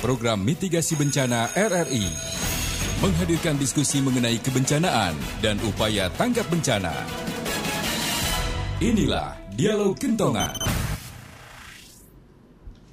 program 0.00 0.40
mitigasi 0.40 0.96
bencana 0.96 1.52
RRI. 1.52 2.08
Menghadirkan 3.04 3.56
diskusi 3.60 4.00
mengenai 4.00 4.40
kebencanaan 4.40 5.12
dan 5.44 5.60
upaya 5.64 6.08
tanggap 6.16 6.48
bencana. 6.48 6.92
Inilah 8.80 9.36
Dialog 9.52 9.96
Kentongan. 10.00 10.56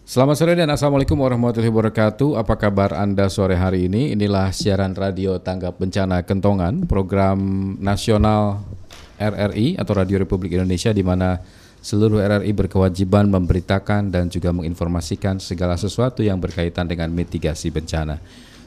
Selamat 0.08 0.36
sore 0.40 0.56
dan 0.56 0.72
Assalamualaikum 0.72 1.20
warahmatullahi 1.20 1.68
wabarakatuh. 1.72 2.40
Apa 2.40 2.56
kabar 2.56 2.96
Anda 2.96 3.28
sore 3.28 3.60
hari 3.60 3.92
ini? 3.92 4.16
Inilah 4.16 4.56
siaran 4.56 4.96
radio 4.96 5.36
Tanggap 5.40 5.80
Bencana 5.80 6.24
Kentongan, 6.24 6.88
program 6.88 7.40
nasional 7.84 8.64
RRI 9.20 9.76
atau 9.76 9.94
Radio 10.00 10.24
Republik 10.24 10.56
Indonesia 10.56 10.96
di 10.96 11.04
mana 11.04 11.36
seluruh 11.82 12.20
RRI 12.20 12.52
berkewajiban 12.54 13.30
memberitakan 13.32 14.12
dan 14.12 14.28
juga 14.28 14.52
menginformasikan 14.52 15.40
segala 15.40 15.80
sesuatu 15.80 16.26
yang 16.26 16.42
berkaitan 16.42 16.90
dengan 16.90 17.10
mitigasi 17.14 17.72
bencana. 17.72 18.20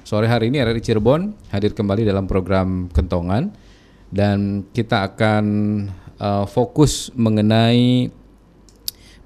Sore 0.03 0.27
hari 0.27 0.51
ini 0.51 0.59
RRI 0.59 0.83
Cirebon 0.83 1.35
hadir 1.53 1.77
kembali 1.77 2.03
dalam 2.03 2.27
program 2.27 2.91
Kentongan 2.91 3.53
dan 4.11 4.67
kita 4.75 5.07
akan 5.07 5.45
uh, 6.19 6.45
fokus 6.51 7.15
mengenai 7.15 8.11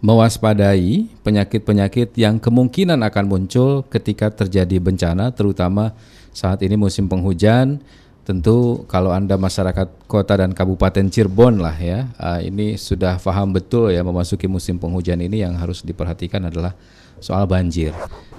mewaspadai 0.04 1.08
penyakit-penyakit 1.24 2.12
yang 2.20 2.36
kemungkinan 2.36 3.00
akan 3.00 3.24
muncul 3.24 3.88
ketika 3.88 4.28
terjadi 4.28 4.76
bencana 4.76 5.32
terutama 5.32 5.96
saat 6.28 6.60
ini 6.60 6.76
musim 6.76 7.08
penghujan 7.08 7.80
tentu 8.24 8.88
kalau 8.88 9.12
Anda 9.12 9.36
masyarakat 9.36 10.08
kota 10.08 10.40
dan 10.40 10.56
kabupaten 10.56 11.12
Cirebon 11.12 11.60
lah 11.60 11.76
ya 11.76 12.08
uh, 12.16 12.40
ini 12.40 12.80
sudah 12.80 13.20
paham 13.20 13.52
betul 13.52 13.92
ya 13.92 14.00
memasuki 14.00 14.48
musim 14.48 14.80
penghujan 14.80 15.20
ini 15.20 15.44
yang 15.44 15.52
harus 15.60 15.84
diperhatikan 15.84 16.48
adalah 16.48 16.72
soal 17.20 17.44
banjir. 17.44 17.92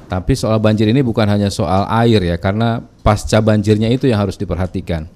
Tapi 0.05 0.37
soal 0.37 0.61
banjir 0.61 0.85
ini 0.89 1.01
bukan 1.01 1.25
hanya 1.25 1.49
soal 1.49 1.85
air 1.89 2.21
ya 2.21 2.37
karena 2.37 2.81
pasca 3.01 3.41
banjirnya 3.41 3.89
itu 3.89 4.05
yang 4.09 4.21
harus 4.21 4.37
diperhatikan. 4.37 5.09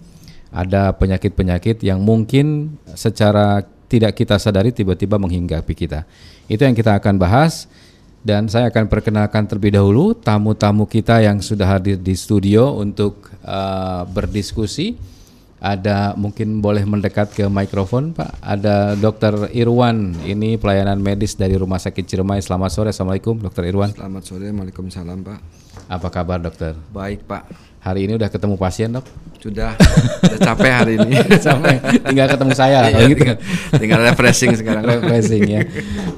Ada 0.50 0.98
penyakit-penyakit 0.98 1.86
yang 1.86 2.02
mungkin 2.02 2.78
secara 2.98 3.61
tidak 3.86 4.17
kita 4.17 4.42
sadari 4.42 4.73
tiba-tiba 4.73 5.22
menghinggapi 5.22 5.73
kita. 5.78 6.09
Itu 6.50 6.66
yang 6.66 6.73
kita 6.73 6.98
akan 6.98 7.22
bahas 7.22 7.70
dan 8.26 8.50
saya 8.50 8.73
akan 8.73 8.89
perkenalkan 8.89 9.45
terlebih 9.45 9.78
dahulu 9.78 10.17
tamu-tamu 10.17 10.89
kita 10.89 11.22
yang 11.22 11.38
sudah 11.38 11.78
hadir 11.78 12.02
di 12.02 12.17
studio 12.17 12.73
untuk 12.81 13.29
uh, 13.50 14.05
berdiskusi. 14.05 14.94
Ada 15.59 16.16
mungkin 16.16 16.64
boleh 16.64 16.88
mendekat 16.88 17.36
ke 17.36 17.44
mikrofon 17.52 18.16
Pak. 18.16 18.39
Ada 18.39 18.95
Dr. 18.95 19.52
Irwan, 19.52 20.16
ini 20.23 20.55
pelayanan 20.55 21.03
medis 21.03 21.36
dari 21.36 21.59
Rumah 21.59 21.83
Sakit 21.83 22.08
Ciremai. 22.08 22.39
Selamat 22.39 22.72
sore, 22.72 22.95
Assalamualaikum 22.95 23.36
Dr. 23.44 23.67
Irwan. 23.67 23.92
Selamat 23.92 24.23
sore, 24.23 24.47
Waalaikumsalam 24.55 25.20
Pak. 25.20 25.39
Apa 25.92 26.08
kabar 26.08 26.39
dokter? 26.39 26.80
Baik 26.95 27.27
Pak. 27.27 27.52
Hari 27.83 28.08
ini 28.08 28.16
udah 28.16 28.31
ketemu 28.31 28.55
pasien 28.55 28.95
dok? 28.95 29.03
Sudah, 29.40 29.72
sudah 30.20 30.40
capek 30.52 30.72
hari 30.72 30.94
ini. 31.00 31.16
Sampai 31.48 31.80
tinggal 32.04 32.28
ketemu 32.28 32.54
saya. 32.59 32.92
Iya, 32.92 33.08
gitu. 33.08 33.23
tinggal, 33.23 33.38
tinggal 33.80 34.00
refreshing 34.04 34.52
sekarang. 34.59 34.84
refreshing 34.84 35.44
ya. 35.48 35.62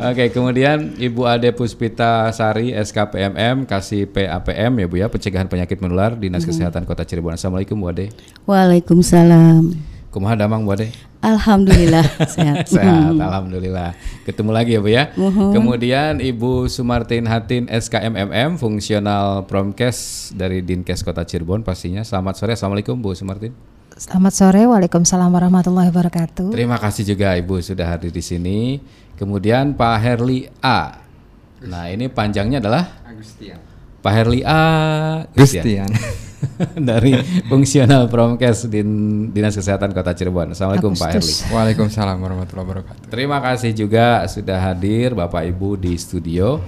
Oke, 0.10 0.34
kemudian 0.34 0.98
Ibu 0.98 1.30
Ade 1.30 1.54
Puspita 1.54 2.34
Sari 2.34 2.74
SKPMM 2.74 3.70
kasih 3.70 4.10
PAPM 4.10 4.74
ya 4.82 4.86
Bu 4.90 4.96
ya, 4.98 5.08
pencegahan 5.08 5.46
penyakit 5.46 5.78
menular 5.78 6.18
Dinas 6.18 6.42
hmm. 6.42 6.50
Kesehatan 6.50 6.84
Kota 6.90 7.06
Cirebon. 7.06 7.38
Assalamualaikum 7.38 7.78
Bu 7.78 7.94
Ade. 7.94 8.10
Waalaikumsalam. 8.50 9.91
Kumaha 10.12 10.36
damang 10.36 10.68
Bu 10.68 10.76
Ade? 10.76 10.92
Alhamdulillah 11.24 12.04
sehat. 12.36 12.68
sehat, 12.68 13.16
alhamdulillah. 13.16 13.96
Ketemu 14.28 14.52
lagi 14.52 14.76
ya 14.76 14.82
Bu 14.84 14.92
ya. 14.92 15.08
Uhum. 15.16 15.56
Kemudian 15.56 16.20
Ibu 16.20 16.68
Sumartin 16.68 17.24
Hatin 17.32 17.72
SKMMM 17.72 18.60
fungsional 18.60 19.48
Promkes 19.48 20.30
dari 20.36 20.60
Dinkes 20.60 21.08
Kota 21.08 21.24
Cirebon 21.24 21.64
pastinya. 21.64 22.04
Selamat 22.04 22.36
sore. 22.36 22.60
Assalamualaikum 22.60 23.00
Bu 23.00 23.16
Sumartin. 23.16 23.56
Selamat 23.96 24.36
sore. 24.36 24.68
Waalaikumsalam 24.68 25.32
warahmatullahi 25.32 25.88
wabarakatuh. 25.96 26.52
Terima 26.52 26.76
kasih 26.76 27.08
juga 27.16 27.32
Ibu 27.40 27.64
sudah 27.64 27.96
hadir 27.96 28.12
di 28.12 28.20
sini. 28.20 28.84
Kemudian 29.16 29.80
Pak 29.80 29.96
Herli 29.96 30.52
A. 30.60 31.00
Nah, 31.64 31.88
ini 31.88 32.12
panjangnya 32.12 32.60
adalah 32.60 33.00
Agustian. 33.08 33.64
Pak 34.04 34.12
Herli 34.12 34.44
A. 34.44 34.64
Gustian. 35.32 35.88
dari 36.90 37.14
fungsional 37.48 38.10
Promkes 38.10 38.68
di 38.68 38.82
Dinas 39.30 39.56
Kesehatan 39.56 39.94
Kota 39.94 40.14
Cirebon. 40.14 40.54
Assalamualaikum 40.54 40.94
Pak 40.98 41.10
Herli. 41.18 41.36
Waalaikumsalam 41.50 42.18
warahmatullahi 42.18 42.66
wabarakatuh. 42.68 43.04
Terima 43.10 43.38
kasih 43.42 43.72
juga 43.74 44.26
sudah 44.26 44.58
hadir 44.72 45.14
Bapak 45.14 45.46
Ibu 45.48 45.78
di 45.78 45.94
studio. 45.98 46.62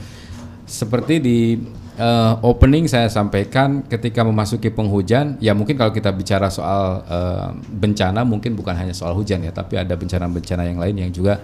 Seperti 0.63 1.19
di 1.19 1.59
uh, 1.99 2.39
opening 2.41 2.87
saya 2.87 3.11
sampaikan 3.11 3.83
ketika 3.85 4.23
memasuki 4.23 4.71
penghujan, 4.71 5.37
ya 5.43 5.51
mungkin 5.51 5.75
kalau 5.75 5.91
kita 5.91 6.09
bicara 6.15 6.47
soal 6.47 7.03
uh, 7.05 7.49
bencana 7.67 8.23
mungkin 8.23 8.55
bukan 8.55 8.73
hanya 8.73 8.95
soal 8.95 9.13
hujan 9.17 9.43
ya, 9.43 9.51
tapi 9.51 9.77
ada 9.77 9.93
bencana-bencana 9.93 10.63
yang 10.65 10.79
lain 10.79 10.95
yang 11.07 11.11
juga 11.11 11.43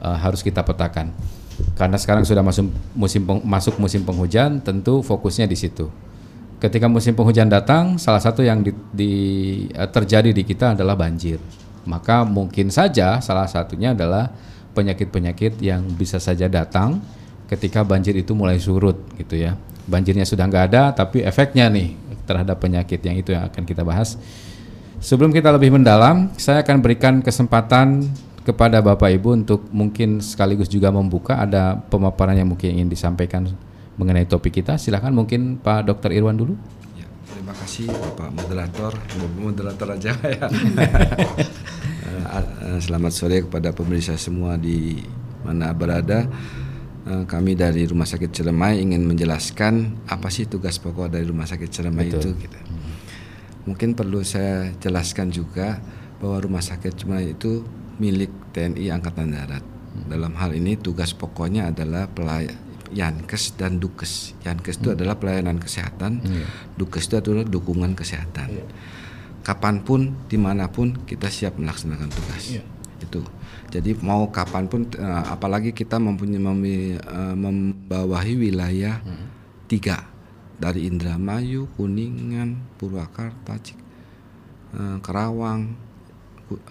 uh, 0.00 0.16
harus 0.16 0.40
kita 0.40 0.64
petakan. 0.64 1.12
Karena 1.78 1.94
sekarang 1.94 2.26
sudah 2.26 2.42
masuk 2.42 2.66
musim 2.98 3.22
masuk 3.46 3.74
musim 3.78 4.02
penghujan, 4.02 4.58
tentu 4.58 5.06
fokusnya 5.06 5.46
di 5.46 5.54
situ 5.54 5.86
ketika 6.64 6.88
musim 6.88 7.12
penghujan 7.12 7.52
datang, 7.52 8.00
salah 8.00 8.24
satu 8.24 8.40
yang 8.40 8.64
di, 8.64 8.72
di, 8.88 9.12
uh, 9.76 9.84
terjadi 9.84 10.32
di 10.32 10.40
kita 10.48 10.72
adalah 10.72 10.96
banjir. 10.96 11.36
Maka 11.84 12.24
mungkin 12.24 12.72
saja 12.72 13.20
salah 13.20 13.44
satunya 13.44 13.92
adalah 13.92 14.32
penyakit-penyakit 14.72 15.60
yang 15.60 15.84
bisa 15.92 16.16
saja 16.16 16.48
datang 16.48 17.04
ketika 17.52 17.84
banjir 17.84 18.16
itu 18.16 18.32
mulai 18.32 18.56
surut 18.56 18.96
gitu 19.20 19.36
ya. 19.36 19.60
Banjirnya 19.84 20.24
sudah 20.24 20.48
nggak 20.48 20.64
ada, 20.72 20.82
tapi 20.96 21.20
efeknya 21.20 21.68
nih 21.68 21.92
terhadap 22.24 22.56
penyakit 22.56 23.04
yang 23.04 23.20
itu 23.20 23.36
yang 23.36 23.44
akan 23.44 23.68
kita 23.68 23.84
bahas. 23.84 24.16
Sebelum 25.04 25.28
kita 25.36 25.52
lebih 25.52 25.76
mendalam, 25.76 26.32
saya 26.40 26.64
akan 26.64 26.80
berikan 26.80 27.20
kesempatan 27.20 28.08
kepada 28.48 28.80
Bapak 28.80 29.12
Ibu 29.12 29.44
untuk 29.44 29.68
mungkin 29.68 30.24
sekaligus 30.24 30.72
juga 30.72 30.88
membuka 30.88 31.36
ada 31.36 31.76
pemaparan 31.92 32.32
yang 32.32 32.48
mungkin 32.48 32.80
ingin 32.80 32.88
disampaikan 32.88 33.52
mengenai 33.96 34.26
topik 34.26 34.62
kita. 34.62 34.78
Silakan 34.78 35.14
mungkin 35.14 35.58
Pak 35.62 35.86
Dr. 35.90 36.10
Irwan 36.14 36.38
dulu. 36.38 36.54
Ya, 36.98 37.06
terima 37.30 37.54
kasih 37.54 37.86
Pak 37.90 38.30
moderator, 38.34 38.92
moderator 39.38 39.88
aja 39.94 40.12
ya. 40.22 40.46
Eh, 42.64 42.80
selamat 42.82 43.12
sore 43.14 43.46
kepada 43.46 43.70
pemirsa 43.70 44.18
semua 44.18 44.58
di 44.58 44.98
mana 45.46 45.70
berada. 45.70 46.26
Eh, 47.04 47.24
kami 47.28 47.54
dari 47.54 47.86
Rumah 47.86 48.08
Sakit 48.08 48.32
Ciremai 48.32 48.80
ingin 48.80 49.04
menjelaskan 49.06 50.02
apa 50.08 50.32
sih 50.32 50.48
tugas 50.48 50.80
pokok 50.80 51.12
dari 51.12 51.28
Rumah 51.28 51.46
Sakit 51.46 51.70
Ciremai 51.70 52.10
Betul. 52.10 52.34
itu. 52.34 52.48
Gitu. 52.48 52.58
Mungkin 53.70 53.94
perlu 53.94 54.24
saya 54.24 54.72
jelaskan 54.80 55.30
juga 55.30 55.78
bahwa 56.18 56.40
Rumah 56.42 56.64
Sakit 56.64 56.96
Ciremai 56.96 57.36
itu 57.36 57.62
milik 58.00 58.32
TNI 58.56 58.90
Angkatan 58.90 59.30
Darat. 59.30 59.64
Dalam 60.10 60.34
hal 60.34 60.56
ini 60.58 60.74
tugas 60.74 61.14
pokoknya 61.14 61.70
adalah 61.70 62.10
pelayan 62.10 62.63
Yankes 62.94 63.58
dan 63.58 63.82
Dukes. 63.82 64.38
Yankes 64.46 64.78
itu 64.78 64.94
hmm. 64.94 64.96
adalah 64.96 65.18
pelayanan 65.18 65.58
kesehatan, 65.58 66.22
hmm. 66.22 66.78
Dukes 66.78 67.10
itu 67.10 67.18
adalah 67.18 67.42
dukungan 67.42 67.98
kesehatan. 67.98 68.48
Yeah. 68.54 68.70
Kapan 69.42 69.82
pun, 69.82 70.14
di 70.30 70.38
mana 70.38 70.70
pun 70.70 71.02
kita 71.04 71.26
siap 71.28 71.58
melaksanakan 71.58 72.08
tugas. 72.08 72.54
Yeah. 72.54 72.64
Itu. 73.02 73.26
Jadi 73.74 73.98
mau 73.98 74.30
kapan 74.30 74.70
pun, 74.70 74.86
uh, 74.94 75.26
apalagi 75.26 75.74
kita 75.74 75.98
mempunyai 75.98 76.38
mem, 76.38 76.62
uh, 77.02 77.34
membawahi 77.34 78.38
wilayah 78.38 79.02
hmm. 79.02 79.26
tiga 79.66 80.06
dari 80.54 80.86
Indramayu, 80.86 81.66
Kuningan, 81.74 82.78
Purwakarta, 82.78 83.58
Cik, 83.58 83.82
Karawang, 85.02 85.74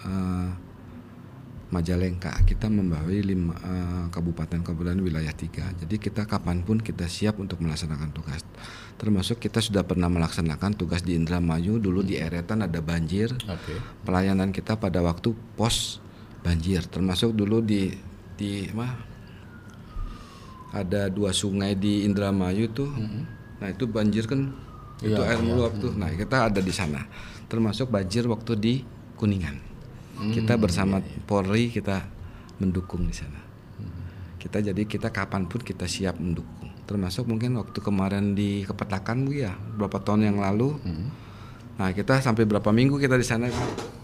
uh, 0.07 0.50
Majalengka. 1.73 2.29
Kita 2.45 2.69
membawahi 2.69 3.25
lima 3.25 3.57
uh, 3.57 4.06
kabupaten-kabupaten 4.13 5.01
wilayah 5.01 5.34
tiga. 5.34 5.66
Jadi 5.81 5.97
kita 5.97 6.29
kapan 6.29 6.62
pun 6.62 6.77
kita 6.77 7.09
siap 7.09 7.42
untuk 7.42 7.65
melaksanakan 7.65 8.13
tugas. 8.13 8.45
Termasuk 9.01 9.42
kita 9.42 9.57
sudah 9.57 9.81
pernah 9.81 10.06
melaksanakan 10.06 10.77
tugas 10.77 11.01
di 11.01 11.18
Indramayu. 11.18 11.81
Dulu 11.81 12.06
di 12.06 12.21
Eretan 12.21 12.62
ada 12.62 12.77
banjir. 12.77 13.33
Okay. 13.33 13.81
pelayanan 14.06 14.53
kita 14.53 14.77
pada 14.77 15.01
waktu 15.01 15.33
pos 15.57 15.97
banjir. 16.45 16.86
Termasuk 16.86 17.33
dulu 17.33 17.65
di 17.65 17.89
di 18.38 18.69
mah 18.69 18.94
ada 20.77 21.09
dua 21.09 21.33
sungai 21.33 21.74
di 21.74 22.06
Indramayu 22.06 22.69
tuh. 22.69 22.94
Mm 22.94 23.07
-hmm. 23.09 23.24
nah 23.57 23.68
itu 23.74 23.89
banjir 23.89 24.30
kan 24.30 24.53
itu 25.01 25.18
iya, 25.18 25.33
air 25.33 25.42
iya. 25.42 25.47
meluap 25.50 25.74
tuh. 25.81 25.97
Nah 25.97 26.13
kita 26.13 26.53
ada 26.53 26.62
di 26.62 26.69
sana. 26.69 27.01
Termasuk 27.50 27.89
banjir 27.89 28.30
waktu 28.30 28.53
di 28.62 28.74
Kuningan 29.18 29.72
kita 30.13 30.54
hmm, 30.56 30.62
bersama 30.62 31.01
iya, 31.01 31.10
iya. 31.10 31.21
Polri 31.25 31.65
kita 31.74 31.98
mendukung 32.62 33.10
di 33.10 33.15
sana. 33.15 33.42
Hmm. 33.80 34.38
Kita 34.38 34.62
jadi 34.62 34.83
kita 34.86 35.10
kapan 35.10 35.50
pun 35.50 35.62
kita 35.65 35.89
siap 35.89 36.21
mendukung. 36.21 36.69
Termasuk 36.86 37.25
mungkin 37.25 37.57
waktu 37.57 37.80
kemarin 37.80 38.38
di 38.38 38.68
Kepetakan 38.68 39.25
Bu 39.25 39.31
ya, 39.33 39.56
beberapa 39.56 40.04
tahun 40.04 40.30
yang 40.33 40.38
lalu. 40.44 40.77
Hmm. 40.83 41.07
Nah, 41.74 41.89
kita 41.89 42.21
sampai 42.21 42.45
berapa 42.45 42.69
minggu 42.69 43.01
kita 43.01 43.18
di 43.18 43.25
sana 43.25 43.50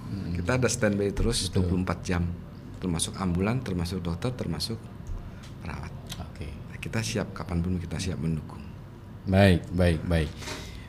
Hmm. 0.09 0.33
Kita 0.33 0.57
ada 0.57 0.65
standby 0.65 1.13
terus 1.13 1.53
Betul. 1.53 1.85
24 1.85 2.01
jam. 2.01 2.25
Termasuk 2.81 3.13
ambulan, 3.21 3.61
termasuk 3.61 4.01
dokter, 4.01 4.33
termasuk 4.33 4.81
perawat. 5.61 5.93
Oke. 6.17 6.49
Okay. 6.49 6.49
Nah, 6.49 6.77
kita 6.81 6.99
siap 7.05 7.29
kapan 7.29 7.61
pun 7.61 7.77
kita 7.77 8.01
siap 8.01 8.17
mendukung. 8.17 8.63
Baik, 9.29 9.69
baik, 9.69 10.01
baik. 10.09 10.31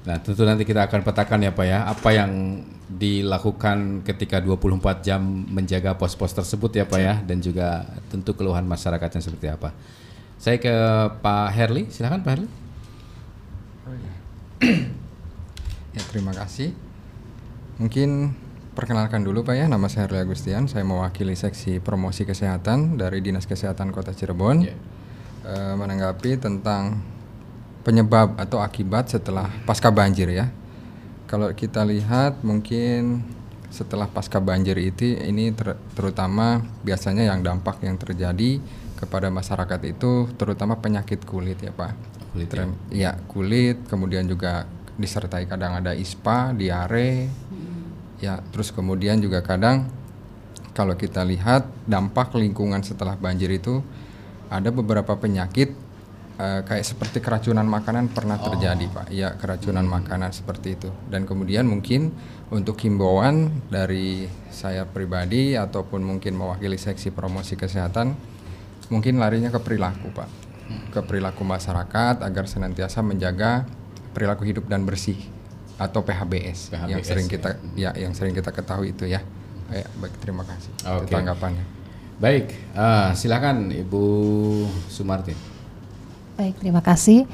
Nah, 0.01 0.17
tentu 0.17 0.49
nanti 0.49 0.65
kita 0.65 0.89
akan 0.89 1.05
petakan 1.05 1.45
ya 1.45 1.53
Pak 1.53 1.67
ya, 1.69 1.85
apa 1.85 2.09
yang 2.17 2.65
dilakukan 2.89 4.01
ketika 4.03 4.41
24 4.41 5.05
jam 5.05 5.21
menjaga 5.53 5.95
pos-pos 6.01 6.33
tersebut 6.33 6.73
ya 6.73 6.89
Pak 6.89 7.01
ya, 7.01 7.15
dan 7.21 7.45
juga 7.45 7.85
tentu 8.09 8.33
keluhan 8.33 8.65
masyarakatnya 8.65 9.21
seperti 9.21 9.53
apa. 9.53 9.77
Saya 10.41 10.57
ke 10.57 10.73
Pak 11.21 11.49
Herli, 11.53 11.93
silakan 11.93 12.25
Pak 12.25 12.33
Herli. 12.33 12.49
Oh, 13.85 13.93
ya. 13.93 14.13
ya, 16.01 16.03
terima 16.09 16.33
kasih. 16.33 16.73
Mungkin 17.77 18.33
perkenalkan 18.73 19.21
dulu 19.21 19.45
Pak 19.45 19.53
ya, 19.53 19.69
nama 19.69 19.85
saya 19.93 20.09
Herli 20.09 20.25
Agustian, 20.25 20.65
saya 20.65 20.81
mewakili 20.81 21.37
seksi 21.37 21.85
promosi 21.85 22.25
kesehatan 22.25 22.97
dari 22.97 23.21
Dinas 23.21 23.45
Kesehatan 23.45 23.93
Kota 23.93 24.17
Cirebon. 24.17 24.65
Yeah. 24.65 24.81
E, 25.45 25.77
menanggapi 25.77 26.41
tentang 26.41 27.05
penyebab 27.83 28.37
atau 28.37 28.61
akibat 28.61 29.09
setelah 29.09 29.49
pasca 29.65 29.89
banjir 29.89 30.29
ya. 30.31 30.49
Kalau 31.31 31.51
kita 31.55 31.87
lihat 31.87 32.43
mungkin 32.43 33.23
setelah 33.71 34.11
pasca 34.11 34.43
banjir 34.43 34.75
itu 34.83 35.15
ini 35.15 35.55
ter, 35.55 35.79
terutama 35.95 36.59
biasanya 36.83 37.31
yang 37.31 37.41
dampak 37.41 37.79
yang 37.87 37.95
terjadi 37.95 38.59
kepada 38.99 39.31
masyarakat 39.31 39.81
itu 39.87 40.27
terutama 40.35 40.77
penyakit 40.77 41.23
kulit 41.23 41.63
ya 41.63 41.71
Pak. 41.71 41.95
Kulit 42.35 42.51
ya? 42.51 42.67
ya 42.91 43.13
kulit, 43.31 43.87
kemudian 43.87 44.27
juga 44.27 44.67
disertai 45.01 45.49
kadang 45.49 45.81
ada 45.81 45.97
ispa, 45.97 46.53
diare. 46.53 47.31
Ya, 48.21 48.45
terus 48.53 48.69
kemudian 48.69 49.17
juga 49.17 49.41
kadang 49.41 49.89
kalau 50.77 50.93
kita 50.93 51.25
lihat 51.25 51.65
dampak 51.89 52.37
lingkungan 52.37 52.85
setelah 52.85 53.17
banjir 53.17 53.49
itu 53.49 53.81
ada 54.53 54.69
beberapa 54.69 55.17
penyakit 55.17 55.73
uh, 56.41 56.61
kayak 56.65 56.85
seperti 56.89 57.21
keracunan 57.21 57.69
makanan 57.69 58.09
pernah 58.09 58.41
oh. 58.41 58.49
terjadi 58.49 58.85
pak 58.89 59.07
ya 59.13 59.37
keracunan 59.37 59.85
hmm. 59.85 59.95
makanan 60.01 60.31
seperti 60.33 60.81
itu 60.81 60.89
dan 61.13 61.29
kemudian 61.29 61.69
mungkin 61.69 62.17
untuk 62.49 62.81
himbauan 62.81 63.53
dari 63.69 64.25
saya 64.49 64.89
pribadi 64.89 65.55
ataupun 65.55 66.01
mungkin 66.01 66.41
mewakili 66.41 66.81
seksi 66.81 67.13
promosi 67.13 67.61
kesehatan 67.61 68.17
mungkin 68.89 69.21
larinya 69.21 69.53
ke 69.53 69.61
perilaku 69.61 70.09
pak 70.17 70.29
hmm. 70.29 70.85
ke 70.97 71.01
perilaku 71.05 71.45
masyarakat 71.45 72.25
agar 72.25 72.45
senantiasa 72.49 73.05
menjaga 73.05 73.69
perilaku 74.17 74.49
hidup 74.49 74.67
dan 74.67 74.83
bersih 74.83 75.21
atau 75.81 76.05
PHBS, 76.05 76.77
PHBS 76.77 76.91
yang 76.93 77.01
sering 77.01 77.27
kita 77.31 77.57
ya. 77.73 77.97
ya 77.97 78.05
yang 78.05 78.13
sering 78.13 78.37
kita 78.37 78.53
ketahui 78.53 78.93
itu 78.93 79.09
ya. 79.09 79.25
Ya, 79.71 79.87
baik 80.03 80.19
terima 80.19 80.43
kasih 80.45 80.75
okay. 80.83 81.15
tanggapannya. 81.15 81.63
Baik, 82.21 82.53
uh, 82.77 83.17
silakan 83.17 83.73
Ibu 83.73 84.05
Sumartin. 84.93 85.50
Baik, 86.41 86.57
terima 86.57 86.81
kasih. 86.81 87.29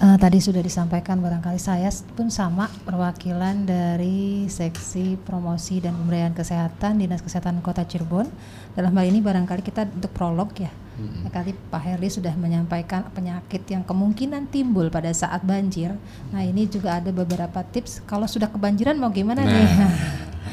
Uh, 0.00 0.16
tadi 0.16 0.40
sudah 0.40 0.64
disampaikan 0.64 1.20
barangkali 1.20 1.60
saya 1.60 1.92
pun 2.16 2.32
sama 2.32 2.72
perwakilan 2.88 3.68
dari 3.68 4.48
seksi 4.48 5.20
promosi 5.20 5.84
dan 5.84 5.92
pemberdayaan 5.92 6.32
kesehatan 6.32 6.96
Dinas 6.96 7.20
Kesehatan 7.20 7.60
Kota 7.60 7.84
Cirebon. 7.84 8.24
Dalam 8.72 8.96
hal 8.96 9.12
ini 9.12 9.20
barangkali 9.20 9.60
kita 9.60 9.84
untuk 9.92 10.08
prolog 10.16 10.56
ya. 10.56 10.72
Hmm. 10.96 11.28
Kali 11.28 11.52
Pak 11.52 11.84
Herli 11.84 12.08
sudah 12.08 12.32
menyampaikan 12.32 13.12
penyakit 13.12 13.60
yang 13.68 13.84
kemungkinan 13.84 14.48
timbul 14.48 14.88
pada 14.88 15.12
saat 15.12 15.44
banjir. 15.44 15.92
Nah 16.32 16.40
ini 16.40 16.64
juga 16.64 16.96
ada 16.96 17.12
beberapa 17.12 17.60
tips 17.60 18.08
kalau 18.08 18.24
sudah 18.24 18.48
kebanjiran 18.48 18.96
mau 18.96 19.12
gimana 19.12 19.44
nah. 19.44 19.52
nih. 19.52 19.68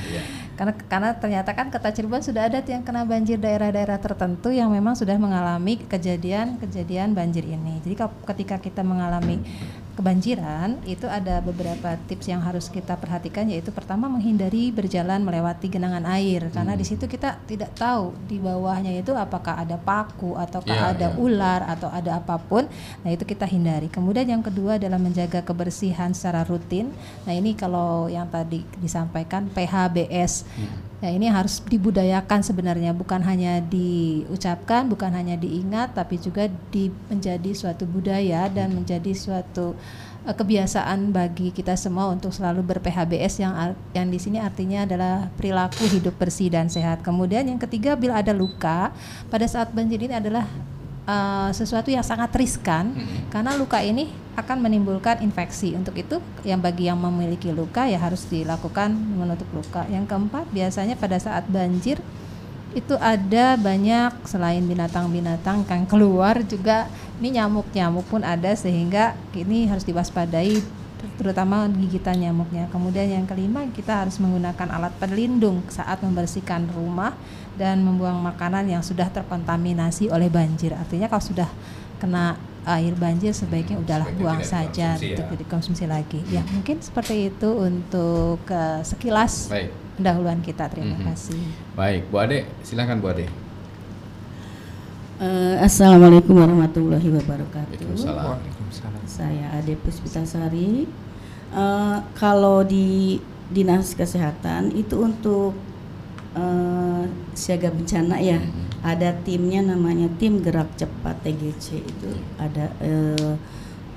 Iya 0.03 0.32
karena 0.53 0.73
karena 0.85 1.09
ternyata 1.17 1.51
kan 1.57 1.73
kota 1.73 1.89
Cirebon 1.89 2.21
sudah 2.21 2.45
ada 2.45 2.61
yang 2.61 2.85
kena 2.85 3.03
banjir 3.09 3.41
daerah-daerah 3.41 3.97
tertentu 3.97 4.53
yang 4.53 4.69
memang 4.69 4.93
sudah 4.93 5.17
mengalami 5.17 5.81
kejadian-kejadian 5.89 7.17
banjir 7.17 7.41
ini. 7.41 7.81
Jadi 7.81 7.95
ketika 8.29 8.61
kita 8.61 8.85
mengalami 8.85 9.41
kebanjiran 9.93 10.81
itu 10.89 11.05
ada 11.05 11.37
beberapa 11.39 11.93
tips 12.09 12.25
yang 12.25 12.41
harus 12.41 12.65
kita 12.65 12.97
perhatikan 12.97 13.45
yaitu 13.45 13.69
pertama 13.69 14.09
menghindari 14.09 14.73
berjalan 14.73 15.21
melewati 15.21 15.69
genangan 15.69 16.03
air. 16.09 16.49
Karena 16.49 16.73
hmm. 16.73 16.81
di 16.81 16.85
situ 16.85 17.05
kita 17.05 17.37
tidak 17.45 17.77
tahu 17.77 18.13
di 18.25 18.41
bawahnya 18.41 18.89
itu 18.97 19.13
apakah 19.13 19.61
ada 19.61 19.77
paku 19.77 20.33
ataukah 20.33 20.73
yeah, 20.73 20.91
ada 20.97 21.07
yeah. 21.13 21.21
ular 21.21 21.61
atau 21.69 21.93
ada 21.93 22.17
apa 22.17 22.41
pun. 22.41 22.65
Nah 23.05 23.09
itu 23.13 23.21
kita 23.21 23.45
hindari. 23.45 23.87
Kemudian 23.87 24.25
yang 24.25 24.41
kedua 24.41 24.81
adalah 24.81 24.97
menjaga 24.97 25.45
kebersihan 25.45 26.11
secara 26.17 26.41
rutin. 26.41 26.89
Nah 27.29 27.33
ini 27.37 27.53
kalau 27.53 28.09
yang 28.09 28.25
tadi 28.33 28.65
disampaikan 28.81 29.45
PHBS 29.53 30.45
hmm 30.57 30.92
Ya 31.03 31.11
ini 31.11 31.27
harus 31.27 31.59
dibudayakan 31.59 32.47
sebenarnya 32.47 32.95
bukan 32.95 33.19
hanya 33.27 33.59
diucapkan, 33.59 34.87
bukan 34.87 35.11
hanya 35.11 35.35
diingat 35.35 35.91
tapi 35.99 36.15
juga 36.15 36.47
di, 36.71 36.87
menjadi 37.11 37.51
suatu 37.51 37.83
budaya 37.83 38.47
dan 38.47 38.71
menjadi 38.71 39.11
suatu 39.11 39.75
uh, 40.23 40.31
kebiasaan 40.31 41.11
bagi 41.11 41.51
kita 41.51 41.75
semua 41.75 42.07
untuk 42.07 42.31
selalu 42.31 42.63
ber-PHBS 42.63 43.43
yang 43.43 43.75
yang 43.91 44.07
di 44.07 44.15
sini 44.15 44.39
artinya 44.39 44.87
adalah 44.87 45.27
perilaku 45.35 45.91
hidup 45.91 46.15
bersih 46.15 46.47
dan 46.47 46.71
sehat. 46.71 47.03
Kemudian 47.03 47.51
yang 47.51 47.59
ketiga 47.59 47.99
bila 47.99 48.23
ada 48.23 48.31
luka 48.31 48.95
pada 49.27 49.43
saat 49.43 49.75
banjir 49.75 49.99
ini 49.99 50.15
adalah 50.15 50.47
uh, 51.07 51.49
sesuatu 51.51 51.91
yang 51.91 52.03
sangat 52.03 52.31
riskan 52.35 52.95
hmm. 52.95 53.31
karena 53.31 53.55
luka 53.59 53.79
ini 53.83 54.11
akan 54.33 54.65
menimbulkan 54.65 55.21
infeksi. 55.21 55.77
Untuk 55.77 55.93
itu 55.99 56.17
yang 56.41 56.59
bagi 56.59 56.89
yang 56.89 56.97
memiliki 56.97 57.53
luka 57.53 57.85
ya 57.85 58.01
harus 58.01 58.25
dilakukan 58.27 58.93
menutup 58.93 59.47
luka. 59.53 59.85
Yang 59.91 60.09
keempat 60.09 60.49
biasanya 60.49 60.95
pada 60.97 61.17
saat 61.21 61.45
banjir 61.49 62.01
itu 62.73 62.97
ada 62.97 63.53
banyak 63.53 64.25
selain 64.25 64.65
binatang-binatang 64.65 65.61
yang 65.69 65.85
keluar 65.85 66.41
juga 66.41 66.89
ini 67.21 67.37
nyamuk-nyamuk 67.37 68.01
pun 68.09 68.25
ada 68.25 68.49
sehingga 68.57 69.13
ini 69.37 69.69
harus 69.69 69.85
diwaspadai 69.85 70.57
terutama 71.19 71.69
gigitan 71.69 72.17
nyamuknya. 72.17 72.65
Kemudian 72.73 73.21
yang 73.21 73.25
kelima 73.29 73.67
kita 73.69 74.01
harus 74.01 74.17
menggunakan 74.17 74.73
alat 74.73 74.93
pelindung 74.97 75.61
saat 75.69 76.01
membersihkan 76.01 76.65
rumah 76.73 77.13
dan 77.53 77.85
membuang 77.85 78.17
makanan 78.21 78.65
yang 78.65 78.81
sudah 78.81 79.09
terkontaminasi 79.13 80.09
oleh 80.09 80.29
banjir. 80.29 80.73
Artinya 80.73 81.05
kalau 81.09 81.23
sudah 81.23 81.49
kena 82.01 82.35
air 82.63 82.95
banjir 82.95 83.35
sebaiknya 83.35 83.75
hmm, 83.75 83.83
udahlah 83.83 84.09
buang 84.15 84.41
saja 84.43 84.95
ya. 84.95 85.15
untuk 85.19 85.35
dikonsumsi 85.35 85.83
lagi. 85.85 86.23
Ya, 86.31 86.41
hmm. 86.41 86.47
Ya 86.47 86.53
mungkin 86.55 86.77
seperti 86.79 87.29
itu 87.31 87.49
untuk 87.51 88.39
uh, 88.47 88.79
sekilas 88.81 89.51
Baik. 89.51 89.69
pendahuluan 89.99 90.39
kita. 90.39 90.71
Terima 90.71 90.95
hmm. 90.95 91.05
kasih. 91.11 91.43
Baik, 91.75 92.07
Bu 92.07 92.23
Ade, 92.23 92.47
silakan 92.63 93.03
Bu 93.03 93.11
Ade. 93.11 93.27
Uh, 95.21 95.55
Assalamualaikum 95.61 96.33
warahmatullahi 96.35 97.07
wabarakatuh. 97.21 97.79
Waalaikumsalam. 98.01 99.03
Saya 99.05 99.53
Ade 99.59 99.77
Puspitasari. 99.77 100.89
Uh, 101.53 102.01
kalau 102.17 102.65
di 102.65 103.21
dinas 103.53 103.93
kesehatan 103.93 104.73
itu 104.73 104.97
untuk 105.05 105.53
uh, 106.37 107.03
siaga 107.33 107.69
bencana 107.73 108.19
ya. 108.19 108.39
Hmm. 108.39 108.71
ada 108.83 109.15
timnya 109.23 109.63
namanya 109.63 110.11
tim 110.19 110.43
gerak 110.43 110.67
cepat 110.75 111.15
TGC 111.23 111.79
itu. 111.87 112.11
Ada 112.35 112.67
uh, 112.83 113.33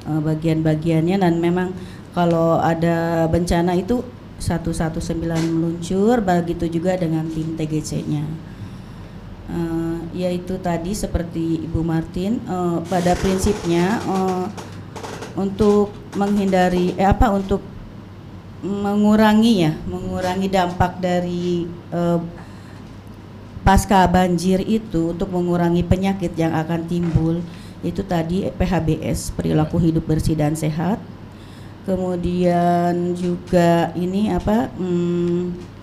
uh, 0.07 0.21
bagian-bagiannya 0.23 1.19
dan 1.19 1.43
memang 1.43 1.75
kalau 2.15 2.63
ada 2.63 3.27
bencana 3.27 3.75
itu 3.75 4.07
119 4.39 5.27
meluncur 5.27 6.23
begitu 6.23 6.71
juga 6.71 6.95
dengan 6.95 7.27
tim 7.27 7.57
TGC-nya 7.59 8.25
uh, 9.51 9.99
yaitu 10.15 10.59
tadi 10.59 10.93
seperti 10.95 11.67
Ibu 11.67 11.81
Martin 11.83 12.43
uh, 12.47 12.83
pada 12.87 13.15
prinsipnya 13.19 14.01
uh, 14.07 14.47
untuk 15.37 15.93
menghindari 16.17 16.97
eh 16.97 17.07
apa 17.07 17.29
untuk 17.31 17.61
mengurangi 18.65 19.69
ya 19.69 19.73
mengurangi 19.85 20.49
dampak 20.49 20.97
dari 21.01 21.69
uh, 21.93 22.21
pasca 23.67 24.07
banjir 24.07 24.63
itu 24.63 25.13
untuk 25.13 25.29
mengurangi 25.29 25.83
penyakit 25.83 26.33
yang 26.39 26.55
akan 26.55 26.87
timbul 26.87 27.43
itu 27.85 28.01
tadi 28.01 28.49
PHBS 28.55 29.35
perilaku 29.37 29.77
hidup 29.83 30.07
bersih 30.09 30.39
dan 30.39 30.57
sehat 30.57 31.03
kemudian 31.85 33.15
juga 33.15 33.93
ini 33.95 34.33
apa 34.33 34.73
hmm, 34.75 35.77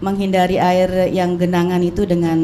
menghindari 0.00 0.56
air 0.56 1.12
yang 1.12 1.36
genangan 1.36 1.84
itu 1.84 2.08
dengan 2.08 2.38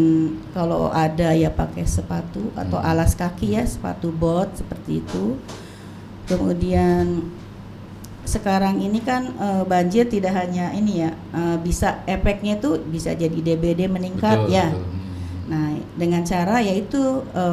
kalau 0.53 0.93
ada 0.93 1.33
ya 1.33 1.49
pakai 1.49 1.89
sepatu 1.89 2.53
atau 2.53 2.77
hmm. 2.77 2.89
alas 2.89 3.17
kaki 3.17 3.57
ya 3.57 3.65
sepatu 3.65 4.13
bot 4.13 4.53
seperti 4.53 5.01
itu 5.01 5.41
kemudian 6.29 7.25
sekarang 8.27 8.83
ini 8.83 8.99
kan 9.01 9.31
e, 9.39 9.49
banjir 9.65 10.11
tidak 10.11 10.35
hanya 10.35 10.75
ini 10.75 11.07
ya 11.07 11.11
e, 11.31 11.41
bisa 11.63 12.03
efeknya 12.11 12.59
itu 12.59 12.83
bisa 12.91 13.15
jadi 13.15 13.39
DBD 13.39 13.87
meningkat 13.87 14.45
betul, 14.45 14.53
ya. 14.53 14.67
Betul. 14.75 14.85
Nah 15.47 15.69
dengan 15.95 16.23
cara 16.27 16.57
yaitu 16.59 17.23
e, 17.31 17.45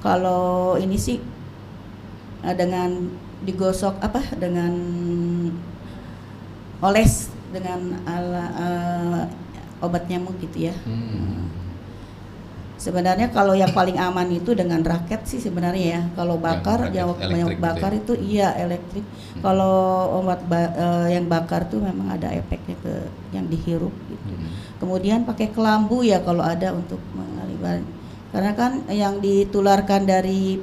kalau 0.00 0.80
ini 0.80 0.96
sih 0.96 1.20
e, 2.40 2.48
dengan 2.56 3.12
digosok 3.44 4.00
apa 4.00 4.20
dengan 4.36 4.72
oles 6.80 7.28
dengan 7.52 8.00
ala, 8.08 8.46
e, 8.56 8.68
obat 9.84 10.08
nyamuk 10.08 10.40
gitu 10.40 10.72
ya. 10.72 10.74
Hmm. 10.88 11.59
Sebenarnya 12.80 13.28
kalau 13.28 13.52
yang 13.52 13.76
paling 13.76 14.00
aman 14.00 14.24
itu 14.32 14.56
dengan 14.56 14.80
raket 14.80 15.28
sih 15.28 15.36
sebenarnya 15.36 16.00
ya. 16.00 16.02
Kalau 16.16 16.40
bakar 16.40 16.88
yang 16.96 17.12
banyak 17.12 17.60
bakar 17.60 17.92
gitu 17.92 18.00
ya? 18.00 18.00
itu 18.00 18.12
iya 18.24 18.48
elektrik. 18.56 19.04
Hmm. 19.04 19.44
Kalau 19.44 19.76
obat 20.16 20.40
ba 20.48 20.72
uh, 20.72 21.06
yang 21.12 21.28
bakar 21.28 21.68
tuh 21.68 21.84
memang 21.84 22.16
ada 22.16 22.32
efeknya 22.32 22.80
ke 22.80 22.94
yang 23.36 23.44
dihirup 23.52 23.92
gitu. 23.92 24.32
Hmm. 24.32 24.48
Kemudian 24.80 25.28
pakai 25.28 25.52
kelambu 25.52 26.00
ya 26.00 26.24
kalau 26.24 26.40
ada 26.40 26.72
untuk 26.72 26.96
mengalihkan. 27.12 27.84
Karena 28.32 28.52
kan 28.56 28.72
yang 28.88 29.20
ditularkan 29.20 30.08
dari 30.08 30.56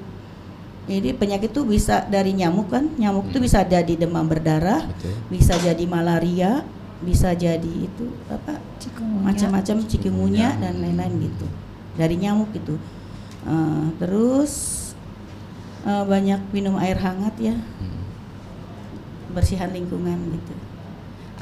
ini 0.90 1.14
penyakit 1.14 1.54
itu 1.54 1.70
bisa 1.70 2.02
dari 2.10 2.34
nyamuk 2.34 2.74
kan. 2.74 2.90
Nyamuk 2.98 3.30
itu 3.30 3.38
hmm. 3.38 3.46
bisa 3.46 3.62
jadi 3.62 3.94
demam 3.94 4.26
berdarah, 4.26 4.90
Betul. 4.90 5.14
bisa 5.30 5.54
jadi 5.62 5.86
malaria, 5.86 6.66
bisa 6.98 7.38
jadi 7.38 7.74
itu 7.86 8.10
apa 8.26 8.58
macam-macam 9.22 9.86
cikungunya 9.86 10.58
dan 10.58 10.82
lain-lain 10.82 11.30
gitu 11.30 11.67
dari 11.98 12.16
nyamuk 12.16 12.54
itu. 12.54 12.78
Uh, 13.48 13.90
terus 13.98 14.54
uh, 15.84 16.06
banyak 16.06 16.40
minum 16.54 16.78
air 16.78 16.96
hangat 17.02 17.36
ya. 17.42 17.56
Hmm. 17.58 18.06
bersihan 19.36 19.70
lingkungan 19.70 20.18
gitu. 20.34 20.54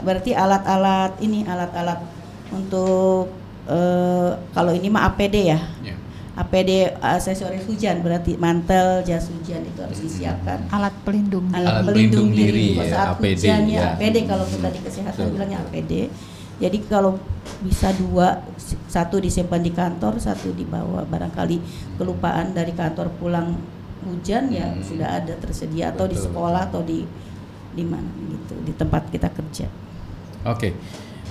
Berarti 0.03 0.35
alat-alat 0.35 1.15
ini 1.23 1.47
alat-alat 1.47 2.03
untuk 2.51 3.31
uh, 3.69 4.35
kalau 4.51 4.71
ini 4.75 4.91
mah 4.91 5.07
APD 5.13 5.53
ya? 5.53 5.59
Yeah. 5.79 5.99
APD 6.35 6.91
aksesoris 6.99 7.63
hujan 7.63 8.03
berarti 8.03 8.35
mantel 8.35 8.99
jas 9.07 9.31
hujan 9.31 9.63
itu 9.63 9.79
harus 9.79 10.03
hmm. 10.03 10.07
disiapkan. 10.11 10.59
Alat 10.67 10.91
pelindung 11.07 11.47
alat, 11.55 11.79
alat 11.79 11.95
pelindung, 11.95 12.27
pelindung 12.27 12.29
diri, 12.35 12.75
diri 12.75 12.79
ya, 12.83 12.91
saat 12.91 13.07
APD, 13.15 13.31
hujan 13.39 13.61
ya, 13.71 13.79
ya 13.79 13.87
APD 13.95 14.17
kalau 14.27 14.43
kita 14.43 14.67
di 14.67 14.79
kesehatan 14.83 15.25
bilangnya 15.31 15.57
APD 15.63 16.11
jadi 16.55 16.79
kalau 16.87 17.19
bisa 17.59 17.91
dua, 17.95 18.39
satu 18.87 19.19
disimpan 19.19 19.59
di 19.59 19.75
kantor, 19.75 20.23
satu 20.23 20.55
dibawa 20.55 21.03
barangkali 21.03 21.59
kelupaan 21.99 22.55
dari 22.55 22.71
kantor 22.71 23.11
pulang 23.19 23.59
hujan 24.05 24.53
ya 24.53 24.69
hmm. 24.69 24.85
sudah 24.85 25.17
ada 25.19 25.33
tersedia 25.35 25.89
atau 25.89 26.05
di 26.05 26.13
sekolah 26.13 26.69
atau 26.69 26.85
di 26.85 27.01
di 27.75 27.83
mana 27.83 28.07
gitu 28.31 28.55
di 28.63 28.71
tempat 28.71 29.11
kita 29.11 29.27
kerja. 29.33 29.67
Oke. 30.47 30.55
Okay. 30.55 30.71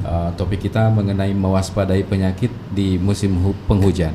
Uh, 0.05 0.29
topik 0.37 0.69
kita 0.69 0.93
mengenai 0.93 1.33
mewaspadai 1.33 2.05
penyakit 2.05 2.53
di 2.71 3.01
musim 3.01 3.33
penghujan. 3.65 4.13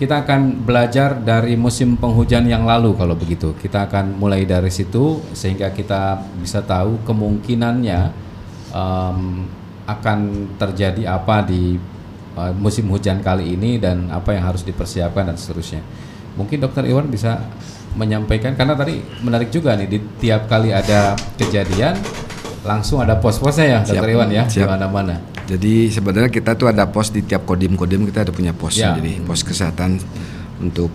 Kita 0.00 0.24
akan 0.24 0.64
belajar 0.64 1.20
dari 1.20 1.60
musim 1.60 2.00
penghujan 2.00 2.48
yang 2.48 2.64
lalu 2.64 2.96
kalau 2.96 3.12
begitu. 3.12 3.52
Kita 3.52 3.84
akan 3.84 4.16
mulai 4.16 4.48
dari 4.48 4.72
situ 4.72 5.20
sehingga 5.36 5.76
kita 5.76 6.24
bisa 6.40 6.64
tahu 6.64 7.04
kemungkinannya 7.04 8.00
um, 8.72 9.44
akan 9.84 10.48
terjadi 10.56 11.20
apa 11.20 11.44
di 11.44 11.76
uh, 12.32 12.56
musim 12.56 12.88
hujan 12.88 13.20
kali 13.20 13.60
ini 13.60 13.76
dan 13.76 14.08
apa 14.08 14.32
yang 14.32 14.48
harus 14.48 14.64
dipersiapkan 14.64 15.28
dan 15.28 15.36
seterusnya 15.36 15.84
Mungkin 16.38 16.62
Dokter 16.62 16.86
Iwan 16.86 17.10
bisa 17.10 17.42
menyampaikan 17.98 18.54
karena 18.54 18.78
tadi 18.78 19.02
menarik 19.22 19.50
juga 19.50 19.74
nih 19.74 19.88
di 19.90 19.98
tiap 20.22 20.46
kali 20.46 20.70
ada 20.70 21.18
kejadian 21.34 21.98
langsung 22.62 23.02
ada 23.02 23.18
pos-posnya 23.18 23.66
ya 23.66 23.80
Dokter 23.82 24.10
Iwan 24.14 24.30
ya 24.30 24.44
di 24.46 24.62
mana-mana. 24.62 25.18
Jadi 25.50 25.90
sebenarnya 25.90 26.30
kita 26.30 26.54
tuh 26.54 26.70
ada 26.70 26.86
pos 26.86 27.10
di 27.10 27.26
tiap 27.26 27.42
kodim-kodim 27.42 28.06
kita 28.06 28.22
ada 28.22 28.30
punya 28.30 28.54
pos 28.54 28.78
ya. 28.78 28.94
jadi 28.94 29.18
pos 29.26 29.42
kesehatan 29.42 29.98
untuk 30.62 30.94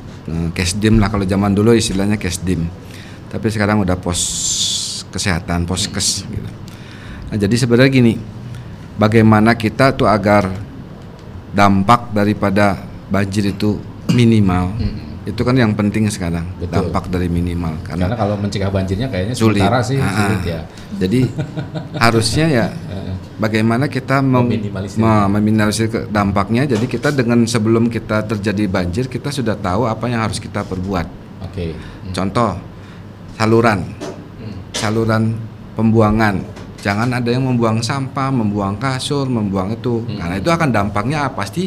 kesdim 0.55 1.03
lah 1.03 1.11
kalau 1.11 1.27
zaman 1.27 1.51
dulu 1.51 1.75
istilahnya 1.75 2.15
kesdim. 2.15 2.69
Tapi 3.27 3.51
sekarang 3.51 3.83
udah 3.83 3.99
pos 3.99 4.21
kesehatan, 5.11 5.67
poskes 5.67 6.23
gitu. 6.23 6.49
Nah, 7.31 7.35
jadi 7.35 7.55
sebenarnya 7.55 7.91
gini, 7.91 8.13
bagaimana 8.95 9.55
kita 9.55 9.91
tuh 9.91 10.07
agar 10.07 10.47
dampak 11.51 12.15
daripada 12.15 12.79
banjir 13.11 13.51
itu 13.51 13.79
minimal. 14.11 14.71
Hmm 14.75 15.04
itu 15.25 15.41
kan 15.41 15.57
yang 15.57 15.73
penting 15.73 16.05
sekarang 16.05 16.45
Betul. 16.61 16.93
dampak 16.93 17.09
dari 17.09 17.25
minimal 17.25 17.81
karena, 17.81 18.13
karena 18.13 18.17
kalau 18.21 18.35
mencegah 18.37 18.69
banjirnya 18.69 19.09
kayaknya 19.09 19.33
sulit. 19.33 19.57
sementara 19.57 19.81
sih 19.81 19.97
ah, 19.97 20.13
sulit 20.13 20.43
ya. 20.45 20.59
Jadi 21.01 21.19
harusnya 22.05 22.45
ya 22.45 22.65
bagaimana 23.41 23.89
kita 23.89 24.21
mem 24.21 24.45
meminimalisir, 24.45 25.01
meminimalisir 25.01 25.87
dampaknya. 26.13 26.69
Jadi 26.69 26.85
kita 26.85 27.09
dengan 27.09 27.41
sebelum 27.49 27.89
kita 27.89 28.21
terjadi 28.29 28.69
banjir 28.69 29.09
kita 29.09 29.33
sudah 29.33 29.57
tahu 29.57 29.89
apa 29.89 30.05
yang 30.05 30.21
harus 30.21 30.37
kita 30.37 30.61
perbuat. 30.61 31.07
Oke. 31.49 31.49
Okay. 31.49 31.69
hmm. 31.73 32.13
contoh 32.13 32.53
saluran. 33.33 33.81
Hmm. 34.37 34.55
saluran 34.77 35.23
pembuangan. 35.73 36.37
Jangan 36.85 37.09
ada 37.17 37.33
yang 37.33 37.49
membuang 37.49 37.81
sampah 37.81 38.29
membuang 38.29 38.77
kasur 38.77 39.25
membuang 39.25 39.73
itu. 39.73 40.05
Hmm. 40.05 40.21
karena 40.21 40.35
itu 40.37 40.49
akan 40.53 40.69
dampaknya 40.69 41.33
pasti 41.33 41.65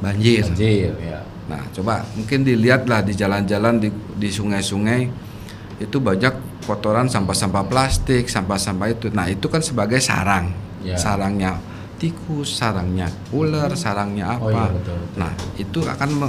banjir. 0.00 0.48
Banjir 0.48 0.96
ya 0.96 1.33
Nah, 1.44 1.60
coba 1.76 2.00
mungkin 2.16 2.40
dilihatlah 2.40 3.04
di 3.04 3.12
jalan-jalan 3.12 3.76
di, 3.76 3.88
di 4.16 4.28
sungai-sungai 4.32 5.00
itu 5.76 5.96
banyak 6.00 6.64
kotoran 6.64 7.10
sampah-sampah 7.10 7.64
plastik, 7.68 8.30
sampah-sampah 8.30 8.88
itu. 8.88 9.06
Nah, 9.12 9.28
itu 9.28 9.46
kan 9.52 9.60
sebagai 9.60 10.00
sarang. 10.00 10.48
Ya. 10.80 10.96
Sarangnya 10.96 11.60
tikus, 12.00 12.56
sarangnya 12.56 13.08
ular, 13.32 13.72
sarangnya 13.76 14.36
apa. 14.36 14.44
Oh, 14.44 14.50
iya, 14.52 14.66
betul, 14.72 14.96
betul. 15.00 15.18
Nah, 15.20 15.32
itu 15.60 15.78
akan 15.84 16.10
me 16.12 16.28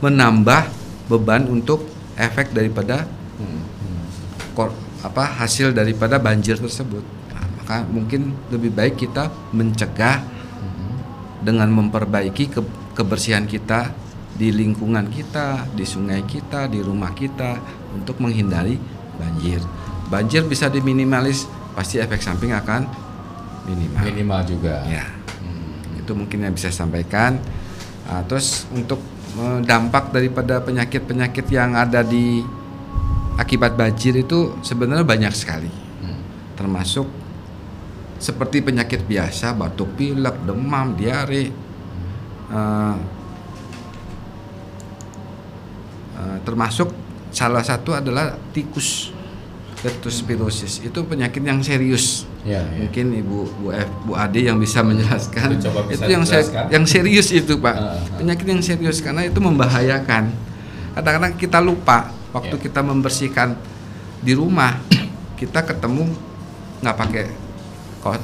menambah 0.00 0.62
beban 1.12 1.44
untuk 1.44 1.84
efek 2.16 2.56
daripada 2.56 3.04
hmm. 3.36 3.62
Hmm. 4.56 4.72
apa 5.04 5.24
hasil 5.44 5.76
daripada 5.76 6.16
banjir 6.16 6.56
tersebut. 6.56 7.04
Nah, 7.34 7.44
maka 7.60 7.76
mungkin 7.84 8.32
lebih 8.48 8.72
baik 8.72 8.96
kita 8.96 9.28
mencegah 9.52 10.24
hmm. 10.24 10.92
dengan 11.44 11.68
memperbaiki 11.68 12.44
ke 12.48 12.60
kebersihan 12.96 13.44
kita 13.44 13.92
di 14.40 14.48
lingkungan 14.48 15.12
kita, 15.12 15.68
di 15.76 15.84
sungai 15.84 16.24
kita, 16.24 16.64
di 16.64 16.80
rumah 16.80 17.12
kita 17.12 17.60
untuk 17.92 18.24
menghindari 18.24 18.80
banjir. 19.20 19.60
Banjir 20.08 20.48
bisa 20.48 20.72
diminimalis, 20.72 21.44
pasti 21.76 22.00
efek 22.00 22.24
samping 22.24 22.56
akan 22.56 22.88
minimal. 23.68 24.00
Minimal 24.00 24.40
juga. 24.48 24.80
Ya, 24.88 25.04
hmm. 25.44 26.00
itu 26.00 26.12
mungkin 26.16 26.48
yang 26.48 26.56
bisa 26.56 26.72
sampaikan. 26.72 27.36
Nah, 28.08 28.24
terus 28.24 28.64
untuk 28.72 29.04
dampak 29.62 30.10
daripada 30.10 30.58
penyakit-penyakit 30.64 31.46
yang 31.52 31.76
ada 31.76 32.00
di 32.00 32.40
akibat 33.36 33.76
banjir 33.76 34.16
itu 34.16 34.56
sebenarnya 34.64 35.04
banyak 35.04 35.36
sekali, 35.36 35.68
hmm. 35.68 36.56
termasuk 36.56 37.04
seperti 38.16 38.64
penyakit 38.64 39.04
biasa, 39.04 39.52
batuk 39.52 40.00
pilek, 40.00 40.48
demam, 40.48 40.96
diare. 40.96 41.52
Uh, 42.50 43.19
Eh, 46.20 46.38
termasuk 46.44 46.92
salah 47.32 47.64
satu 47.64 47.96
adalah 47.96 48.36
tikus 48.52 49.14
leptospirosis 49.80 50.84
itu 50.84 51.00
penyakit 51.08 51.40
yang 51.40 51.64
serius. 51.64 52.28
Ya, 52.44 52.60
ya. 52.60 52.84
Mungkin 52.84 53.16
Ibu 53.24 53.38
Bu 53.56 53.66
F, 53.72 53.88
Bu 54.04 54.12
Ade 54.12 54.44
yang 54.44 54.60
bisa 54.60 54.84
menjelaskan. 54.84 55.56
Itu, 55.56 55.72
bisa 55.72 56.04
itu 56.04 56.10
yang 56.12 56.24
saya, 56.28 56.44
yang 56.68 56.84
serius 56.84 57.32
itu 57.32 57.56
Pak. 57.56 57.74
Uh, 57.76 57.84
uh. 57.96 58.00
Penyakit 58.20 58.46
yang 58.48 58.60
serius 58.60 59.00
karena 59.00 59.24
itu 59.24 59.40
membahayakan. 59.40 60.28
Kadang-kadang 60.92 61.32
kita 61.40 61.58
lupa 61.64 62.12
waktu 62.36 62.60
ya. 62.60 62.62
kita 62.68 62.80
membersihkan 62.84 63.56
di 64.20 64.36
rumah 64.36 64.76
kita 65.40 65.64
ketemu 65.64 66.12
nggak 66.84 66.96
pakai 66.96 67.24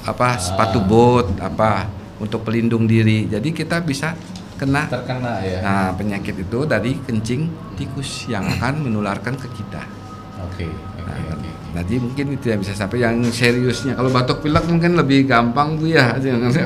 apa 0.04 0.36
sepatu 0.36 0.84
bot 0.84 1.32
apa 1.40 1.88
untuk 2.20 2.44
pelindung 2.44 2.84
diri. 2.84 3.24
Jadi 3.32 3.56
kita 3.56 3.80
bisa 3.80 4.12
kena 4.56 4.88
terkena 4.88 5.40
ya. 5.44 5.60
Nah, 5.60 5.88
penyakit 5.94 6.34
itu 6.40 6.58
dari 6.64 6.96
kencing 7.04 7.76
tikus 7.76 8.26
yang 8.26 8.44
akan 8.44 8.88
menularkan 8.88 9.36
ke 9.36 9.48
kita. 9.52 9.84
Oke. 10.44 10.64
Okay, 10.64 10.70
okay, 11.00 11.04
nah, 11.04 11.36
okay. 11.36 11.52
Nanti 11.76 11.94
mungkin 12.00 12.26
itu 12.40 12.46
yang 12.48 12.60
bisa 12.64 12.72
sampai 12.72 13.04
yang 13.04 13.20
seriusnya. 13.28 13.92
Kalau 13.92 14.08
batuk 14.08 14.40
pilek 14.40 14.64
mungkin 14.64 14.96
lebih 14.96 15.28
gampang 15.28 15.76
bu 15.76 15.92
ya, 15.92 16.16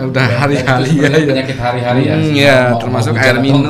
udah 0.06 0.26
hari-hari 0.38 1.02
ya, 1.02 1.11
ya. 1.11 1.28
Penyakit 1.35 1.59
hari-hari 1.59 2.02
ya. 2.06 2.14
Hmm, 2.14 2.35
ya, 2.35 2.59
termasuk 2.78 3.18
air 3.18 3.42
minum. 3.42 3.66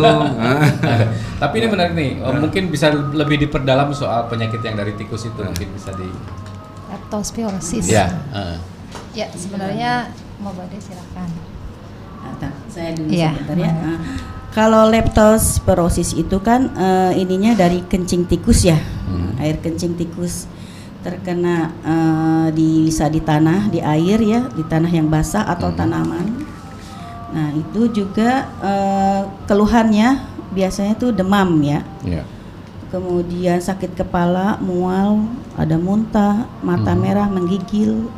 Tapi 1.42 1.54
ini 1.64 1.66
menarik 1.72 1.92
nih. 1.96 2.10
Nah. 2.20 2.36
Mungkin 2.36 2.68
bisa 2.68 2.92
lebih 2.92 3.40
diperdalam 3.40 3.88
soal 3.96 4.28
penyakit 4.28 4.60
yang 4.60 4.76
dari 4.76 4.92
tikus 4.92 5.24
itu. 5.24 5.40
Nah. 5.40 5.48
Mungkin 5.48 5.68
bisa 5.72 5.96
di. 5.96 6.08
Leptospirosis. 6.92 7.88
Ya. 7.88 8.12
Uh. 8.36 8.60
Ya, 9.16 9.32
sebenarnya 9.32 10.12
mau 10.44 10.52
Bade 10.52 10.76
silakan 10.76 11.59
saya 12.70 12.94
dulu 12.94 13.10
ya. 13.10 13.34
sebentar 13.34 13.56
ya. 13.58 13.72
Nah, 13.74 13.98
kalau 14.54 14.86
leptospirosis 14.86 16.14
itu 16.14 16.38
kan 16.42 16.70
uh, 16.74 17.12
ininya 17.14 17.58
dari 17.58 17.82
kencing 17.86 18.30
tikus 18.30 18.62
ya, 18.66 18.78
hmm. 18.78 19.42
air 19.42 19.58
kencing 19.58 19.98
tikus. 19.98 20.46
terkena 21.00 21.72
uh, 21.80 22.46
di 22.52 22.84
bisa 22.84 23.08
di 23.08 23.24
tanah, 23.24 23.72
di 23.72 23.80
air 23.80 24.20
ya, 24.20 24.52
di 24.52 24.60
tanah 24.60 24.92
yang 24.92 25.08
basah 25.08 25.48
atau 25.48 25.72
hmm. 25.72 25.78
tanaman. 25.80 26.26
Nah 27.32 27.48
itu 27.56 27.88
juga 27.88 28.52
uh, 28.60 29.24
keluhannya 29.48 30.20
biasanya 30.52 31.00
tuh 31.00 31.16
demam 31.16 31.56
ya. 31.64 31.80
Yeah. 32.04 32.28
Kemudian 32.92 33.64
sakit 33.64 33.96
kepala, 33.96 34.60
mual, 34.60 35.24
ada 35.56 35.80
muntah, 35.80 36.44
mata 36.60 36.92
hmm. 36.92 37.00
merah, 37.00 37.32
menggigil, 37.32 38.12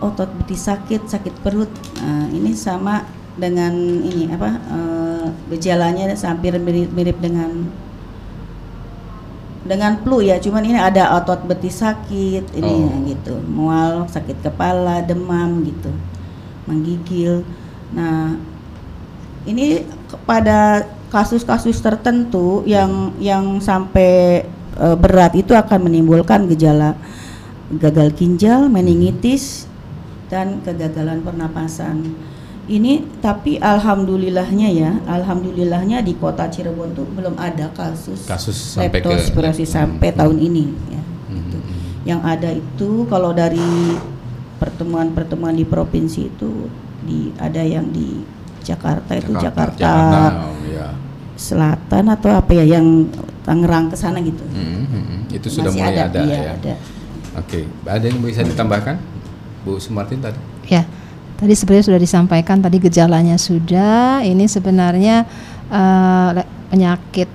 otot 0.00 0.28
betis 0.42 0.66
sakit, 0.66 1.08
sakit 1.08 1.34
perut. 1.44 1.70
Nah, 2.00 2.28
ini 2.32 2.52
sama 2.52 3.04
dengan 3.36 3.72
ini 4.00 4.32
apa 4.32 4.50
uh, 4.72 5.28
gejalanya 5.52 6.08
hampir 6.24 6.56
mirip, 6.56 6.88
mirip 6.96 7.20
dengan 7.20 7.68
dengan 9.66 9.98
flu 10.00 10.22
ya 10.22 10.38
cuman 10.38 10.62
ini 10.62 10.78
ada 10.78 11.18
otot 11.20 11.42
betis 11.44 11.82
sakit 11.82 12.54
ini 12.54 12.74
oh. 12.86 13.02
gitu 13.10 13.34
mual 13.44 14.06
sakit 14.08 14.40
kepala 14.40 15.02
demam 15.02 15.66
gitu 15.66 15.90
menggigil 16.64 17.42
nah 17.92 18.38
ini 19.46 19.84
pada 20.24 20.86
kasus-kasus 21.10 21.78
tertentu 21.78 22.66
yang 22.66 23.14
yang 23.22 23.62
sampai 23.62 24.42
e, 24.74 24.86
berat 24.98 25.38
itu 25.38 25.54
akan 25.54 25.86
menimbulkan 25.86 26.50
gejala 26.50 26.98
gagal 27.70 28.14
ginjal 28.14 28.66
meningitis 28.66 29.65
dan 30.26 30.62
kegagalan 30.62 31.22
pernapasan 31.22 32.14
ini 32.66 33.06
tapi 33.22 33.62
alhamdulillahnya 33.62 34.68
ya 34.74 34.92
alhamdulillahnya 35.06 36.02
di 36.02 36.18
kota 36.18 36.50
Cirebon 36.50 36.98
tuh 36.98 37.06
belum 37.14 37.38
ada 37.38 37.70
kasus 37.70 38.26
kasus 38.26 38.74
sampai 38.74 38.98
ke 38.98 39.14
sampai 39.62 40.10
hmm. 40.10 40.18
tahun 40.18 40.38
ini 40.42 40.64
ya 40.90 41.02
hmm. 41.02 41.34
gitu. 41.38 41.58
yang 42.02 42.20
ada 42.26 42.50
itu 42.50 43.06
kalau 43.06 43.30
dari 43.30 43.94
pertemuan-pertemuan 44.58 45.54
di 45.54 45.62
provinsi 45.62 46.20
itu 46.26 46.66
di 47.06 47.30
ada 47.38 47.62
yang 47.62 47.86
di 47.94 48.26
Jakarta 48.66 49.14
itu 49.14 49.30
Jakarta, 49.38 49.78
Jakarta, 49.78 50.50
oh, 50.50 50.58
ya. 50.66 50.90
Selatan 51.38 52.04
atau 52.10 52.34
apa 52.34 52.50
ya 52.50 52.64
yang 52.66 53.06
Tangerang 53.46 53.86
ke 53.86 53.94
sana 53.94 54.18
gitu 54.18 54.42
hmm, 54.42 54.58
hmm, 54.58 55.04
hmm. 55.06 55.20
itu 55.38 55.46
sudah 55.46 55.70
Masih 55.70 55.86
mulai 55.86 55.94
ada, 55.94 56.04
ada 56.10 56.20
iya, 56.26 56.34
ya 56.34 56.52
ada. 56.58 56.74
Oke, 57.36 57.68
ada 57.84 58.04
yang 58.08 58.18
bisa 58.24 58.42
ditambahkan 58.42 58.96
Bu 59.66 59.82
Sumartin 59.82 60.22
tadi? 60.22 60.38
Ya. 60.70 60.86
Tadi 61.36 61.52
sebenarnya 61.52 61.92
sudah 61.92 62.00
disampaikan 62.00 62.62
tadi 62.64 62.80
gejalanya 62.80 63.36
sudah. 63.36 64.24
Ini 64.24 64.46
sebenarnya 64.48 65.28
uh, 65.68 66.32
penyakit 66.72 67.28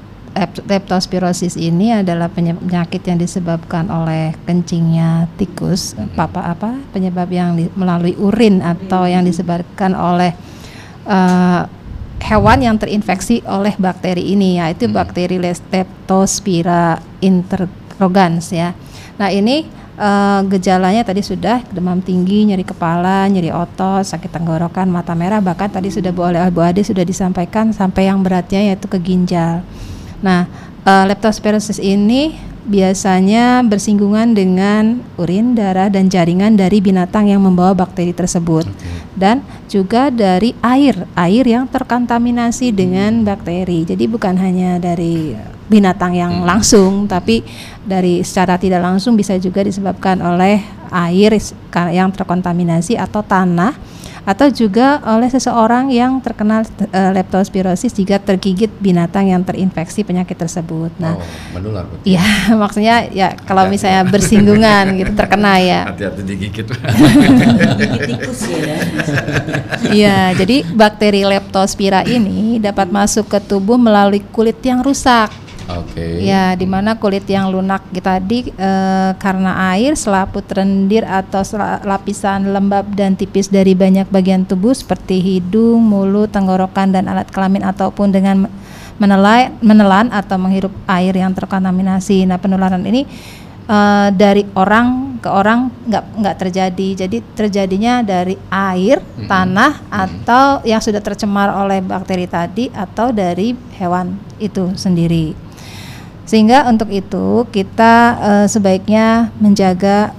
leptospirosis 0.65 1.59
ini 1.59 1.91
adalah 1.91 2.31
penyakit 2.31 3.03
yang 3.03 3.19
disebabkan 3.19 3.91
oleh 3.91 4.31
kencingnya 4.47 5.27
tikus, 5.35 5.91
hmm. 5.91 6.15
papa 6.15 6.55
apa 6.55 6.71
penyebab 6.95 7.27
yang 7.29 7.59
di, 7.59 7.67
melalui 7.75 8.15
urin 8.15 8.63
atau 8.63 9.03
yang 9.03 9.27
disebabkan 9.27 9.91
oleh 9.91 10.31
uh, 11.05 11.67
hewan 12.23 12.63
yang 12.63 12.79
terinfeksi 12.79 13.43
oleh 13.43 13.75
bakteri 13.75 14.31
ini 14.31 14.57
yaitu 14.57 14.87
hmm. 14.87 14.95
bakteri 14.95 15.35
Leptospira 15.35 17.03
interrogans 17.19 18.55
ya. 18.55 18.71
Nah, 19.19 19.27
ini 19.29 19.67
uh, 20.01 20.41
gejalanya 20.49 21.05
tadi 21.05 21.21
sudah 21.21 21.61
demam 21.69 22.01
tinggi, 22.01 22.49
nyeri 22.49 22.65
kepala, 22.65 23.29
nyeri 23.29 23.53
otot, 23.53 24.01
sakit 24.01 24.33
tenggorokan, 24.33 24.89
mata 24.89 25.13
merah, 25.13 25.37
bahkan 25.37 25.69
tadi 25.69 25.93
sudah 25.93 26.09
Bu 26.09 26.25
oleh 26.25 26.41
Bu 26.49 26.65
Ade 26.65 26.81
sudah 26.81 27.05
disampaikan 27.05 27.69
sampai 27.69 28.09
yang 28.09 28.25
beratnya 28.25 28.73
yaitu 28.73 28.89
ke 28.89 28.97
ginjal. 28.97 29.61
Nah, 30.25 30.49
uh, 30.83 31.05
leptospirosis 31.05 31.77
ini 31.77 32.49
biasanya 32.61 33.65
bersinggungan 33.65 34.37
dengan 34.37 35.01
urin, 35.17 35.57
darah, 35.57 35.89
dan 35.89 36.13
jaringan 36.13 36.53
dari 36.53 36.77
binatang 36.77 37.25
yang 37.25 37.41
membawa 37.41 37.73
bakteri 37.73 38.13
tersebut, 38.13 38.69
dan 39.17 39.41
juga 39.65 40.13
dari 40.13 40.53
air, 40.61 41.09
air 41.17 41.45
yang 41.45 41.65
terkontaminasi 41.65 42.69
dengan 42.69 43.25
bakteri. 43.25 43.81
Jadi 43.81 44.05
bukan 44.05 44.37
hanya 44.37 44.77
dari 44.77 45.33
binatang 45.69 46.17
yang 46.17 46.41
hmm. 46.41 46.47
langsung, 46.47 47.05
tapi 47.05 47.45
dari 47.81 48.21
secara 48.21 48.57
tidak 48.57 48.81
langsung 48.81 49.17
bisa 49.17 49.37
juga 49.37 49.65
disebabkan 49.65 50.21
oleh 50.21 50.61
air 50.91 51.31
yang 51.91 52.11
terkontaminasi 52.11 52.99
atau 52.99 53.23
tanah 53.23 53.73
atau 54.21 54.53
juga 54.53 55.01
oleh 55.01 55.25
seseorang 55.33 55.89
yang 55.89 56.21
terkena 56.21 56.61
uh, 56.61 57.11
leptospirosis 57.17 57.89
jika 57.89 58.21
tergigit 58.21 58.69
binatang 58.77 59.33
yang 59.33 59.41
terinfeksi 59.41 60.05
penyakit 60.05 60.37
tersebut. 60.37 60.93
Nah, 61.01 61.17
oh, 61.17 61.25
menular. 61.57 61.89
Iya, 62.05 62.21
maksudnya 62.61 63.09
ya 63.09 63.33
kalau 63.33 63.65
hati 63.65 63.73
misalnya 63.73 64.05
bersinggungan 64.05 64.85
gitu 65.01 65.11
terkena 65.17 65.57
ya. 65.57 65.81
Hati-hati 65.89 66.21
digigit. 66.21 66.65
tikus 68.05 68.41
ya. 68.53 68.77
Iya, 69.89 70.19
jadi 70.37 70.69
bakteri 70.69 71.25
leptospira 71.25 72.05
ini 72.05 72.61
dapat 72.61 72.93
masuk 72.93 73.25
ke 73.25 73.41
tubuh 73.41 73.81
melalui 73.81 74.21
kulit 74.29 74.61
yang 74.61 74.85
rusak. 74.85 75.33
Oke. 75.79 75.95
Okay. 75.95 76.13
Ya, 76.27 76.57
di 76.57 76.67
mana 76.67 76.99
kulit 76.99 77.23
yang 77.29 77.47
lunak 77.53 77.85
tadi 78.03 78.51
e, 78.51 78.71
karena 79.15 79.71
air, 79.71 79.95
selaput 79.95 80.43
rendir 80.51 81.07
atau 81.07 81.45
lapisan 81.87 82.51
lembab 82.51 82.91
dan 82.91 83.15
tipis 83.15 83.47
dari 83.47 83.71
banyak 83.71 84.09
bagian 84.11 84.43
tubuh 84.43 84.75
seperti 84.75 85.23
hidung, 85.23 85.79
mulut, 85.79 86.33
tenggorokan 86.33 86.91
dan 86.91 87.07
alat 87.07 87.29
kelamin 87.31 87.63
ataupun 87.63 88.11
dengan 88.11 88.49
menelai, 88.99 89.53
menelan 89.63 90.11
atau 90.11 90.37
menghirup 90.37 90.73
air 90.85 91.15
yang 91.15 91.31
terkontaminasi. 91.31 92.27
Nah, 92.27 92.41
penularan 92.41 92.83
ini 92.83 93.07
e, 93.65 93.77
dari 94.11 94.43
orang 94.57 95.11
ke 95.21 95.29
orang 95.29 95.69
nggak 95.85 96.05
nggak 96.17 96.35
terjadi. 96.41 96.87
Jadi 97.05 97.17
terjadinya 97.37 98.01
dari 98.01 98.33
air, 98.49 98.99
hmm. 98.99 99.29
tanah 99.29 99.71
hmm. 99.77 99.93
atau 99.93 100.45
yang 100.65 100.81
sudah 100.81 100.99
tercemar 100.99 101.53
oleh 101.53 101.79
bakteri 101.79 102.25
tadi 102.25 102.73
atau 102.73 103.13
dari 103.13 103.53
hewan 103.77 104.17
itu 104.41 104.73
sendiri. 104.73 105.50
Sehingga 106.31 106.63
untuk 106.71 106.87
itu 106.95 107.43
kita 107.51 107.95
uh, 108.15 108.47
sebaiknya 108.47 109.35
menjaga 109.35 110.15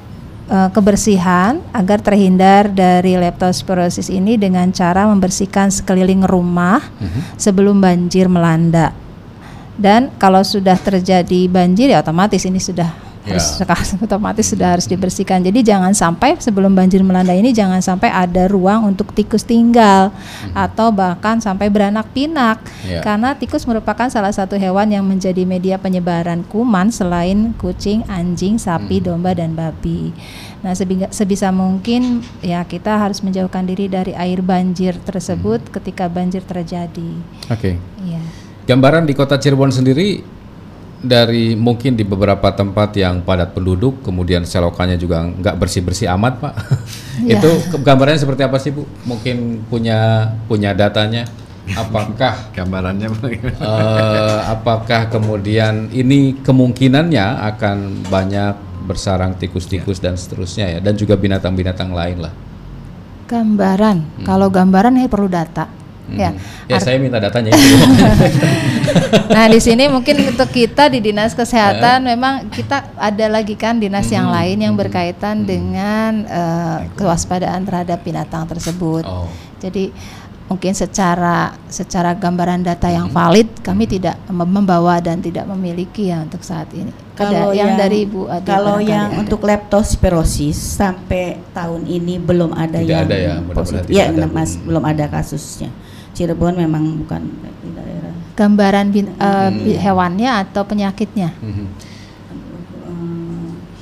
uh, 0.53 0.69
kebersihan 0.69 1.65
agar 1.73 2.05
terhindar 2.05 2.69
dari 2.69 3.17
leptospirosis 3.17 4.13
ini 4.13 4.37
dengan 4.37 4.69
cara 4.77 5.09
membersihkan 5.09 5.73
sekeliling 5.73 6.21
rumah. 6.29 6.85
-huh. 6.85 7.41
sebelum 7.41 7.81
banjir 7.81 8.29
melanda. 8.29 8.93
Dan 9.81 10.13
kalau 10.21 10.45
sudah 10.45 10.77
terjadi 10.77 11.49
banjir 11.49 11.89
ya 11.89 12.05
otomatis 12.05 12.45
ini 12.45 12.61
sudah 12.61 12.93
harus 13.23 13.63
yeah. 13.63 14.03
otomatis 14.07 14.51
sudah 14.51 14.79
harus 14.79 14.87
dibersihkan. 14.91 15.43
Jadi 15.47 15.63
jangan 15.63 15.95
sampai 15.95 16.35
sebelum 16.43 16.75
banjir 16.75 17.01
melanda 17.07 17.31
ini 17.31 17.55
jangan 17.55 17.79
sampai 17.79 18.11
ada 18.11 18.51
ruang 18.51 18.91
untuk 18.91 19.15
tikus 19.15 19.47
tinggal 19.47 20.11
hmm. 20.11 20.55
atau 20.59 20.91
bahkan 20.91 21.39
sampai 21.39 21.71
beranak 21.71 22.11
pinak. 22.11 22.59
Yeah. 22.83 23.03
Karena 23.03 23.39
tikus 23.39 23.63
merupakan 23.65 24.11
salah 24.11 24.35
satu 24.35 24.59
hewan 24.59 24.91
yang 24.91 25.07
menjadi 25.07 25.47
media 25.47 25.79
penyebaran 25.79 26.43
kuman 26.51 26.91
selain 26.91 27.55
kucing, 27.59 28.03
anjing, 28.11 28.59
sapi, 28.59 28.99
hmm. 28.99 29.07
domba 29.07 29.31
dan 29.39 29.55
babi. 29.55 30.11
Nah, 30.63 30.75
sebisa 31.11 31.51
mungkin 31.51 32.23
ya 32.39 32.63
kita 32.63 32.95
harus 32.95 33.19
menjauhkan 33.19 33.67
diri 33.67 33.91
dari 33.91 34.15
air 34.15 34.43
banjir 34.43 34.99
tersebut 35.03 35.63
hmm. 35.63 35.73
ketika 35.79 36.11
banjir 36.11 36.43
terjadi. 36.43 37.11
Oke. 37.51 37.75
Okay. 37.75 37.75
Yeah. 38.03 38.27
Gambaran 38.63 39.11
di 39.11 39.15
Kota 39.19 39.43
Cirebon 39.43 39.75
sendiri 39.75 40.23
dari 41.03 41.59
mungkin 41.59 41.99
di 41.99 42.07
beberapa 42.07 42.55
tempat 42.55 42.95
yang 42.95 43.27
padat 43.27 43.53
penduduk, 43.53 44.07
kemudian 44.07 44.47
selokannya 44.47 44.95
juga 44.95 45.27
nggak 45.27 45.59
bersih 45.59 45.83
bersih 45.83 46.07
amat, 46.15 46.39
pak. 46.39 46.55
Ya. 47.23 47.39
Itu 47.39 47.51
gambarannya 47.83 48.23
seperti 48.23 48.43
apa 48.43 48.57
sih 48.57 48.73
bu? 48.73 48.89
Mungkin 49.05 49.67
punya 49.69 50.31
punya 50.47 50.73
datanya? 50.73 51.29
Apakah 51.75 52.47
gambarannya? 52.57 53.11
uh, 53.61 54.41
apakah 54.49 55.11
kemudian 55.11 55.91
ini 55.93 56.39
kemungkinannya 56.41 57.47
akan 57.53 58.09
banyak 58.09 58.55
bersarang 58.89 59.39
tikus-tikus 59.39 60.03
ya. 60.03 60.11
dan 60.11 60.15
seterusnya 60.19 60.67
ya, 60.73 60.79
dan 60.83 60.95
juga 60.99 61.15
binatang-binatang 61.15 61.91
lain 61.95 62.27
lah. 62.27 62.35
Gambaran, 63.31 64.23
hmm. 64.23 64.25
kalau 64.27 64.51
gambaran 64.51 64.99
ini 64.99 65.07
perlu 65.07 65.31
data 65.31 65.82
Ya, 66.11 66.35
ya 66.67 66.79
saya 66.83 66.99
minta 66.99 67.23
datanya. 67.23 67.55
nah 69.35 69.47
di 69.47 69.63
sini 69.63 69.87
mungkin 69.87 70.35
untuk 70.35 70.51
kita 70.51 70.91
di 70.91 70.99
dinas 70.99 71.33
kesehatan 71.33 72.05
memang 72.05 72.51
kita 72.51 72.93
ada 72.99 73.27
lagi 73.31 73.55
kan 73.55 73.79
dinas 73.79 74.11
hmm. 74.11 74.17
yang 74.19 74.29
lain 74.29 74.59
yang 74.61 74.75
berkaitan 74.75 75.43
hmm. 75.43 75.47
dengan 75.47 76.13
uh, 76.27 76.79
kewaspadaan 76.99 77.63
terhadap 77.63 78.03
binatang 78.03 78.45
tersebut. 78.51 79.07
Oh. 79.07 79.31
Jadi 79.63 79.95
mungkin 80.53 80.77
secara 80.77 81.57
secara 81.73 82.13
gambaran 82.13 82.61
data 82.61 82.93
yang 82.93 83.09
valid 83.09 83.49
kami 83.65 83.89
tidak 83.89 84.21
membawa 84.29 85.01
dan 85.01 85.25
tidak 85.25 85.49
memiliki 85.49 86.13
ya 86.13 86.21
untuk 86.21 86.45
saat 86.45 86.69
ini. 86.77 86.93
Kalau 87.17 87.53
yang, 87.53 87.73
yang 87.73 87.81
dari 87.81 88.05
Bu 88.05 88.29
Ade 88.29 88.49
Kalau 88.49 88.77
yang 88.81 89.17
ada. 89.17 89.21
untuk 89.21 89.41
leptospirosis 89.45 90.57
sampai 90.57 91.41
tahun 91.57 91.89
ini 91.89 92.21
belum 92.21 92.53
ada 92.53 92.81
tidak 92.81 92.89
yang 92.89 93.05
ada 93.09 93.17
ya, 93.17 93.35
positif. 93.53 93.93
Ya, 93.93 94.09
mas, 94.29 94.57
belum 94.61 94.85
ada 94.85 95.09
kasusnya. 95.09 95.73
Cirebon 96.23 96.55
memang 96.55 97.03
bukan 97.03 97.19
di 97.59 97.75
daerah. 97.75 98.15
Gambaran 98.39 98.87
bin, 98.95 99.11
uh, 99.19 99.51
hewannya 99.83 100.31
atau 100.47 100.63
penyakitnya? 100.63 101.35
Hmm. 101.43 101.67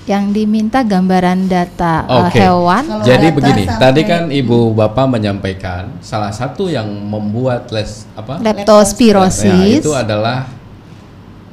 Yang 0.09 0.25
diminta 0.43 0.81
gambaran 0.83 1.47
data 1.47 2.03
okay. 2.09 2.43
uh, 2.43 2.57
hewan. 2.57 2.83
Kalau 2.83 3.05
Jadi 3.05 3.27
begini, 3.31 3.63
tadi 3.69 4.03
kan 4.09 4.27
Ibu 4.33 4.73
Bapak 4.73 5.07
menyampaikan 5.07 6.01
salah 6.03 6.33
satu 6.35 6.67
yang 6.67 6.89
membuat 6.89 7.71
les 7.71 8.09
apa? 8.19 8.43
Leptospirosis 8.43 9.45
ya, 9.47 9.79
itu 9.85 9.95
adalah 9.95 10.51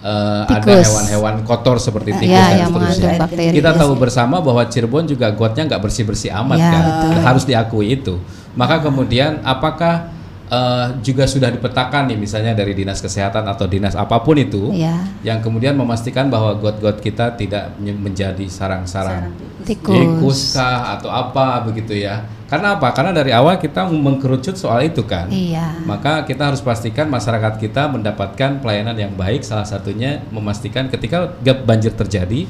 uh, 0.02 0.50
ada 0.50 0.74
hewan-hewan 0.74 1.46
kotor 1.46 1.78
seperti 1.78 2.18
tikus 2.18 2.34
ya, 2.34 2.66
dan 2.66 2.72
seterusnya. 2.72 3.12
Bakteri, 3.22 3.54
Kita 3.62 3.78
tahu 3.78 3.94
ya. 3.94 4.00
bersama 4.02 4.42
bahwa 4.42 4.66
Cirebon 4.66 5.06
juga 5.06 5.30
gotnya 5.36 5.68
nggak 5.70 5.82
bersih-bersih 5.84 6.34
amat 6.42 6.58
ya, 6.58 6.72
kan, 6.72 6.82
betul. 6.82 7.14
harus 7.30 7.44
diakui 7.46 7.88
itu. 7.94 8.16
Maka 8.58 8.82
kemudian 8.82 9.38
apakah 9.46 10.17
uh, 10.52 10.88
juga 11.04 11.28
sudah 11.28 11.52
dipetakan 11.52 12.08
nih 12.12 12.18
misalnya 12.20 12.54
dari 12.56 12.74
dinas 12.76 13.00
kesehatan 13.04 13.44
atau 13.48 13.68
dinas 13.68 13.94
apa 13.96 14.20
pun 14.24 14.36
itu 14.40 14.72
ya. 14.74 15.04
yang 15.24 15.40
kemudian 15.44 15.76
memastikan 15.76 16.32
bahwa 16.32 16.56
got-got 16.58 17.00
kita 17.00 17.36
tidak 17.36 17.76
menjadi 17.80 18.44
sarang-sarang. 18.48 19.32
Tikus. 19.68 20.56
Kah 20.56 20.96
atau 21.00 21.12
apa 21.12 21.64
begitu 21.68 21.96
ya. 21.96 22.24
Karena 22.48 22.80
apa? 22.80 22.96
Karena 22.96 23.12
dari 23.12 23.36
awal 23.36 23.60
kita 23.60 23.92
mengkerucut 23.92 24.56
soal 24.56 24.88
itu 24.88 25.04
kan. 25.04 25.28
Iya. 25.28 25.84
maka 25.84 26.24
kita 26.24 26.52
harus 26.52 26.64
pastikan 26.64 27.12
masyarakat 27.12 27.60
kita 27.60 27.92
mendapatkan 27.92 28.64
pelayanan 28.64 28.96
yang 28.96 29.14
baik 29.16 29.44
salah 29.44 29.68
satunya 29.68 30.24
memastikan 30.32 30.88
ketika 30.88 31.36
banjir 31.44 31.92
terjadi 31.92 32.48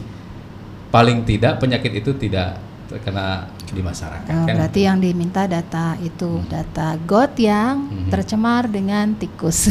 paling 0.94 1.28
tidak 1.28 1.60
penyakit 1.60 2.00
itu 2.00 2.16
tidak 2.16 2.58
terkena 2.88 3.52
di 3.68 3.84
masyarakat. 3.84 4.32
Oh, 4.32 4.48
kan? 4.48 4.56
Berarti 4.56 4.88
yang 4.88 4.98
diminta 5.04 5.44
data 5.46 6.00
itu 6.00 6.40
hmm. 6.40 6.48
data 6.48 6.96
got 7.04 7.36
yang 7.36 7.84
hmm. 7.84 8.10
tercemar 8.10 8.72
dengan 8.72 9.12
tikus. 9.20 9.68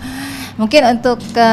Mungkin 0.60 0.82
untuk 0.92 1.16
ke 1.32 1.50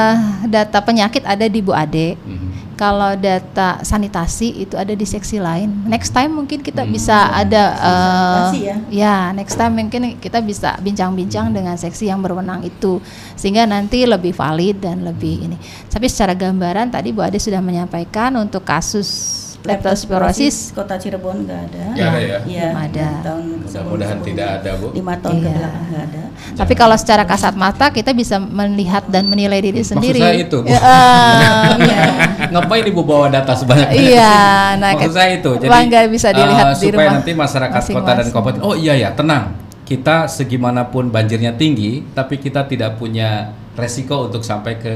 data 0.51 0.83
penyakit 0.83 1.23
ada 1.23 1.47
di 1.47 1.63
Bu 1.63 1.71
Ade. 1.71 2.19
Hmm. 2.19 2.75
Kalau 2.77 3.17
data 3.17 3.81
sanitasi 3.81 4.67
itu 4.67 4.77
ada 4.77 4.93
di 4.93 5.01
seksi 5.01 5.41
lain. 5.41 5.89
Next 5.89 6.13
time 6.13 6.29
mungkin 6.29 6.61
kita 6.61 6.85
hmm. 6.85 6.91
bisa 6.93 7.31
ada 7.33 7.63
uh, 7.73 8.51
ya. 8.53 8.75
ya, 8.91 9.17
next 9.33 9.57
time 9.57 9.79
mungkin 9.79 10.19
kita 10.21 10.43
bisa 10.45 10.77
bincang-bincang 10.83 11.55
dengan 11.55 11.73
seksi 11.73 12.11
yang 12.11 12.21
berwenang 12.21 12.67
itu 12.67 13.01
sehingga 13.33 13.65
nanti 13.65 14.05
lebih 14.05 14.35
valid 14.35 14.83
dan 14.83 15.07
lebih 15.07 15.49
ini. 15.49 15.57
Tapi 15.89 16.05
secara 16.05 16.37
gambaran 16.37 16.93
tadi 16.93 17.09
Bu 17.15 17.25
Ade 17.25 17.41
sudah 17.41 17.63
menyampaikan 17.63 18.35
untuk 18.37 18.61
kasus 18.61 19.46
leptospirosis 19.67 20.71
kota 20.71 20.95
Cirebon 20.95 21.43
nggak 21.43 21.61
ada. 21.67 21.83
Ada 21.91 22.19
ya? 22.23 22.39
Iya. 22.47 22.69
ada. 22.71 23.07
Tahun 23.19 23.43
Mudah-mudahan 23.67 24.17
tidak 24.23 24.47
ada 24.63 24.71
bu. 24.79 24.87
Lima 24.95 25.13
tahun 25.19 25.35
iya. 25.35 25.43
ke 25.43 25.49
belakang 25.59 25.85
nggak 25.91 26.03
ada. 26.07 26.23
Tapi 26.55 26.73
kalau 26.79 26.95
secara 26.95 27.23
kasat 27.27 27.53
mata 27.59 27.91
kita 27.91 28.15
bisa 28.15 28.39
melihat 28.39 29.03
dan 29.11 29.27
menilai 29.27 29.59
diri 29.59 29.83
sendiri. 29.83 30.23
Maksud 30.23 30.31
saya 30.31 30.39
itu. 30.39 30.57
Bu. 30.63 30.67
Ya, 30.71 30.79
uh, 30.79 31.67
iya. 31.83 31.99
Ngapain 32.55 32.85
ibu 32.87 33.01
bawa 33.03 33.27
data 33.27 33.51
sebanyak 33.51 33.89
itu? 33.91 34.15
Iya. 34.15 34.39
Nah, 34.77 34.93
Maksud 34.93 35.13
saya 35.15 35.31
itu. 35.41 35.51
Jadi 35.57 35.71
bangga 35.73 35.99
bisa 36.05 36.29
dilihat 36.29 36.65
uh, 36.69 36.77
di 36.77 36.87
rumah. 36.93 37.03
Supaya 37.03 37.09
nanti 37.17 37.31
masyarakat 37.33 37.81
masing 37.81 37.95
-masing. 37.97 38.07
kota 38.07 38.11
dan 38.23 38.27
kabupaten. 38.31 38.61
Oh 38.63 38.75
iya 38.77 38.93
ya 38.95 39.09
tenang. 39.11 39.57
Kita 39.87 40.27
segimanapun 40.27 41.09
banjirnya 41.09 41.55
tinggi, 41.55 42.03
tapi 42.11 42.37
kita 42.37 42.67
tidak 42.67 42.99
punya 42.99 43.55
resiko 43.79 44.27
untuk 44.27 44.43
sampai 44.43 44.73
ke 44.77 44.93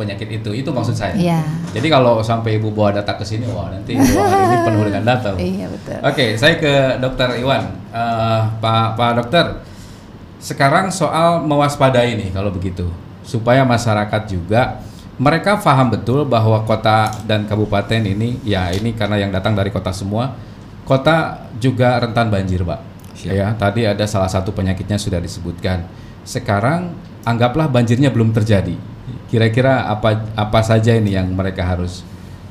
penyakit 0.00 0.40
itu. 0.40 0.50
Itu 0.56 0.72
maksud 0.72 0.96
saya. 0.96 1.12
Iya. 1.12 1.44
Jadi 1.76 1.92
kalau 1.92 2.24
sampai 2.24 2.56
ibu 2.56 2.72
bawa 2.72 2.96
data 2.96 3.12
ke 3.20 3.24
sini, 3.28 3.44
wah 3.52 3.68
nanti 3.68 3.92
dua 4.08 4.24
hari 4.24 4.44
ini 4.48 4.56
penuh 4.64 4.82
dengan 4.88 5.04
data. 5.04 5.30
Iya 5.36 5.66
betul. 5.68 5.96
Oke, 6.00 6.14
okay, 6.16 6.28
saya 6.40 6.56
ke 6.56 6.96
Dokter 6.96 7.36
Iwan, 7.36 7.68
uh, 7.92 8.48
Pak 8.56 8.96
Pak 8.96 9.10
Dokter. 9.20 9.46
Sekarang 10.40 10.88
soal 10.88 11.44
mewaspadai 11.44 12.16
nih 12.16 12.32
kalau 12.32 12.48
begitu, 12.48 12.88
supaya 13.20 13.60
masyarakat 13.68 14.24
juga 14.24 14.80
mereka 15.20 15.60
paham 15.60 15.92
betul 15.92 16.24
bahwa 16.24 16.64
kota 16.64 17.12
dan 17.28 17.44
kabupaten 17.44 18.00
ini, 18.00 18.40
ya 18.40 18.72
ini 18.72 18.96
karena 18.96 19.20
yang 19.20 19.28
datang 19.28 19.52
dari 19.52 19.68
kota 19.68 19.92
semua, 19.92 20.32
kota 20.88 21.44
juga 21.60 22.00
rentan 22.00 22.32
banjir, 22.32 22.64
Pak. 22.64 22.80
Siap. 23.20 23.36
Ya, 23.36 23.52
tadi 23.52 23.84
ada 23.84 24.08
salah 24.08 24.32
satu 24.32 24.56
penyakitnya 24.56 24.96
sudah 24.96 25.20
disebutkan. 25.20 25.84
Sekarang 26.24 26.96
anggaplah 27.28 27.68
banjirnya 27.68 28.08
belum 28.08 28.32
terjadi 28.32 28.89
Kira-kira 29.30 29.86
apa 29.86 30.30
apa 30.34 30.60
saja 30.62 30.94
ini 30.94 31.14
yang 31.14 31.30
mereka 31.32 31.66
harus 31.66 32.02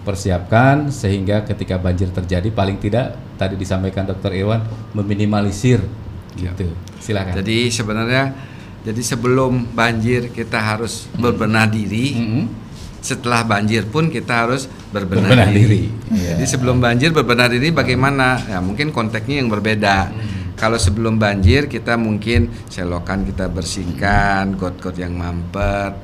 persiapkan 0.04 0.90
sehingga 0.90 1.44
ketika 1.44 1.76
banjir 1.78 2.10
terjadi 2.10 2.50
paling 2.50 2.80
tidak 2.80 3.20
tadi 3.36 3.60
disampaikan 3.60 4.08
Dokter 4.08 4.32
Irwan 4.34 4.64
meminimalisir 4.96 5.84
ya. 6.40 6.56
gitu. 6.56 6.72
Silakan. 6.98 7.38
Jadi 7.44 7.70
sebenarnya 7.70 8.24
jadi 8.84 9.02
sebelum 9.04 9.76
banjir 9.76 10.32
kita 10.32 10.58
harus 10.60 11.06
berbenah 11.20 11.68
diri. 11.68 12.16
Hmm. 12.16 12.46
Setelah 13.00 13.48
banjir 13.48 13.88
pun 13.88 14.12
kita 14.12 14.44
harus 14.44 14.68
berbenah, 14.92 15.32
berbenah 15.32 15.50
diri. 15.56 15.88
diri. 15.88 16.36
Jadi 16.36 16.46
sebelum 16.48 16.84
banjir 16.84 17.16
berbenah 17.16 17.48
diri 17.48 17.72
bagaimana? 17.72 18.40
Ya 18.44 18.60
mungkin 18.60 18.92
konteksnya 18.92 19.40
yang 19.40 19.48
berbeda. 19.48 20.12
Hmm. 20.12 20.40
Kalau 20.60 20.76
sebelum 20.76 21.16
banjir 21.16 21.72
kita 21.72 21.96
mungkin 21.96 22.52
selokan 22.68 23.24
kita 23.24 23.48
bersihkan, 23.48 24.60
got-got 24.60 25.00
yang 25.00 25.16
mampet, 25.16 25.96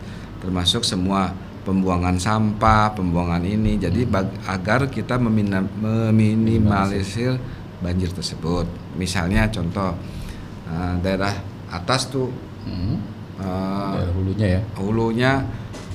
termasuk 0.45 0.85
semua 0.85 1.33
pembuangan 1.65 2.21
sampah, 2.21 2.93
pembuangan 2.93 3.41
ini. 3.41 3.81
Jadi 3.81 4.05
bag, 4.05 4.29
agar 4.45 4.85
kita 4.87 5.17
meminimalisir 5.17 7.41
banjir 7.81 8.13
tersebut. 8.13 8.69
Misalnya 8.95 9.49
contoh 9.49 9.97
uh, 10.69 10.93
daerah 11.01 11.33
atas 11.73 12.13
tuh 12.13 12.29
hmm. 12.69 12.95
uh, 13.41 14.05
hulunya 14.13 14.61
ya. 14.61 14.63
Hulunya 14.77 15.41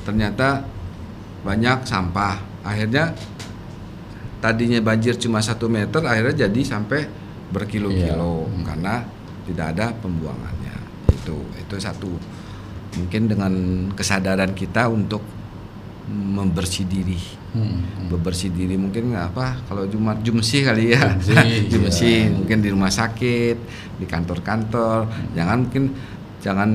ternyata 0.02 0.66
banyak 1.46 1.86
sampah. 1.86 2.42
Akhirnya 2.66 3.14
tadinya 4.42 4.82
banjir 4.82 5.14
cuma 5.16 5.40
satu 5.40 5.70
meter, 5.70 6.04
akhirnya 6.04 6.50
jadi 6.50 6.60
sampai 6.66 7.06
berkilo-kilo 7.50 8.46
iya. 8.46 8.50
hmm. 8.50 8.64
karena 8.66 8.94
tidak 9.48 9.66
ada 9.78 9.86
pembuangannya. 10.02 10.76
Itu 11.14 11.46
itu 11.56 11.80
satu 11.80 12.18
mungkin 12.98 13.22
dengan 13.30 13.52
kesadaran 13.94 14.50
kita 14.56 14.90
untuk 14.90 15.22
membersih 16.10 16.86
diri 16.90 17.18
hmm. 17.54 18.10
membersih 18.10 18.50
diri 18.50 18.74
mungkin 18.74 19.14
nggak 19.14 19.26
apa 19.34 19.62
kalau 19.70 19.86
jumat 19.86 20.18
jumsih 20.22 20.66
kali 20.66 20.94
ya 20.94 21.14
jumsih 21.70 22.18
iya. 22.26 22.34
mungkin 22.34 22.58
di 22.62 22.68
rumah 22.74 22.90
sakit 22.90 23.56
di 23.98 24.06
kantor-kantor 24.10 25.06
hmm. 25.06 25.30
jangan 25.38 25.58
mungkin 25.62 25.84
jangan 26.40 26.70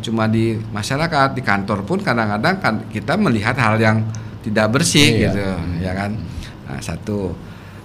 cuma 0.00 0.24
di 0.26 0.56
masyarakat 0.72 1.36
di 1.36 1.42
kantor 1.44 1.84
pun 1.84 2.00
kadang-kadang 2.00 2.56
kan 2.58 2.74
kita 2.88 3.20
melihat 3.20 3.54
hal 3.60 3.76
yang 3.76 4.00
tidak 4.40 4.72
bersih 4.72 5.20
iya. 5.20 5.28
gitu 5.28 5.44
ya 5.84 5.92
kan 5.92 6.16
nah, 6.66 6.80
satu 6.80 7.36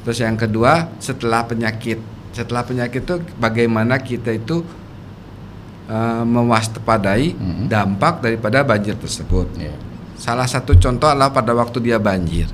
terus 0.08 0.24
yang 0.24 0.39
kedua 0.39 0.95
setelah 1.04 1.43
penyakit 1.43 2.00
setelah 2.32 2.63
penyakit 2.63 3.04
itu 3.04 3.15
bagaimana 3.36 4.00
kita 4.00 4.32
itu 4.32 4.63
uh, 5.89 6.24
mewaspadai 6.26 7.34
hmm. 7.34 7.65
dampak 7.69 8.21
daripada 8.21 8.65
banjir 8.65 8.98
tersebut. 8.98 9.48
Yeah. 9.58 9.78
Salah 10.15 10.48
satu 10.48 10.78
contoh 10.80 11.12
adalah 11.12 11.30
pada 11.30 11.52
waktu 11.52 11.84
dia 11.84 12.00
banjir, 12.00 12.48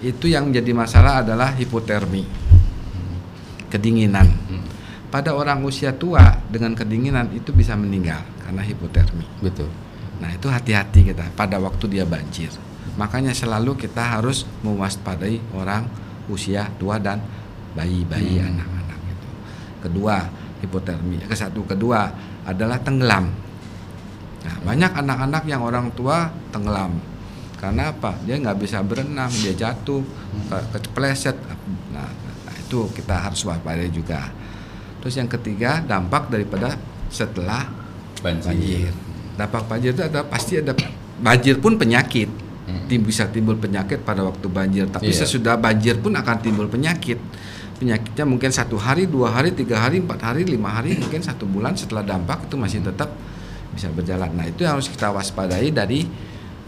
itu 0.00 0.30
yang 0.30 0.48
menjadi 0.48 0.70
masalah 0.72 1.26
adalah 1.26 1.52
hipotermi, 1.52 2.22
hmm. 2.24 3.16
kedinginan. 3.68 4.28
Hmm. 4.48 4.64
Pada 5.10 5.30
orang 5.30 5.62
usia 5.62 5.94
tua 5.94 6.42
dengan 6.50 6.74
kedinginan 6.74 7.30
itu 7.30 7.54
bisa 7.54 7.78
meninggal 7.78 8.22
karena 8.42 8.62
hipotermi. 8.66 9.26
Betul. 9.38 9.70
Nah 10.18 10.30
itu 10.34 10.50
hati-hati 10.50 11.14
kita 11.14 11.30
pada 11.38 11.58
waktu 11.62 11.86
dia 11.86 12.02
banjir. 12.02 12.50
Makanya 12.94 13.34
selalu 13.34 13.74
kita 13.78 14.02
harus 14.02 14.46
mewaspadai 14.62 15.38
orang 15.54 15.86
usia 16.30 16.66
tua 16.78 16.98
dan 16.98 17.22
bayi-bayi 17.74 18.38
hmm. 18.38 18.48
anak-anak 18.54 19.00
itu. 19.06 19.28
Kedua 19.86 20.16
hipotermi. 20.62 21.26
Ke 21.26 21.34
satu 21.34 21.62
kedua 21.66 22.10
adalah 22.44 22.78
tenggelam. 22.80 23.32
Nah, 24.44 24.56
banyak 24.60 24.92
anak-anak 24.92 25.42
yang 25.48 25.64
orang 25.64 25.88
tua 25.96 26.28
tenggelam. 26.52 27.00
Karena 27.56 27.96
apa? 27.96 28.12
Dia 28.28 28.36
nggak 28.36 28.60
bisa 28.60 28.84
berenang, 28.84 29.32
dia 29.40 29.56
jatuh, 29.56 30.04
ke, 30.52 30.56
kepleset. 30.84 31.36
Nah, 31.88 32.04
nah, 32.04 32.54
itu 32.60 32.92
kita 32.92 33.24
harus 33.24 33.40
waspada 33.48 33.84
juga. 33.88 34.28
Terus 35.00 35.16
yang 35.16 35.28
ketiga, 35.32 35.80
dampak 35.80 36.28
daripada 36.28 36.76
setelah 37.08 37.64
banjir. 38.20 38.52
banjir. 38.52 38.92
Dampak 39.34 39.62
banjir 39.64 39.90
itu 39.96 40.04
ada 40.04 40.20
pasti 40.28 40.60
ada 40.60 40.76
banjir 41.20 41.56
pun 41.56 41.80
penyakit. 41.80 42.28
Hmm. 42.64 42.88
Bisa 42.88 43.28
timbul 43.28 43.56
penyakit 43.60 44.04
pada 44.04 44.24
waktu 44.24 44.48
banjir, 44.48 44.88
tapi 44.88 45.12
iya. 45.12 45.20
sesudah 45.24 45.56
banjir 45.56 46.00
pun 46.00 46.16
akan 46.16 46.36
timbul 46.40 46.68
penyakit 46.68 47.20
penyakitnya 47.78 48.24
mungkin 48.24 48.50
satu 48.50 48.78
hari, 48.78 49.06
dua 49.10 49.34
hari, 49.34 49.50
tiga 49.54 49.82
hari, 49.82 50.00
empat 50.00 50.20
hari, 50.22 50.42
lima 50.46 50.70
hari, 50.70 50.98
mungkin 50.98 51.20
satu 51.20 51.44
bulan 51.44 51.74
setelah 51.74 52.06
dampak 52.06 52.46
itu 52.46 52.54
masih 52.58 52.80
tetap 52.82 53.10
bisa 53.74 53.90
berjalan. 53.90 54.30
Nah 54.34 54.46
itu 54.46 54.62
yang 54.62 54.78
harus 54.78 54.86
kita 54.86 55.10
waspadai 55.10 55.74
dari 55.74 56.06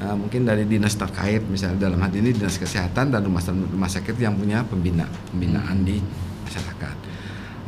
uh, 0.03 0.14
mungkin 0.19 0.42
dari 0.42 0.66
dinas 0.66 0.99
terkait, 0.99 1.47
misalnya 1.47 1.87
dalam 1.87 2.03
hal 2.03 2.11
ini 2.11 2.35
dinas 2.35 2.59
kesehatan 2.59 3.14
dan 3.14 3.23
rumah 3.23 3.42
rumah 3.47 3.90
sakit 3.90 4.19
yang 4.19 4.35
punya 4.35 4.66
pembina 4.66 5.07
pembinaan 5.31 5.87
di 5.87 6.03
masyarakat. 6.47 6.97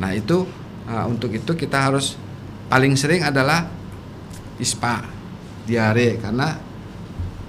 Nah 0.03 0.11
itu 0.11 0.43
uh, 0.91 1.05
untuk 1.07 1.31
itu 1.31 1.51
kita 1.55 1.77
harus 1.91 2.19
paling 2.67 2.99
sering 2.99 3.23
adalah 3.23 3.65
ispa, 4.59 5.07
diare 5.63 6.19
karena 6.19 6.59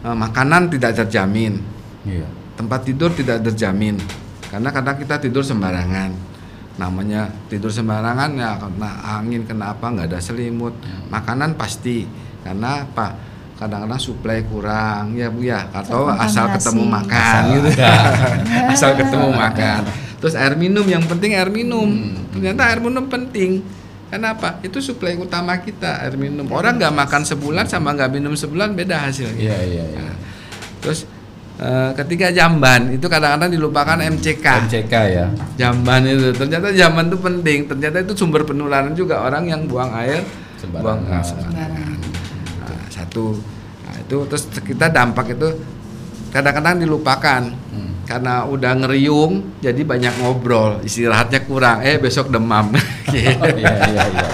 uh, 0.07 0.15
makanan 0.15 0.71
tidak 0.71 1.03
terjamin. 1.03 1.59
Iya 2.07 2.41
tempat 2.61 2.85
tidur 2.85 3.09
tidak 3.17 3.41
terjamin 3.41 3.97
karena 4.51 4.69
kadang 4.75 4.99
kita 4.99 5.23
tidur 5.23 5.47
sembarangan 5.47 6.11
namanya 6.77 7.31
tidur 7.47 7.71
sembarangan 7.71 8.31
ya 8.35 8.59
kena 8.59 8.91
angin 9.21 9.43
kena 9.47 9.73
apa 9.73 9.87
nggak 9.95 10.07
ada 10.11 10.19
selimut 10.19 10.75
makanan 11.13 11.55
pasti 11.55 12.09
karena 12.43 12.83
apa 12.89 13.15
kadang-kadang 13.61 14.01
suplai 14.01 14.41
kurang 14.49 15.13
ya 15.15 15.29
bu 15.29 15.45
ya 15.45 15.69
atau 15.69 16.09
asal 16.09 16.49
ketemu 16.57 16.83
makan 16.89 17.43
asal, 17.45 17.53
gitu 17.53 17.69
asal 18.73 18.91
ketemu 18.97 19.29
makan 19.37 19.81
terus 20.17 20.35
air 20.35 20.57
minum 20.57 20.85
yang 20.89 21.05
penting 21.05 21.37
air 21.37 21.53
minum 21.53 21.85
hmm. 21.85 22.33
ternyata 22.35 22.63
air 22.73 22.81
minum 22.81 23.07
penting 23.07 23.61
Kenapa? 24.11 24.59
Itu 24.67 24.83
suplai 24.83 25.15
utama 25.15 25.55
kita 25.63 26.03
air 26.03 26.19
minum. 26.19 26.43
Orang 26.51 26.83
nggak 26.83 26.91
makan 26.91 27.23
sebulan 27.23 27.71
sama 27.71 27.95
nggak 27.95 28.11
minum 28.11 28.35
sebulan 28.35 28.75
beda 28.75 29.07
hasilnya. 29.07 29.39
Iya 29.39 29.59
iya. 29.63 29.85
iya. 29.87 30.03
Nah, 30.03 30.17
terus 30.83 31.07
uh, 31.61 31.91
ketika 31.95 32.33
jamban 32.33 32.91
itu 32.91 33.07
kadang-kadang 33.07 33.53
dilupakan 33.53 34.01
MCK. 34.01 34.47
MCK 34.67 34.95
ya. 35.13 35.27
Jamban 35.61 36.03
itu 36.09 36.33
ternyata 36.33 36.73
jamban 36.73 37.13
itu 37.13 37.19
penting. 37.21 37.69
Ternyata 37.69 37.97
itu 38.01 38.13
sumber 38.17 38.49
penularan 38.49 38.97
juga 38.97 39.21
orang 39.21 39.47
yang 39.47 39.69
buang 39.69 39.93
air 39.93 40.25
sembarangan. 40.57 41.05
buang 41.05 41.23
sembarangan. 41.23 41.97
Nah, 42.65 42.85
satu. 42.89 43.37
Nah, 43.85 43.97
itu 44.01 44.17
terus 44.27 44.45
kita 44.65 44.89
dampak 44.89 45.37
itu 45.37 45.49
kadang-kadang 46.33 46.81
dilupakan. 46.81 47.43
Hmm 47.71 47.91
karena 48.11 48.43
udah 48.43 48.75
ngeriung 48.75 49.63
jadi 49.63 49.87
banyak 49.87 50.19
ngobrol 50.19 50.83
istirahatnya 50.83 51.47
kurang 51.47 51.79
eh 51.87 51.95
besok 52.03 52.27
demam 52.27 52.75
oh, 52.75 52.75
iya, 53.15 53.39
iya, 53.55 53.73
iya. 53.87 54.25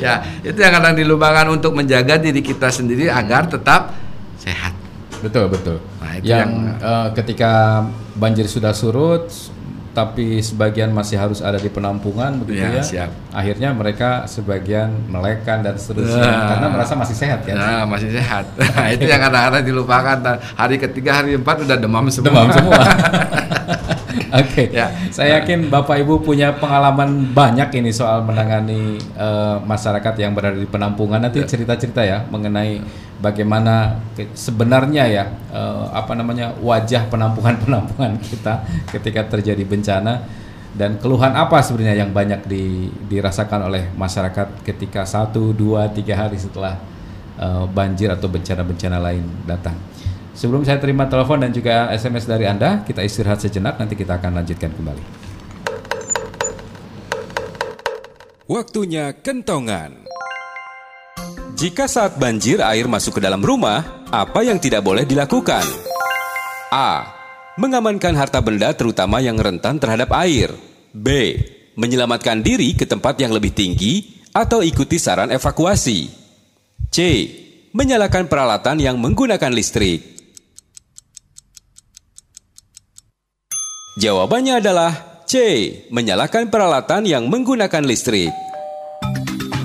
ya 0.00 0.14
itu 0.40 0.56
yang 0.56 0.72
kadang 0.80 0.96
dilupakan 0.96 1.52
untuk 1.52 1.76
menjaga 1.76 2.16
diri 2.16 2.40
kita 2.40 2.72
sendiri 2.72 3.12
agar 3.12 3.44
tetap 3.44 3.92
sehat 4.40 4.72
betul 5.20 5.44
betul 5.52 5.76
nah, 6.00 6.12
itu 6.16 6.28
yang, 6.28 6.48
yang 6.48 6.50
uh, 6.80 7.08
ketika 7.14 7.84
banjir 8.16 8.48
sudah 8.48 8.72
surut 8.72 9.28
tapi 9.90 10.38
sebagian 10.38 10.94
masih 10.94 11.18
harus 11.18 11.42
ada 11.42 11.58
di 11.58 11.66
penampungan 11.66 12.38
begitu 12.38 12.62
ya, 12.62 12.78
ya. 12.78 12.82
Siap. 12.82 13.10
Akhirnya 13.34 13.74
mereka 13.74 14.22
sebagian 14.30 15.10
melekan 15.10 15.66
dan 15.66 15.74
seterusnya 15.74 16.22
nah, 16.22 16.46
karena 16.54 16.66
merasa 16.70 16.94
masih 16.94 17.16
sehat 17.18 17.42
kan. 17.42 17.58
Nah, 17.58 17.82
masih 17.90 18.14
sehat. 18.14 18.46
Nah, 18.80 18.86
itu 18.94 19.04
yang 19.10 19.18
kadang-kadang 19.18 19.66
dilupakan. 19.66 20.16
Hari 20.54 20.78
ketiga, 20.78 21.20
hari 21.20 21.34
empat 21.34 21.66
udah 21.66 21.74
demam 21.74 22.06
semua. 22.06 22.26
Demam 22.30 22.48
semua. 22.54 22.80
Oke, 24.40 24.66
okay. 24.66 24.66
ya. 24.74 24.90
saya 25.14 25.40
yakin 25.40 25.70
Bapak 25.70 26.02
Ibu 26.02 26.22
punya 26.26 26.54
pengalaman 26.58 27.30
banyak 27.30 27.70
ini 27.78 27.94
soal 27.94 28.26
menangani 28.26 28.98
uh, 29.14 29.62
masyarakat 29.62 30.14
yang 30.18 30.34
berada 30.34 30.58
di 30.58 30.66
penampungan. 30.66 31.22
Nanti 31.22 31.42
ya. 31.42 31.46
cerita-cerita 31.46 32.02
ya 32.02 32.26
mengenai 32.26 32.82
bagaimana 33.22 34.00
sebenarnya 34.32 35.04
ya 35.06 35.24
uh, 35.52 35.92
apa 35.92 36.16
namanya 36.16 36.56
wajah 36.58 37.06
penampungan-penampungan 37.12 38.18
kita 38.24 38.64
ketika 38.90 39.38
terjadi 39.38 39.62
bencana 39.62 40.24
dan 40.74 40.96
keluhan 41.02 41.34
apa 41.34 41.58
sebenarnya 41.60 42.06
yang 42.06 42.14
banyak 42.14 42.46
di, 42.46 42.88
dirasakan 43.10 43.66
oleh 43.66 43.90
masyarakat 43.98 44.62
ketika 44.62 45.02
satu, 45.02 45.50
dua, 45.50 45.90
tiga 45.90 46.14
hari 46.14 46.38
setelah 46.38 46.78
uh, 47.38 47.66
banjir 47.66 48.06
atau 48.06 48.30
bencana-bencana 48.30 48.98
lain 49.02 49.24
datang. 49.44 49.74
Sebelum 50.40 50.64
saya 50.64 50.80
terima 50.80 51.04
telepon 51.04 51.44
dan 51.44 51.52
juga 51.52 51.92
SMS 51.92 52.24
dari 52.24 52.48
Anda, 52.48 52.80
kita 52.80 53.04
istirahat 53.04 53.44
sejenak, 53.44 53.76
nanti 53.76 53.92
kita 53.92 54.16
akan 54.16 54.40
lanjutkan 54.40 54.72
kembali. 54.72 55.04
Waktunya 58.48 59.12
kentongan. 59.20 60.08
Jika 61.60 61.84
saat 61.84 62.16
banjir 62.16 62.64
air 62.64 62.88
masuk 62.88 63.20
ke 63.20 63.28
dalam 63.28 63.44
rumah, 63.44 64.08
apa 64.08 64.40
yang 64.40 64.56
tidak 64.56 64.80
boleh 64.80 65.04
dilakukan? 65.04 65.60
A. 66.72 67.04
Mengamankan 67.60 68.16
harta 68.16 68.40
benda 68.40 68.72
terutama 68.72 69.20
yang 69.20 69.36
rentan 69.36 69.76
terhadap 69.76 70.08
air. 70.24 70.56
B. 70.96 71.36
Menyelamatkan 71.76 72.40
diri 72.40 72.72
ke 72.72 72.88
tempat 72.88 73.20
yang 73.20 73.36
lebih 73.36 73.52
tinggi 73.52 74.24
atau 74.32 74.64
ikuti 74.64 74.96
saran 74.96 75.28
evakuasi. 75.36 76.08
C. 76.88 76.98
Menyalakan 77.76 78.24
peralatan 78.24 78.80
yang 78.80 78.96
menggunakan 78.96 79.52
listrik. 79.52 80.19
Jawabannya 84.00 84.64
adalah 84.64 85.20
C. 85.28 85.36
Menyalakan 85.92 86.48
peralatan 86.48 87.04
yang 87.04 87.28
menggunakan 87.28 87.84
listrik. 87.84 88.32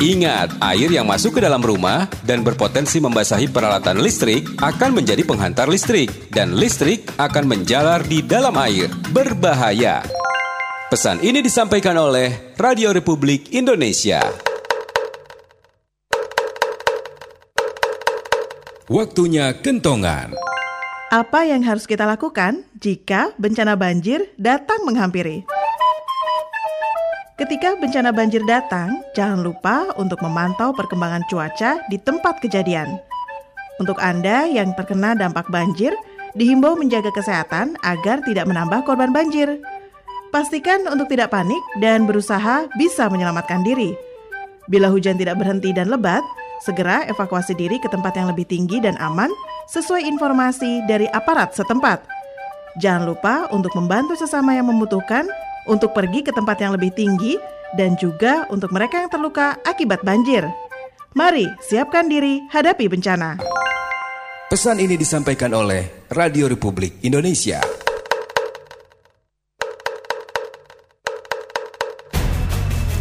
Ingat, 0.04 0.60
air 0.60 0.92
yang 0.92 1.08
masuk 1.08 1.40
ke 1.40 1.42
dalam 1.48 1.64
rumah 1.64 2.12
dan 2.28 2.44
berpotensi 2.44 3.00
membasahi 3.00 3.48
peralatan 3.48 4.04
listrik 4.04 4.44
akan 4.60 4.92
menjadi 4.92 5.24
penghantar 5.24 5.72
listrik 5.72 6.12
dan 6.36 6.52
listrik 6.52 7.08
akan 7.16 7.48
menjalar 7.48 8.04
di 8.04 8.20
dalam 8.20 8.52
air. 8.60 8.92
Berbahaya. 9.16 10.04
Pesan 10.92 11.24
ini 11.24 11.40
disampaikan 11.40 11.96
oleh 11.96 12.60
Radio 12.60 12.92
Republik 12.92 13.56
Indonesia. 13.56 14.20
Waktunya 18.92 19.56
kentongan. 19.64 20.36
Apa 21.14 21.46
yang 21.46 21.62
harus 21.62 21.86
kita 21.86 22.02
lakukan 22.02 22.66
jika 22.82 23.30
bencana 23.38 23.78
banjir 23.78 24.26
datang 24.42 24.82
menghampiri? 24.90 25.46
Ketika 27.38 27.78
bencana 27.78 28.10
banjir 28.10 28.42
datang, 28.50 29.06
jangan 29.14 29.46
lupa 29.46 29.94
untuk 30.02 30.18
memantau 30.26 30.74
perkembangan 30.74 31.22
cuaca 31.30 31.78
di 31.94 32.02
tempat 32.02 32.42
kejadian. 32.42 32.98
Untuk 33.78 34.02
Anda 34.02 34.50
yang 34.50 34.74
terkena 34.74 35.14
dampak 35.14 35.46
banjir, 35.54 35.94
dihimbau 36.34 36.74
menjaga 36.74 37.14
kesehatan 37.14 37.78
agar 37.86 38.26
tidak 38.26 38.50
menambah 38.50 38.82
korban 38.82 39.14
banjir. 39.14 39.62
Pastikan 40.34 40.90
untuk 40.90 41.06
tidak 41.06 41.30
panik 41.30 41.62
dan 41.86 42.10
berusaha 42.10 42.66
bisa 42.82 43.14
menyelamatkan 43.14 43.62
diri. 43.62 43.94
Bila 44.66 44.90
hujan 44.90 45.22
tidak 45.22 45.38
berhenti 45.38 45.70
dan 45.70 45.94
lebat, 45.94 46.26
segera 46.66 47.06
evakuasi 47.06 47.54
diri 47.54 47.78
ke 47.78 47.94
tempat 47.94 48.18
yang 48.18 48.26
lebih 48.34 48.50
tinggi 48.50 48.82
dan 48.82 48.98
aman 48.98 49.30
sesuai 49.70 50.06
informasi 50.06 50.86
dari 50.86 51.10
aparat 51.10 51.54
setempat. 51.58 52.06
Jangan 52.78 53.04
lupa 53.08 53.36
untuk 53.56 53.72
membantu 53.74 54.20
sesama 54.20 54.54
yang 54.54 54.68
membutuhkan 54.68 55.26
untuk 55.66 55.96
pergi 55.96 56.22
ke 56.22 56.32
tempat 56.36 56.60
yang 56.62 56.76
lebih 56.76 56.92
tinggi 56.94 57.40
dan 57.80 57.96
juga 57.98 58.46
untuk 58.52 58.70
mereka 58.76 59.02
yang 59.02 59.12
terluka 59.12 59.58
akibat 59.64 60.04
banjir. 60.04 60.46
Mari 61.16 61.48
siapkan 61.64 62.12
diri 62.12 62.44
hadapi 62.52 62.92
bencana. 62.92 63.40
Pesan 64.52 64.78
ini 64.78 65.00
disampaikan 65.00 65.56
oleh 65.56 66.06
Radio 66.12 66.46
Republik 66.46 67.02
Indonesia. 67.08 67.64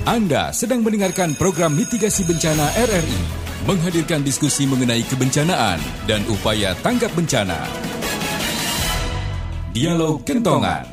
Anda 0.04 0.52
sedang 0.52 0.84
mendengarkan 0.84 1.32
program 1.34 1.74
mitigasi 1.74 2.28
bencana 2.28 2.70
RRI 2.76 3.43
menghadirkan 3.64 4.20
diskusi 4.20 4.68
mengenai 4.68 5.00
kebencanaan 5.08 5.80
dan 6.04 6.20
upaya 6.28 6.76
tanggap 6.84 7.08
bencana. 7.16 7.64
Dialog 9.72 10.20
Kentongan. 10.20 10.84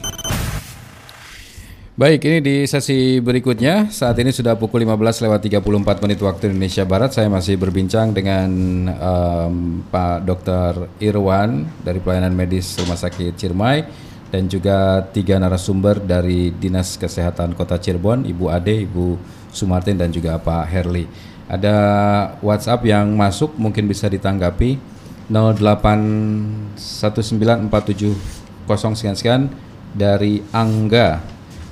Baik, 2.00 2.24
ini 2.32 2.40
di 2.40 2.56
sesi 2.64 3.20
berikutnya. 3.20 3.92
Saat 3.92 4.16
ini 4.24 4.32
sudah 4.32 4.56
pukul 4.56 4.88
15 4.88 5.28
lewat 5.28 5.44
34 5.52 6.00
menit 6.08 6.24
waktu 6.24 6.48
Indonesia 6.48 6.88
Barat. 6.88 7.12
Saya 7.12 7.28
masih 7.28 7.60
berbincang 7.60 8.16
dengan 8.16 8.50
um, 8.88 9.84
Pak 9.92 10.24
Dr. 10.24 10.88
Irwan 11.04 11.68
dari 11.84 12.00
Pelayanan 12.00 12.32
Medis 12.32 12.80
Rumah 12.80 12.96
Sakit 12.96 13.36
Cirmai 13.36 13.84
dan 14.32 14.48
juga 14.48 15.04
tiga 15.12 15.36
narasumber 15.44 16.00
dari 16.00 16.56
Dinas 16.56 16.96
Kesehatan 16.96 17.52
Kota 17.52 17.76
Cirebon, 17.76 18.24
Ibu 18.24 18.48
Ade, 18.48 18.88
Ibu 18.88 19.20
Sumartin 19.52 20.00
dan 20.00 20.10
juga 20.16 20.40
Pak 20.40 20.66
Herli. 20.72 21.31
Ada 21.52 21.76
WhatsApp 22.40 22.88
yang 22.88 23.12
masuk 23.12 23.60
mungkin 23.60 23.92
bisa 23.92 24.08
ditanggapi 24.08 24.80
0819470 25.28 27.68
sekian 28.96 29.16
sekian 29.20 29.52
dari 29.92 30.40
Angga. 30.56 31.20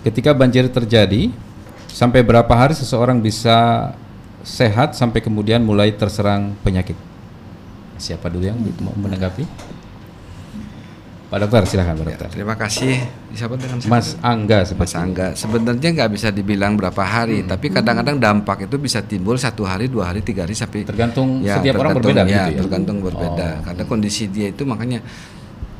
Ketika 0.03 0.35
banjir 0.35 0.67
terjadi, 0.67 1.31
sampai 1.87 2.27
berapa 2.27 2.51
hari 2.51 2.75
seseorang 2.75 3.23
bisa 3.23 3.95
sehat 4.43 4.99
sampai 4.99 5.23
kemudian 5.23 5.63
mulai 5.63 5.95
terserang 5.95 6.59
penyakit? 6.59 6.99
Siapa 7.99 8.31
dulu 8.31 8.47
yang 8.47 8.55
mau 8.83 8.95
menanggapi? 8.95 9.43
Pak 11.29 11.37
Dokter 11.45 11.61
silakan 11.69 11.93
Pak 11.93 12.01
ya, 12.01 12.07
Dokter. 12.09 12.25
Ya, 12.25 12.33
terima 12.33 12.55
kasih. 12.57 12.93
Siapa 13.37 13.53
dengan 13.53 13.77
siapa? 13.77 13.93
Mas 13.93 14.17
Angga 14.25 14.59
Mas 14.73 14.93
Angga. 14.97 15.27
Sebenarnya 15.37 15.89
nggak 15.93 16.09
bisa 16.09 16.33
dibilang 16.33 16.73
berapa 16.73 17.05
hari, 17.05 17.45
hmm. 17.45 17.49
tapi 17.53 17.69
kadang-kadang 17.69 18.17
dampak 18.17 18.65
itu 18.65 18.81
bisa 18.81 19.05
timbul 19.05 19.37
satu 19.37 19.61
hari, 19.61 19.93
dua 19.93 20.09
hari, 20.09 20.25
tiga 20.25 20.49
hari 20.49 20.57
sampai 20.57 20.89
tergantung 20.89 21.45
ya, 21.45 21.61
setiap 21.61 21.77
tergantung, 21.77 21.81
orang 21.85 21.93
berbeda 22.01 22.21
ya, 22.25 22.25
gitu 22.25 22.33
ya. 22.33 22.59
Tergantung 22.65 22.97
berbeda. 23.05 23.45
Oh. 23.45 23.61
Karena 23.61 23.83
kondisi 23.85 24.23
dia 24.33 24.49
itu 24.49 24.65
makanya 24.65 24.99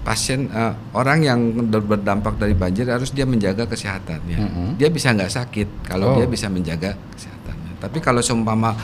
pasien 0.06 0.54
uh, 0.54 0.74
orang 0.94 1.20
yang 1.26 1.40
berdampak 1.66 2.38
dari 2.38 2.54
banjir 2.54 2.86
harus 2.86 3.10
dia 3.10 3.26
menjaga 3.26 3.66
kesehatannya. 3.66 4.38
-hmm. 4.38 4.70
Dia 4.78 4.94
bisa 4.94 5.18
nggak 5.18 5.34
sakit 5.34 5.68
kalau 5.90 6.14
oh. 6.14 6.16
dia 6.22 6.30
bisa 6.30 6.46
menjaga 6.46 6.94
kesehatannya. 6.94 7.82
Tapi 7.82 7.98
kalau 7.98 8.22
seumpama 8.22 8.78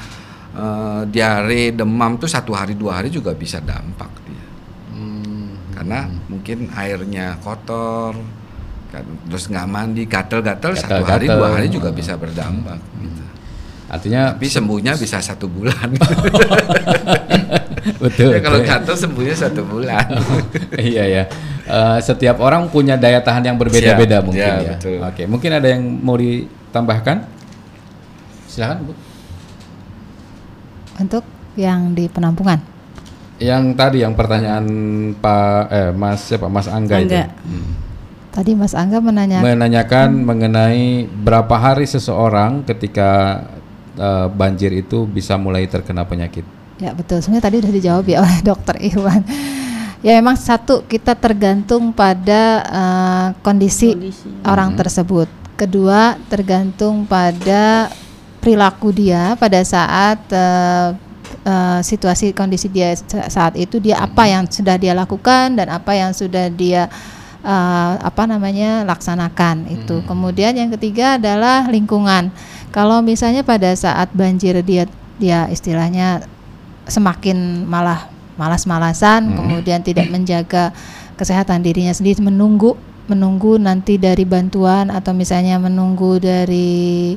uh, 0.58 1.06
diare, 1.06 1.78
demam 1.78 2.18
tuh 2.18 2.26
satu 2.26 2.58
hari 2.58 2.74
dua 2.74 2.98
hari 2.98 3.14
juga 3.14 3.38
bisa 3.38 3.62
dampak 3.62 4.10
dia. 4.26 4.45
Hmm, 5.76 5.84
karena 5.84 6.00
mungkin 6.32 6.72
airnya 6.72 7.36
kotor 7.44 8.16
kan 8.96 9.04
terus 9.28 9.52
nggak 9.52 9.68
mandi 9.68 10.08
gatel-gatel 10.08 10.72
satu 10.80 11.04
hari 11.04 11.28
dua 11.28 11.52
hari 11.52 11.68
juga 11.68 11.92
bisa 11.92 12.16
berdampak 12.16 12.80
gitu. 13.04 13.26
Artinya 13.86 14.34
tapi 14.34 14.50
sembuhnya 14.50 14.98
bisa 14.98 15.22
satu 15.22 15.46
bulan. 15.46 15.94
betul. 18.02 18.34
ya, 18.34 18.42
kalau 18.42 18.60
gatel 18.66 18.98
sembuhnya 18.98 19.36
satu 19.38 19.62
bulan. 19.62 20.10
iya 20.82 21.06
ya. 21.06 21.24
Uh, 21.70 22.02
setiap 22.02 22.42
orang 22.42 22.66
punya 22.74 22.98
daya 22.98 23.22
tahan 23.22 23.46
yang 23.46 23.58
berbeda-beda 23.62 24.26
mungkin 24.26 24.42
ya. 24.42 24.58
ya. 24.58 24.76
Betul. 24.82 24.98
Oke, 25.06 25.24
mungkin 25.30 25.52
ada 25.54 25.70
yang 25.70 25.86
mau 25.86 26.18
ditambahkan? 26.18 27.30
Silahkan 28.50 28.82
Bu. 28.82 28.94
Untuk 30.98 31.22
yang 31.54 31.94
di 31.94 32.10
penampungan. 32.10 32.75
Yang 33.36 33.64
tadi 33.76 33.98
yang 34.00 34.16
pertanyaan 34.16 34.66
Pak 35.20 35.62
eh 35.68 35.92
Mas 35.92 36.24
siapa 36.24 36.48
Mas 36.48 36.72
Angga, 36.72 37.04
Angga. 37.04 37.04
itu. 37.04 37.20
Hmm. 37.20 37.72
Tadi 38.32 38.52
Mas 38.56 38.72
Angga 38.76 39.00
menanyakan 39.04 39.44
menanyakan 39.44 40.08
hmm. 40.12 40.24
mengenai 40.24 40.86
berapa 41.08 41.56
hari 41.56 41.84
seseorang 41.88 42.64
ketika 42.64 43.44
uh, 44.00 44.28
banjir 44.32 44.72
itu 44.72 45.04
bisa 45.04 45.36
mulai 45.36 45.68
terkena 45.68 46.08
penyakit. 46.08 46.48
Ya 46.80 46.92
betul. 46.92 47.20
Sebenarnya 47.20 47.44
tadi 47.48 47.56
sudah 47.64 47.76
dijawab 47.76 48.06
ya 48.08 48.18
oleh 48.24 48.40
Dokter 48.50 48.76
Iwan. 48.80 49.22
Ya 50.04 50.22
memang 50.22 50.38
satu 50.38 50.86
kita 50.86 51.18
tergantung 51.18 51.90
pada 51.90 52.62
uh, 52.68 53.28
kondisi, 53.42 53.96
kondisi 53.96 54.28
orang 54.48 54.76
hmm. 54.76 54.80
tersebut. 54.80 55.30
Kedua 55.56 56.20
tergantung 56.28 57.08
pada 57.08 57.88
perilaku 58.44 58.94
dia 58.94 59.34
pada 59.40 59.58
saat 59.66 60.22
uh, 60.30 60.94
uh, 61.46 61.80
situasi 61.80 62.34
kondisi 62.34 62.68
dia 62.68 62.98
saat 63.30 63.56
itu 63.56 63.78
dia 63.80 64.02
apa 64.02 64.28
yang 64.28 64.50
sudah 64.50 64.76
dia 64.76 64.92
lakukan 64.98 65.56
dan 65.56 65.72
apa 65.72 65.96
yang 65.96 66.12
sudah 66.12 66.50
dia 66.52 66.90
uh, 67.46 67.94
apa 68.02 68.26
namanya 68.26 68.84
laksanakan 68.84 69.70
itu. 69.70 70.02
Hmm. 70.02 70.06
Kemudian 70.10 70.58
yang 70.58 70.74
ketiga 70.74 71.22
adalah 71.22 71.70
lingkungan. 71.70 72.34
Kalau 72.74 73.00
misalnya 73.00 73.46
pada 73.46 73.72
saat 73.78 74.12
banjir 74.12 74.60
dia 74.66 74.90
dia 75.16 75.48
istilahnya 75.48 76.28
semakin 76.90 77.64
malah 77.64 78.12
malas-malasan, 78.36 79.32
hmm. 79.32 79.36
kemudian 79.40 79.80
tidak 79.80 80.12
menjaga 80.12 80.76
kesehatan 81.16 81.64
dirinya 81.64 81.96
sendiri 81.96 82.20
menunggu 82.20 82.76
menunggu 83.06 83.62
nanti 83.62 84.02
dari 84.02 84.26
bantuan 84.26 84.90
atau 84.90 85.14
misalnya 85.14 85.62
menunggu 85.62 86.18
dari 86.18 87.16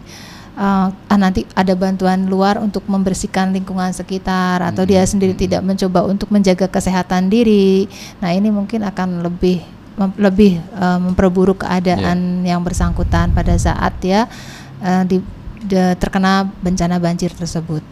uh, 0.58 0.90
ah, 0.90 1.18
nanti 1.18 1.46
ada 1.54 1.72
bantuan 1.78 2.26
luar 2.26 2.58
untuk 2.58 2.82
membersihkan 2.90 3.54
lingkungan 3.54 3.94
sekitar 3.94 4.60
atau 4.60 4.82
dia 4.82 5.06
hmm. 5.06 5.10
sendiri 5.14 5.34
tidak 5.38 5.62
mencoba 5.62 6.04
untuk 6.04 6.28
menjaga 6.34 6.66
kesehatan 6.66 7.30
diri. 7.30 7.86
Nah, 8.18 8.34
ini 8.34 8.50
mungkin 8.50 8.82
akan 8.82 9.22
lebih 9.22 9.62
mem 9.98 10.14
lebih 10.18 10.62
uh, 10.78 10.98
memperburuk 10.98 11.66
keadaan 11.66 12.42
yeah. 12.42 12.54
yang 12.54 12.60
bersangkutan 12.62 13.34
pada 13.34 13.54
saat 13.58 13.98
dia 13.98 14.30
uh, 14.78 15.02
di, 15.02 15.18
de, 15.62 15.94
terkena 15.98 16.46
bencana 16.62 17.02
banjir 17.02 17.34
tersebut. 17.34 17.82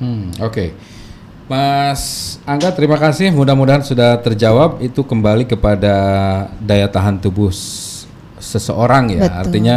Hmm, 0.00 0.32
oke. 0.40 0.52
Okay. 0.52 0.68
Mas 1.46 2.36
Angga, 2.42 2.74
terima 2.74 2.98
kasih. 2.98 3.30
Mudah-mudahan 3.30 3.78
sudah 3.78 4.18
terjawab. 4.18 4.82
Itu 4.82 5.06
kembali 5.06 5.46
kepada 5.46 5.94
daya 6.58 6.90
tahan 6.90 7.22
tubuh 7.22 7.54
seseorang 8.42 9.14
ya. 9.14 9.30
Betul. 9.30 9.38
Artinya 9.46 9.76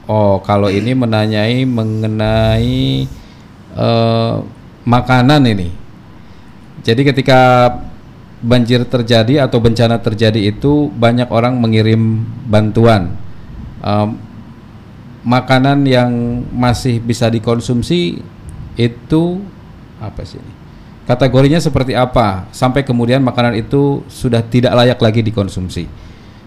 oh 0.09 0.41
kalau 0.41 0.73
ini 0.73 0.97
menanyai 0.97 1.69
mengenai 1.69 3.05
uh, 3.77 4.41
makanan 4.89 5.45
ini. 5.45 5.69
Jadi 6.81 7.13
ketika 7.13 7.69
banjir 8.39 8.87
terjadi 8.87 9.43
atau 9.47 9.59
bencana 9.59 9.99
terjadi 9.99 10.39
itu 10.51 10.87
banyak 10.95 11.27
orang 11.27 11.59
mengirim 11.59 12.23
bantuan. 12.47 13.15
Um, 13.83 14.19
makanan 15.27 15.83
yang 15.83 16.11
masih 16.55 17.03
bisa 17.03 17.27
dikonsumsi 17.27 18.23
itu 18.79 19.23
apa 19.99 20.23
sih 20.23 20.39
ini? 20.39 20.53
Kategorinya 21.03 21.57
seperti 21.57 21.97
apa? 21.97 22.45
Sampai 22.53 22.85
kemudian 22.85 23.19
makanan 23.25 23.57
itu 23.57 24.05
sudah 24.07 24.45
tidak 24.45 24.77
layak 24.77 24.99
lagi 25.01 25.25
dikonsumsi. 25.25 25.89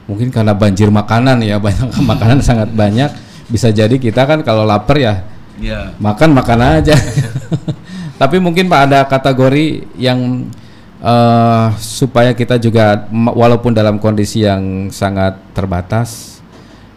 Mungkin 0.06 0.30
karena 0.30 0.54
banjir 0.54 0.86
makanan 0.86 1.42
ya 1.42 1.58
banyak 1.66 1.92
makanan 1.98 2.40
sangat 2.40 2.70
banyak. 2.72 3.10
Bisa 3.50 3.68
jadi 3.68 3.92
kita 3.98 4.24
kan 4.24 4.40
kalau 4.46 4.64
lapar 4.64 4.96
ya 4.96 5.26
yeah. 5.60 5.92
makan 5.98 6.32
makan 6.32 6.80
aja. 6.80 6.94
Tapi 8.22 8.38
mungkin 8.38 8.70
pak 8.70 8.80
ada 8.86 9.00
kategori 9.04 9.82
yang 9.98 10.46
uh, 11.02 11.74
supaya 11.76 12.32
kita 12.32 12.56
juga 12.56 13.10
walaupun 13.12 13.74
dalam 13.74 13.98
kondisi 13.98 14.46
yang 14.46 14.88
sangat 14.94 15.36
terbatas 15.52 16.40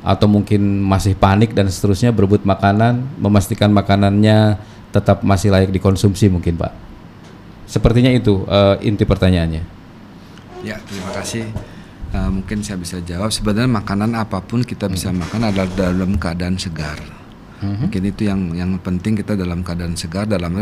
atau 0.06 0.30
mungkin 0.30 0.62
masih 0.86 1.18
panik 1.18 1.58
dan 1.58 1.66
seterusnya 1.66 2.14
berebut 2.14 2.46
makanan, 2.46 3.02
memastikan 3.18 3.74
makanannya 3.74 4.62
tetap 4.94 5.26
masih 5.26 5.50
layak 5.50 5.74
dikonsumsi 5.74 6.30
mungkin 6.30 6.56
Pak. 6.56 6.72
Sepertinya 7.66 8.14
itu 8.14 8.46
uh, 8.46 8.78
inti 8.86 9.04
pertanyaannya. 9.04 9.66
Ya, 10.62 10.78
terima 10.86 11.12
kasih. 11.18 11.50
Uh, 12.14 12.30
mungkin 12.30 12.62
saya 12.62 12.78
bisa 12.78 13.02
jawab. 13.02 13.34
Sebenarnya 13.34 13.68
makanan 13.68 14.14
apa 14.14 14.40
pun 14.46 14.62
kita 14.62 14.86
bisa 14.86 15.10
hmm. 15.10 15.26
makan 15.26 15.42
adalah 15.50 15.70
dalam 15.74 16.16
keadaan 16.22 16.56
segar. 16.62 17.02
Hmm. 17.60 17.90
Mungkin 17.90 18.02
itu 18.06 18.30
yang 18.30 18.54
yang 18.54 18.72
penting 18.78 19.18
kita 19.18 19.34
dalam 19.34 19.66
keadaan 19.66 19.98
segar 19.98 20.30
dalam 20.30 20.54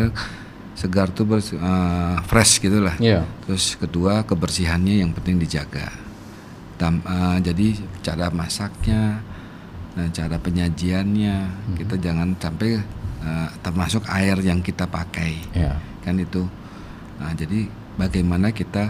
segar 0.73 1.13
tuh 1.13 1.25
uh, 1.29 2.17
fresh 2.25 2.61
gitulah. 2.61 2.97
Yeah. 2.97 3.25
Terus 3.45 3.77
kedua 3.77 4.25
kebersihannya 4.25 5.05
yang 5.05 5.13
penting 5.13 5.37
dijaga. 5.37 5.93
Tam, 6.77 6.99
uh, 7.05 7.37
jadi 7.37 7.77
cara 8.01 8.33
masaknya, 8.33 9.21
uh, 9.95 10.09
cara 10.09 10.41
penyajiannya 10.41 11.35
mm-hmm. 11.45 11.75
kita 11.77 11.95
jangan 12.01 12.33
sampai 12.37 12.81
uh, 13.21 13.49
termasuk 13.61 14.03
air 14.09 14.37
yang 14.41 14.59
kita 14.59 14.89
pakai, 14.89 15.37
yeah. 15.53 15.77
kan 16.01 16.17
itu. 16.17 16.43
Nah, 17.21 17.31
jadi 17.37 17.69
bagaimana 17.95 18.49
kita 18.49 18.89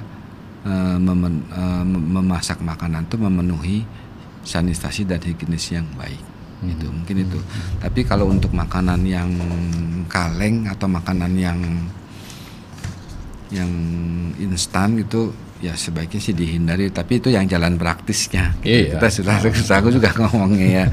uh, 0.63 0.97
memen, 0.97 1.43
uh, 1.51 1.83
memasak 1.85 2.63
makanan 2.63 3.05
itu 3.05 3.19
memenuhi 3.19 3.77
sanitasi 4.47 5.03
dan 5.03 5.19
higienis 5.19 5.75
yang 5.75 5.87
baik 5.99 6.32
hmm. 6.63 6.73
itu 6.79 6.87
mungkin 6.87 7.17
itu 7.27 7.39
tapi 7.83 8.01
kalau 8.07 8.31
untuk 8.31 8.55
makanan 8.55 9.03
yang 9.03 9.29
kaleng 10.07 10.67
atau 10.69 10.87
makanan 10.87 11.33
yang 11.35 11.59
yang 13.53 13.69
instan 14.41 14.97
gitu 14.97 15.29
ya 15.63 15.79
sebaiknya 15.79 16.19
sih 16.19 16.35
dihindari 16.35 16.91
tapi 16.91 17.23
itu 17.23 17.31
yang 17.31 17.47
jalan 17.47 17.79
praktisnya 17.79 18.51
iya. 18.67 18.99
kita 18.99 19.07
sudah 19.07 19.39
aku 19.79 19.95
juga 19.95 20.11
ngomongnya 20.19 20.67
ya 20.67 20.85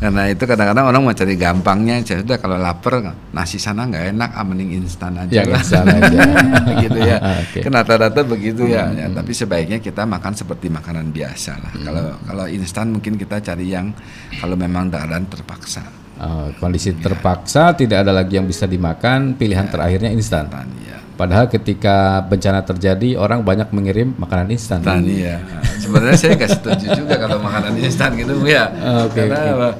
karena 0.00 0.22
itu 0.32 0.40
kadang-kadang 0.48 0.88
orang 0.88 1.00
mau 1.04 1.12
cari 1.12 1.36
gampangnya 1.36 2.00
ya 2.00 2.24
sudah 2.24 2.40
kalau 2.40 2.56
lapar 2.56 3.12
nasi 3.36 3.60
sana 3.60 3.84
nggak 3.84 4.16
enak 4.16 4.30
ah 4.32 4.40
mending 4.40 4.80
instan 4.80 5.20
aja 5.20 5.28
ya, 5.28 5.44
lah 5.44 5.60
instan 5.60 5.84
aja. 5.84 6.20
gitu 6.88 6.98
ya 7.04 7.16
okay. 7.44 7.60
kan 7.60 7.72
rata-rata 7.76 8.24
begitu 8.24 8.64
ya, 8.72 8.88
ya 8.88 9.12
tapi 9.12 9.36
sebaiknya 9.36 9.84
kita 9.84 10.08
makan 10.08 10.32
seperti 10.32 10.72
makanan 10.72 11.12
biasa 11.12 11.52
lah 11.60 11.72
hmm. 11.76 11.84
kalau 11.84 12.04
kalau 12.24 12.44
instan 12.48 12.96
mungkin 12.96 13.20
kita 13.20 13.44
cari 13.44 13.68
yang 13.68 13.92
kalau 14.40 14.56
memang 14.56 14.88
keadaan 14.88 15.28
terpaksa 15.28 16.00
Oh, 16.20 16.52
kondisi 16.60 16.92
ya. 16.92 17.00
terpaksa 17.00 17.72
tidak 17.72 18.04
ada 18.04 18.12
lagi 18.12 18.36
yang 18.36 18.44
bisa 18.44 18.68
dimakan, 18.68 19.40
pilihan 19.40 19.64
ya, 19.64 19.72
terakhirnya 19.72 20.12
instan. 20.12 20.52
Ya. 20.84 21.00
Padahal 21.20 21.52
ketika 21.52 22.24
bencana 22.24 22.64
terjadi 22.64 23.20
orang 23.20 23.44
banyak 23.44 23.68
mengirim 23.76 24.16
makanan 24.16 24.56
instan. 24.56 24.80
Instan 24.80 25.04
ya. 25.04 25.36
Sebenarnya 25.76 26.16
saya 26.16 26.32
nggak 26.32 26.52
setuju 26.56 26.86
juga 26.96 27.14
kalau 27.20 27.36
makanan 27.44 27.76
instan 27.76 28.16
gitu 28.16 28.40
ya. 28.48 28.72
Okay, 29.04 29.28
karena 29.28 29.40
okay. 29.68 29.72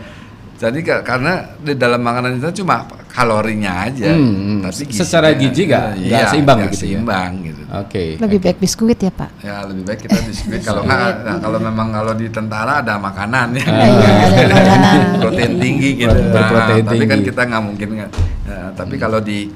jadi 0.60 0.78
karena 1.00 1.32
di 1.64 1.72
dalam 1.80 2.04
makanan 2.04 2.36
instan 2.36 2.52
cuma 2.52 2.84
kalorinya 3.08 3.88
aja. 3.88 4.12
Hmm, 4.12 4.36
hmm. 4.36 4.58
tapi 4.68 4.84
gizinya, 4.84 5.00
secara 5.00 5.28
gizi 5.32 5.62
nggak 5.64 5.86
iya, 5.96 6.28
seimbang 6.28 6.58
gak 6.60 6.72
gitu. 6.76 6.76
Ya? 6.76 6.80
Seimbang 6.92 7.30
ya? 7.32 7.46
gitu. 7.48 7.62
Oke. 7.64 7.72
Okay, 7.88 8.08
lebih 8.20 8.38
okay. 8.38 8.44
baik 8.44 8.58
biskuit 8.60 8.98
ya 9.00 9.12
pak? 9.16 9.30
Ya 9.40 9.56
lebih 9.64 9.82
baik 9.88 10.00
kita 10.04 10.18
biskuit. 10.28 10.60
kalau 10.60 10.82
nggak, 10.84 11.24
nah, 11.24 11.36
kalau 11.40 11.58
memang 11.58 11.88
kalau 11.88 12.12
di 12.12 12.26
tentara 12.28 12.84
ada 12.84 13.00
makanan 13.00 13.48
ya. 13.56 13.64
Ah, 13.64 13.88
iya, 13.88 14.10
makanan. 14.60 14.96
protein 15.24 15.52
tinggi 15.56 15.90
gitu. 16.04 16.18
Nah, 16.20 16.68
tinggi. 16.68 16.84
Tapi 16.84 17.04
kan 17.08 17.20
kita 17.24 17.40
nggak 17.48 17.62
mungkin 17.64 17.88
nggak. 17.96 18.10
Ya, 18.44 18.60
tapi 18.76 18.94
hmm. 19.00 19.02
kalau 19.08 19.24
di 19.24 19.48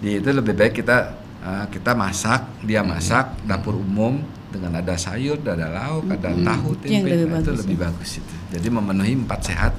di 0.00 0.16
itu 0.16 0.30
lebih 0.32 0.56
baik 0.56 0.80
kita 0.80 1.14
uh, 1.44 1.64
kita 1.68 1.92
masak, 1.92 2.48
dia 2.64 2.80
hmm. 2.80 2.88
masak 2.88 3.24
hmm. 3.36 3.46
dapur 3.46 3.76
umum 3.76 4.20
dengan 4.50 4.82
ada 4.82 4.98
sayur, 4.98 5.38
ada 5.44 5.70
lauk, 5.70 6.10
ada 6.10 6.34
hmm. 6.34 6.42
tahu, 6.42 6.70
tempe. 6.82 6.96
Itu 6.96 7.06
lebih, 7.06 7.28
nah, 7.28 7.38
bagus, 7.38 7.44
itu 7.44 7.52
lebih 7.60 7.76
ya. 7.76 7.82
bagus 7.86 8.10
itu. 8.18 8.34
Jadi 8.50 8.66
memenuhi 8.72 9.14
empat 9.14 9.40
sehat 9.46 9.72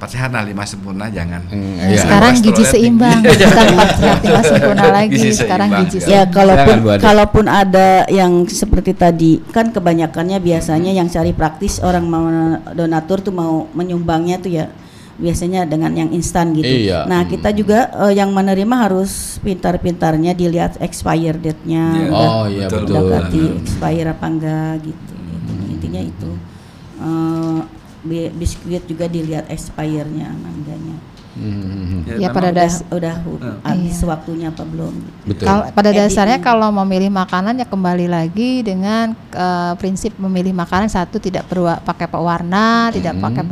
empat 0.00 0.16
sehat 0.16 0.32
nah 0.32 0.40
lima 0.40 0.64
sempurna 0.64 1.12
jangan 1.12 1.44
hmm, 1.44 1.92
ya. 1.92 2.00
sekarang 2.00 2.32
gizi 2.40 2.64
seimbang 2.64 3.20
bukan 3.36 3.66
empat 3.76 3.90
sehat 4.00 4.18
lima 4.24 4.40
sempurna 4.40 4.84
lagi 4.96 5.12
gizi 5.12 5.30
sekarang 5.36 5.68
gizi 5.84 5.98
seimbang 6.00 6.16
ya 6.16 6.22
kalaupun 6.32 6.76
kalaupun 6.96 7.44
ada 7.44 8.08
yang 8.08 8.48
seperti 8.48 8.96
tadi 8.96 9.44
kan 9.52 9.68
kebanyakannya 9.68 10.40
biasanya 10.40 10.96
yang 10.96 11.04
cari 11.12 11.36
praktis 11.36 11.84
orang 11.84 12.08
mau 12.08 12.24
donatur 12.72 13.20
tuh 13.20 13.36
mau 13.36 13.68
menyumbangnya 13.76 14.40
tuh 14.40 14.48
ya 14.48 14.72
biasanya 15.20 15.68
dengan 15.68 15.92
yang 15.92 16.10
instan 16.16 16.56
gitu. 16.56 16.88
Iya. 16.88 17.04
Nah 17.04 17.28
kita 17.28 17.52
juga 17.52 17.92
uh, 17.92 18.08
yang 18.08 18.32
menerima 18.32 18.88
harus 18.88 19.36
pintar-pintarnya 19.44 20.32
dilihat 20.32 20.80
expire 20.80 21.36
date-nya, 21.36 21.86
yeah. 22.08 22.16
oh 22.16 22.44
iya 22.48 22.66
betul. 22.66 23.04
Udah 23.04 23.28
expire 23.60 24.08
apa 24.08 24.26
enggak 24.26 24.72
gitu. 24.88 25.14
Hmm. 25.14 25.72
Intinya 25.76 26.02
itu. 26.02 26.30
Uh, 27.00 27.60
biskuit 28.36 28.84
juga 28.88 29.04
dilihat 29.12 29.52
expire-nya 29.52 30.32
mangganya. 30.40 30.96
Hmm. 31.30 32.02
Ya, 32.10 32.26
ya 32.26 32.28
pada 32.34 32.50
das 32.50 32.82
udah, 32.90 33.22
udah 33.22 33.62
habis 33.62 34.02
iya. 34.02 34.06
waktunya 34.10 34.46
apa 34.50 34.66
belum? 34.66 34.94
Betul. 35.30 35.46
Kalo, 35.46 35.62
pada 35.70 35.90
dasarnya 35.94 36.42
kalau 36.42 36.74
memilih 36.82 37.06
makanan 37.06 37.54
ya 37.54 37.66
kembali 37.70 38.10
lagi 38.10 38.66
dengan 38.66 39.14
uh, 39.38 39.78
prinsip 39.78 40.10
memilih 40.18 40.50
makanan 40.50 40.90
satu 40.90 41.22
tidak 41.22 41.46
perlu 41.46 41.70
pakai 41.86 42.10
pewarna, 42.10 42.90
hmm. 42.90 42.94
tidak 42.98 43.14
pakai 43.22 43.44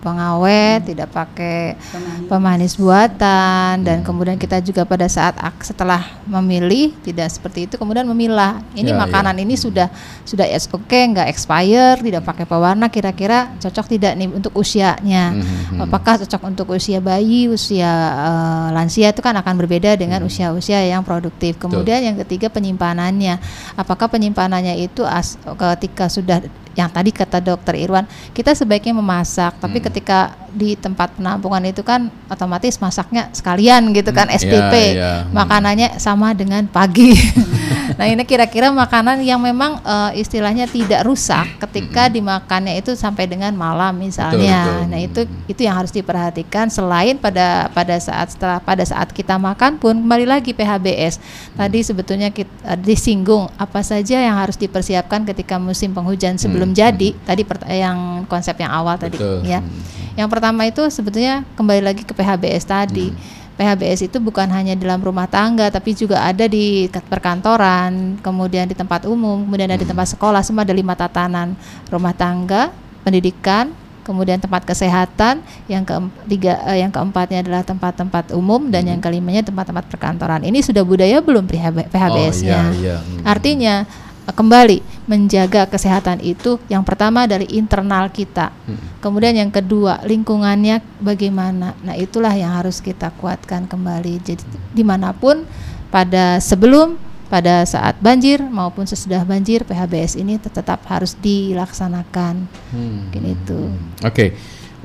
pengawet, 0.00 0.80
hmm. 0.80 0.88
tidak 0.88 1.08
pakai 1.12 1.58
pemanis. 1.76 2.24
pemanis 2.24 2.74
buatan 2.80 3.72
dan 3.84 3.96
hmm. 4.00 4.06
kemudian 4.08 4.36
kita 4.40 4.56
juga 4.64 4.88
pada 4.88 5.04
saat 5.04 5.36
setelah 5.60 6.16
memilih 6.24 6.96
tidak 7.04 7.28
seperti 7.28 7.68
itu 7.68 7.76
kemudian 7.76 8.08
memilah. 8.08 8.64
Ini 8.72 8.96
ya, 8.96 8.96
makanan 8.96 9.36
ya. 9.36 9.44
ini 9.44 9.60
sudah 9.60 9.92
sudah 10.24 10.48
oke 10.48 10.88
okay, 10.88 11.04
nggak 11.04 11.28
expire, 11.28 12.00
tidak 12.00 12.24
pakai 12.24 12.48
pewarna 12.48 12.88
kira-kira 12.88 13.52
cocok 13.60 13.92
tidak 13.92 14.16
nih 14.16 14.32
untuk 14.32 14.56
usianya. 14.56 15.36
Hmm. 15.36 15.84
Apakah 15.84 16.16
cocok 16.24 16.42
untuk 16.48 16.72
usia 16.72 16.96
bayi 17.04 17.25
bayi, 17.26 17.50
usia 17.50 17.90
uh, 18.14 18.66
lansia 18.70 19.10
itu 19.10 19.18
kan 19.18 19.34
akan 19.34 19.58
berbeda 19.58 19.98
dengan 19.98 20.22
hmm. 20.22 20.30
usia-usia 20.30 20.78
hmm. 20.78 20.90
yang 20.94 21.02
produktif. 21.02 21.58
Kemudian 21.58 21.98
Betul. 21.98 22.06
yang 22.06 22.16
ketiga 22.22 22.46
penyimpanannya. 22.46 23.42
Apakah 23.74 24.06
penyimpanannya 24.06 24.78
itu 24.78 25.02
as, 25.02 25.34
ketika 25.42 26.06
sudah 26.06 26.38
yang 26.76 26.92
tadi 26.92 27.10
kata 27.10 27.40
dokter 27.40 27.74
Irwan 27.80 28.04
kita 28.36 28.52
sebaiknya 28.52 28.92
memasak 28.92 29.56
tapi 29.58 29.80
hmm. 29.80 29.86
ketika 29.90 30.36
di 30.56 30.72
tempat 30.72 31.12
penampungan 31.16 31.60
itu 31.68 31.84
kan 31.84 32.08
otomatis 32.32 32.80
masaknya 32.80 33.28
sekalian 33.32 33.92
gitu 33.92 34.08
kan 34.12 34.28
hmm, 34.28 34.36
SPP 34.40 34.74
yeah, 34.96 34.96
yeah. 34.96 35.18
makanannya 35.28 36.00
sama 36.00 36.32
dengan 36.32 36.64
pagi 36.68 37.12
nah 37.98 38.08
ini 38.08 38.24
kira-kira 38.28 38.72
makanan 38.72 39.20
yang 39.24 39.40
memang 39.40 39.80
uh, 39.84 40.12
istilahnya 40.16 40.68
tidak 40.68 41.04
rusak 41.04 41.60
ketika 41.68 42.08
hmm. 42.08 42.12
dimakannya 42.12 42.74
itu 42.80 42.92
sampai 42.96 43.28
dengan 43.28 43.52
malam 43.56 43.96
misalnya 43.96 44.64
betul, 44.64 44.72
betul. 44.72 44.90
nah 44.92 45.00
itu 45.00 45.20
itu 45.48 45.60
yang 45.64 45.76
harus 45.76 45.92
diperhatikan 45.92 46.66
selain 46.72 47.16
pada 47.20 47.68
pada 47.72 47.96
saat 48.00 48.32
setelah 48.32 48.58
pada 48.60 48.84
saat 48.84 49.12
kita 49.12 49.36
makan 49.36 49.76
pun 49.80 49.96
kembali 49.96 50.26
lagi 50.28 50.56
PHBS 50.56 51.20
tadi 51.56 51.78
sebetulnya 51.84 52.28
kita 52.32 52.52
uh, 52.64 52.78
disinggung 52.80 53.48
apa 53.60 53.80
saja 53.84 54.20
yang 54.20 54.36
harus 54.40 54.56
dipersiapkan 54.56 55.28
ketika 55.28 55.60
musim 55.60 55.92
penghujan 55.92 56.40
sebelum 56.40 56.65
belum 56.66 56.74
jadi 56.74 57.08
hmm. 57.14 57.22
tadi 57.22 57.42
yang 57.78 57.98
konsep 58.26 58.58
yang 58.58 58.74
awal 58.74 58.98
tadi 58.98 59.14
Betul. 59.14 59.46
ya. 59.46 59.62
Hmm. 59.62 59.80
Yang 60.18 60.28
pertama 60.32 60.66
itu 60.66 60.82
sebetulnya 60.90 61.46
kembali 61.54 61.82
lagi 61.86 62.02
ke 62.02 62.10
PHBS 62.10 62.64
tadi. 62.66 63.14
Hmm. 63.14 63.34
PHBS 63.56 64.12
itu 64.12 64.20
bukan 64.20 64.44
hanya 64.52 64.76
dalam 64.76 65.00
rumah 65.00 65.24
tangga 65.24 65.72
tapi 65.72 65.96
juga 65.96 66.20
ada 66.20 66.44
di 66.44 66.92
perkantoran, 66.92 68.20
kemudian 68.20 68.68
di 68.68 68.76
tempat 68.76 69.08
umum, 69.08 69.48
kemudian 69.48 69.72
ada 69.72 69.80
di 69.80 69.88
tempat 69.88 70.12
sekolah, 70.12 70.44
semua 70.44 70.68
ada 70.68 70.76
lima 70.76 70.92
tatanan. 70.92 71.56
Rumah 71.88 72.12
tangga, 72.12 72.68
pendidikan, 73.00 73.72
kemudian 74.04 74.36
tempat 74.36 74.60
kesehatan, 74.68 75.40
yang 75.72 75.88
ketiga 75.88 76.60
eh, 76.68 76.84
yang 76.84 76.92
keempatnya 76.92 77.40
adalah 77.48 77.64
tempat-tempat 77.64 78.36
umum 78.36 78.68
dan 78.68 78.84
hmm. 78.84 78.90
yang 78.92 79.00
kelimanya 79.00 79.42
tempat-tempat 79.48 79.88
perkantoran. 79.88 80.44
Ini 80.44 80.60
sudah 80.60 80.84
budaya 80.84 81.24
belum 81.24 81.48
PHBS-nya? 81.48 82.60
Oh, 82.60 82.76
iya, 82.76 82.76
iya. 82.76 82.96
Hmm. 83.00 83.24
Artinya 83.24 83.88
kembali 84.32 85.06
menjaga 85.06 85.70
kesehatan 85.70 86.18
itu 86.22 86.58
yang 86.66 86.82
pertama 86.82 87.26
dari 87.30 87.46
internal 87.54 88.10
kita 88.10 88.50
hmm. 88.66 88.98
kemudian 88.98 89.38
yang 89.38 89.50
kedua 89.50 90.02
lingkungannya 90.02 90.82
bagaimana 90.98 91.78
nah 91.84 91.94
itulah 91.94 92.34
yang 92.34 92.54
harus 92.54 92.82
kita 92.82 93.14
kuatkan 93.18 93.70
kembali 93.70 94.18
jadi 94.22 94.42
di 94.74 94.82
mana 94.82 95.14
pun 95.14 95.46
pada 95.92 96.42
sebelum 96.42 96.98
pada 97.26 97.66
saat 97.66 97.98
banjir 97.98 98.38
maupun 98.38 98.86
sesudah 98.86 99.26
banjir 99.26 99.66
PHBS 99.66 100.14
ini 100.14 100.38
tetap 100.38 100.82
harus 100.86 101.18
dilaksanakan 101.18 102.46
hmm. 102.74 103.10
itu 103.14 103.60
oke 104.02 104.14
okay. 104.14 104.30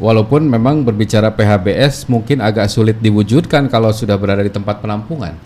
Walaupun 0.02 0.50
memang 0.50 0.82
berbicara 0.82 1.30
PHBS 1.30 2.10
mungkin 2.10 2.42
agak 2.42 2.74
sulit 2.74 2.98
diwujudkan 2.98 3.70
kalau 3.70 3.94
sudah 3.94 4.18
berada 4.18 4.42
di 4.42 4.50
tempat 4.50 4.82
penampungan. 4.82 5.38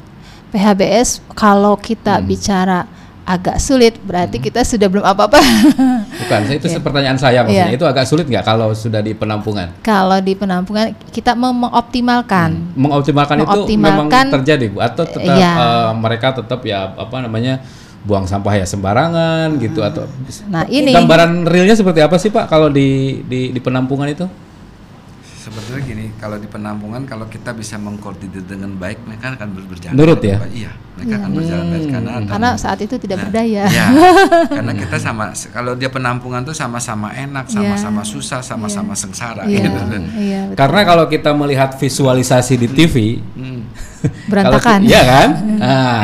PHBS 0.55 1.19
kalau 1.35 1.75
kita 1.75 2.23
hmm. 2.23 2.23
bicara 2.23 2.87
agak 3.25 3.57
sulit 3.57 3.97
berarti 4.05 4.37
hmm. 4.37 4.45
kita 4.45 4.61
sudah 4.61 4.85
belum 4.85 5.01
apa-apa. 5.01 5.41
Bukan, 6.21 6.41
itu 6.53 6.69
yeah. 6.69 6.79
pertanyaan 6.79 7.17
saya 7.17 7.41
maksudnya. 7.41 7.73
Yeah. 7.73 7.77
Itu 7.81 7.85
agak 7.89 8.05
sulit 8.05 8.29
nggak 8.29 8.45
kalau 8.45 8.69
sudah 8.77 9.01
di 9.01 9.17
penampungan? 9.17 9.73
Kalau 9.81 10.21
di 10.21 10.37
penampungan 10.37 10.93
kita 11.09 11.33
mengoptimalkan. 11.33 12.53
Hmm. 12.53 12.77
Mengoptimalkan, 12.77 13.41
mengoptimalkan 13.41 14.05
itu 14.05 14.21
memang 14.21 14.33
terjadi 14.39 14.65
Bu 14.69 14.79
atau 14.79 15.03
tetap 15.09 15.35
yeah. 15.35 15.57
uh, 15.57 15.89
mereka 15.97 16.37
tetap 16.37 16.61
ya 16.61 16.93
apa 16.93 17.17
namanya 17.25 17.65
buang 18.05 18.29
sampah 18.29 18.61
ya 18.61 18.65
sembarangan 18.69 19.57
gitu 19.57 19.81
hmm. 19.81 19.89
atau 19.89 20.05
Nah, 20.53 20.69
ini 20.69 20.93
gambaran 20.93 21.49
realnya 21.49 21.73
seperti 21.73 22.05
apa 22.05 22.21
sih 22.21 22.29
Pak 22.29 22.45
kalau 22.45 22.69
di 22.69 23.19
di 23.25 23.49
di 23.49 23.59
penampungan 23.59 24.05
itu? 24.05 24.29
Sebenarnya 25.45 25.81
gini, 25.85 26.05
kalau 26.17 26.41
di 26.41 26.49
penampungan 26.49 27.05
kalau 27.05 27.29
kita 27.29 27.53
bisa 27.53 27.77
mengkoordinir 27.77 28.41
dengan 28.49 28.73
baik, 28.81 29.05
mereka 29.05 29.37
akan 29.37 29.53
berjalan. 29.53 29.93
Nurut 29.93 30.17
ya? 30.25 30.41
Iya, 30.49 30.73
mereka 30.97 31.13
ya. 31.13 31.17
akan 31.21 31.29
berjalan 31.37 31.65
baik 31.69 31.85
karena 31.93 32.11
hmm. 32.17 32.25
karena 32.33 32.49
saat 32.57 32.79
itu 32.81 32.95
tidak 32.97 33.17
nah, 33.21 33.23
berdaya. 33.29 33.63
Ya, 33.69 33.87
karena 34.57 34.73
kita 34.73 34.97
sama 34.97 35.37
kalau 35.53 35.77
dia 35.77 35.93
penampungan 35.93 36.41
tuh 36.41 36.57
sama-sama 36.57 37.13
enak, 37.13 37.45
iya. 37.45 37.53
sama-sama 37.61 38.01
ya. 38.01 38.09
susah, 38.09 38.41
sama-sama 38.41 38.97
ya. 38.97 39.01
sengsara 39.05 39.43
ya. 39.45 39.69
gitu. 39.69 39.79
Ya, 40.17 40.41
Karena 40.57 40.81
kalau 40.81 41.05
kita 41.05 41.29
melihat 41.37 41.77
visualisasi 41.77 42.53
di 42.57 42.67
TV, 42.73 43.21
hmm. 43.21 43.61
berantakan. 44.33 44.81
Iya 44.81 45.01
kan? 45.05 45.29
Nah, 45.55 46.01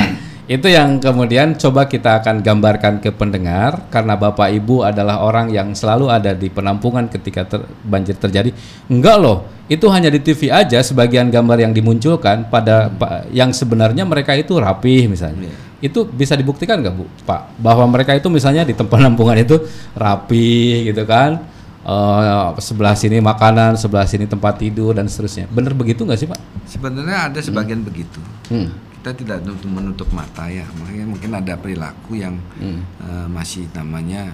itu 0.49 0.67
yang 0.73 0.97
kemudian 0.97 1.53
coba 1.53 1.85
kita 1.85 2.17
akan 2.17 2.41
gambarkan 2.41 2.97
ke 2.97 3.13
pendengar 3.13 3.85
karena 3.93 4.17
Bapak 4.17 4.49
Ibu 4.49 4.81
adalah 4.81 5.21
orang 5.21 5.53
yang 5.53 5.77
selalu 5.77 6.09
ada 6.09 6.33
di 6.33 6.49
penampungan 6.49 7.05
ketika 7.13 7.45
ter, 7.45 7.61
banjir 7.85 8.17
terjadi. 8.17 8.49
Enggak 8.89 9.21
loh, 9.21 9.45
itu 9.69 9.85
hanya 9.93 10.09
di 10.09 10.17
TV 10.17 10.49
aja 10.49 10.81
sebagian 10.81 11.29
gambar 11.29 11.61
yang 11.61 11.73
dimunculkan 11.77 12.49
pada 12.49 12.89
hmm. 12.89 13.29
yang 13.29 13.53
sebenarnya 13.53 14.01
mereka 14.01 14.33
itu 14.33 14.57
rapih 14.57 15.13
misalnya. 15.13 15.53
Yeah. 15.53 15.93
Itu 15.93 16.09
bisa 16.09 16.33
dibuktikan 16.33 16.81
nggak 16.81 16.93
Bu, 16.93 17.05
Pak, 17.25 17.61
bahwa 17.61 17.85
mereka 17.85 18.17
itu 18.17 18.25
misalnya 18.33 18.65
di 18.65 18.73
tempat 18.73 18.97
penampungan 18.97 19.37
itu 19.37 19.61
rapi 19.93 20.89
gitu 20.89 21.05
kan? 21.05 21.37
Uh, 21.81 22.53
sebelah 22.61 22.93
sini 22.93 23.17
makanan, 23.17 23.73
sebelah 23.73 24.05
sini 24.05 24.29
tempat 24.29 24.57
tidur 24.57 24.93
dan 24.93 25.09
seterusnya. 25.09 25.49
Benar 25.49 25.73
begitu 25.73 26.05
nggak 26.05 26.19
sih 26.19 26.29
Pak? 26.29 26.39
Sebenarnya 26.65 27.29
ada 27.29 27.39
sebagian 27.41 27.81
hmm. 27.81 27.87
begitu. 27.87 28.19
Hmm 28.49 28.90
kita 29.01 29.17
tidak 29.17 29.41
menutup, 29.65 30.05
mata 30.13 30.45
ya 30.45 30.61
makanya 30.77 31.09
mungkin 31.09 31.31
ada 31.33 31.57
perilaku 31.57 32.21
yang 32.21 32.37
hmm. 32.61 33.01
uh, 33.01 33.25
masih 33.33 33.65
namanya 33.73 34.29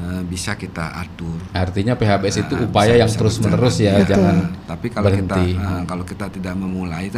uh, 0.00 0.24
bisa 0.24 0.56
kita 0.56 1.04
atur 1.04 1.36
artinya 1.52 1.92
PHBS 1.92 2.48
itu 2.48 2.54
uh, 2.56 2.64
upaya 2.64 2.96
yang 2.96 3.12
terus 3.12 3.36
menerus 3.44 3.76
ya, 3.84 4.00
ya 4.00 4.16
jangan 4.16 4.56
tapi 4.64 4.88
kalau 4.88 5.12
berhenti. 5.12 5.52
kita 5.52 5.68
uh, 5.68 5.82
kalau 5.84 6.04
kita 6.08 6.32
tidak 6.32 6.54
memulai 6.56 7.12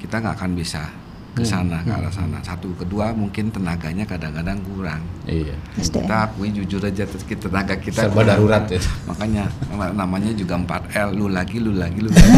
kita 0.00 0.14
nggak 0.24 0.40
akan 0.40 0.52
bisa 0.56 1.03
ke 1.34 1.42
hmm. 1.42 1.50
sana 1.50 1.76
hmm. 1.82 1.86
ke 1.86 1.90
arah 1.90 2.12
sana. 2.14 2.38
Satu, 2.46 2.70
kedua 2.78 3.10
mungkin 3.10 3.50
tenaganya 3.50 4.06
kadang-kadang 4.06 4.62
kurang. 4.62 5.02
Iya. 5.26 5.58
Kita 5.74 6.30
akui 6.30 6.54
jujur 6.54 6.78
aja 6.78 7.02
tenaga 7.10 7.74
kita 7.74 8.06
serba 8.06 8.22
darurat 8.22 8.64
ya. 8.70 8.78
Makanya 9.10 9.50
namanya 9.98 10.30
juga 10.30 10.54
4L, 10.54 11.10
lu 11.18 11.26
lagi, 11.26 11.58
lu 11.58 11.74
lagi, 11.74 11.98
lu 11.98 12.08
lagi. 12.14 12.30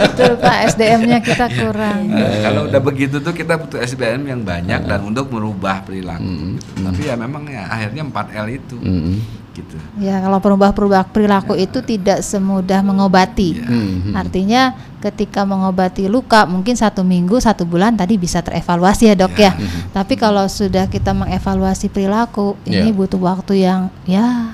Betul 0.00 0.32
Pak, 0.40 0.58
SDM-nya 0.74 1.18
kita 1.20 1.46
kurang. 1.52 2.08
Nah, 2.08 2.40
kalau 2.40 2.72
udah 2.72 2.80
begitu 2.80 3.20
tuh 3.20 3.36
kita 3.36 3.60
butuh 3.60 3.78
SDM 3.84 4.24
yang 4.24 4.40
banyak 4.40 4.80
dan 4.88 5.00
untuk 5.04 5.28
merubah 5.28 5.84
perilaku. 5.84 6.24
Hmm. 6.24 6.56
Gitu. 6.56 6.80
Tapi 6.80 7.02
ya 7.04 7.14
memang 7.20 7.44
ya 7.46 7.68
akhirnya 7.68 8.02
4L 8.08 8.46
itu. 8.48 8.76
Hmm 8.80 9.43
gitu. 9.54 9.76
Ya, 10.02 10.18
kalau 10.18 10.42
perubah-perubah 10.42 11.14
perilaku 11.14 11.54
ya. 11.54 11.70
itu 11.70 11.78
tidak 11.86 12.26
semudah 12.26 12.82
mengobati. 12.82 13.62
Ya. 13.62 13.66
Hmm. 13.70 14.12
Artinya 14.18 14.62
ketika 14.98 15.46
mengobati 15.46 16.10
luka 16.10 16.44
mungkin 16.44 16.74
satu 16.74 17.06
minggu, 17.06 17.38
satu 17.38 17.62
bulan 17.62 17.94
tadi 17.94 18.18
bisa 18.18 18.42
terevaluasi 18.42 19.08
ya 19.08 19.14
dok 19.14 19.34
ya. 19.38 19.50
ya. 19.50 19.52
Hmm. 19.54 19.94
Tapi 19.94 20.14
kalau 20.18 20.44
sudah 20.50 20.90
kita 20.90 21.14
mengevaluasi 21.14 21.86
perilaku, 21.88 22.58
ya. 22.66 22.82
ini 22.82 22.90
butuh 22.90 23.20
waktu 23.22 23.62
yang 23.62 23.88
ya 24.04 24.50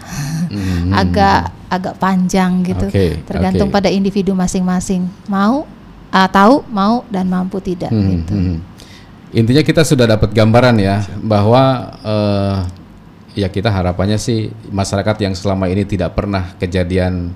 hmm. 0.53 0.92
agak 0.92 1.51
agak 1.70 1.94
panjang 1.96 2.61
gitu. 2.66 2.86
Okay. 2.90 3.22
Tergantung 3.24 3.72
okay. 3.72 3.76
pada 3.80 3.88
individu 3.88 4.36
masing-masing. 4.36 5.07
Mau, 5.30 5.64
uh, 6.11 6.28
tahu, 6.28 6.66
mau 6.68 7.07
dan 7.09 7.30
mampu 7.30 7.62
tidak 7.62 7.94
hmm. 7.94 8.09
gitu. 8.11 8.34
Hmm. 8.36 8.59
Intinya 9.30 9.62
kita 9.62 9.86
sudah 9.86 10.11
dapat 10.11 10.34
gambaran 10.34 10.74
ya 10.82 11.07
bahwa 11.22 11.94
uh, 12.03 12.66
ya 13.35 13.49
kita 13.51 13.70
harapannya 13.70 14.18
sih 14.18 14.51
masyarakat 14.70 15.16
yang 15.22 15.35
selama 15.39 15.70
ini 15.70 15.87
tidak 15.87 16.18
pernah 16.18 16.55
kejadian 16.59 17.31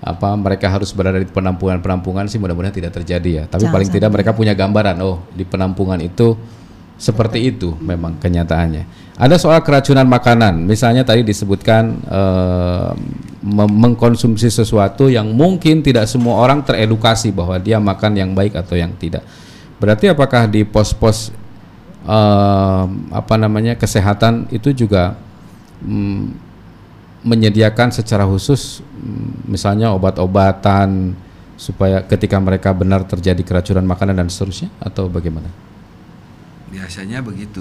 apa 0.00 0.32
mereka 0.32 0.72
harus 0.72 0.96
berada 0.96 1.20
di 1.20 1.28
penampungan-penampungan 1.28 2.24
sih 2.26 2.40
mudah-mudahan 2.40 2.72
tidak 2.72 2.96
terjadi 2.96 3.30
ya. 3.30 3.44
Tapi 3.46 3.68
Jangan 3.68 3.74
paling 3.76 3.90
tidak 3.92 4.10
mereka 4.10 4.30
punya 4.32 4.56
gambaran 4.56 4.96
oh 5.04 5.20
di 5.36 5.44
penampungan 5.44 6.00
itu 6.00 6.34
seperti 7.00 7.48
itu 7.52 7.76
memang 7.80 8.16
kenyataannya. 8.20 9.12
Ada 9.20 9.36
soal 9.36 9.60
keracunan 9.60 10.08
makanan, 10.08 10.64
misalnya 10.64 11.04
tadi 11.04 11.20
disebutkan 11.20 11.96
uh, 12.08 12.92
mengkonsumsi 13.68 14.48
sesuatu 14.48 15.12
yang 15.12 15.28
mungkin 15.32 15.84
tidak 15.84 16.08
semua 16.08 16.40
orang 16.40 16.64
teredukasi 16.64 17.32
bahwa 17.32 17.56
dia 17.60 17.76
makan 17.76 18.16
yang 18.16 18.30
baik 18.32 18.56
atau 18.56 18.80
yang 18.80 18.92
tidak. 18.96 19.24
Berarti 19.80 20.12
apakah 20.12 20.44
di 20.48 20.64
pos-pos 20.64 21.32
uh, 22.06 22.84
apa 23.12 23.34
namanya 23.36 23.76
kesehatan 23.76 24.48
itu 24.54 24.72
juga 24.72 25.16
um, 25.84 26.32
menyediakan 27.20 27.92
secara 27.92 28.24
khusus 28.24 28.80
um, 28.80 29.34
misalnya 29.50 29.92
obat-obatan 29.92 31.12
supaya 31.60 32.00
ketika 32.08 32.40
mereka 32.40 32.72
benar 32.72 33.04
terjadi 33.04 33.44
keracunan 33.44 33.84
makanan 33.84 34.16
dan 34.24 34.28
seterusnya 34.32 34.72
atau 34.80 35.12
bagaimana? 35.12 35.52
Biasanya 36.72 37.20
begitu. 37.20 37.60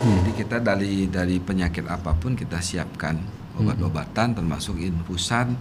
Hmm. 0.00 0.24
Jadi 0.24 0.30
kita 0.40 0.56
dari 0.60 1.08
dari 1.08 1.36
penyakit 1.36 1.84
apa 1.88 2.16
pun 2.16 2.32
kita 2.32 2.60
siapkan 2.64 3.16
obat-obatan 3.60 4.32
hmm. 4.32 4.36
termasuk 4.40 4.76
infusan 4.80 5.56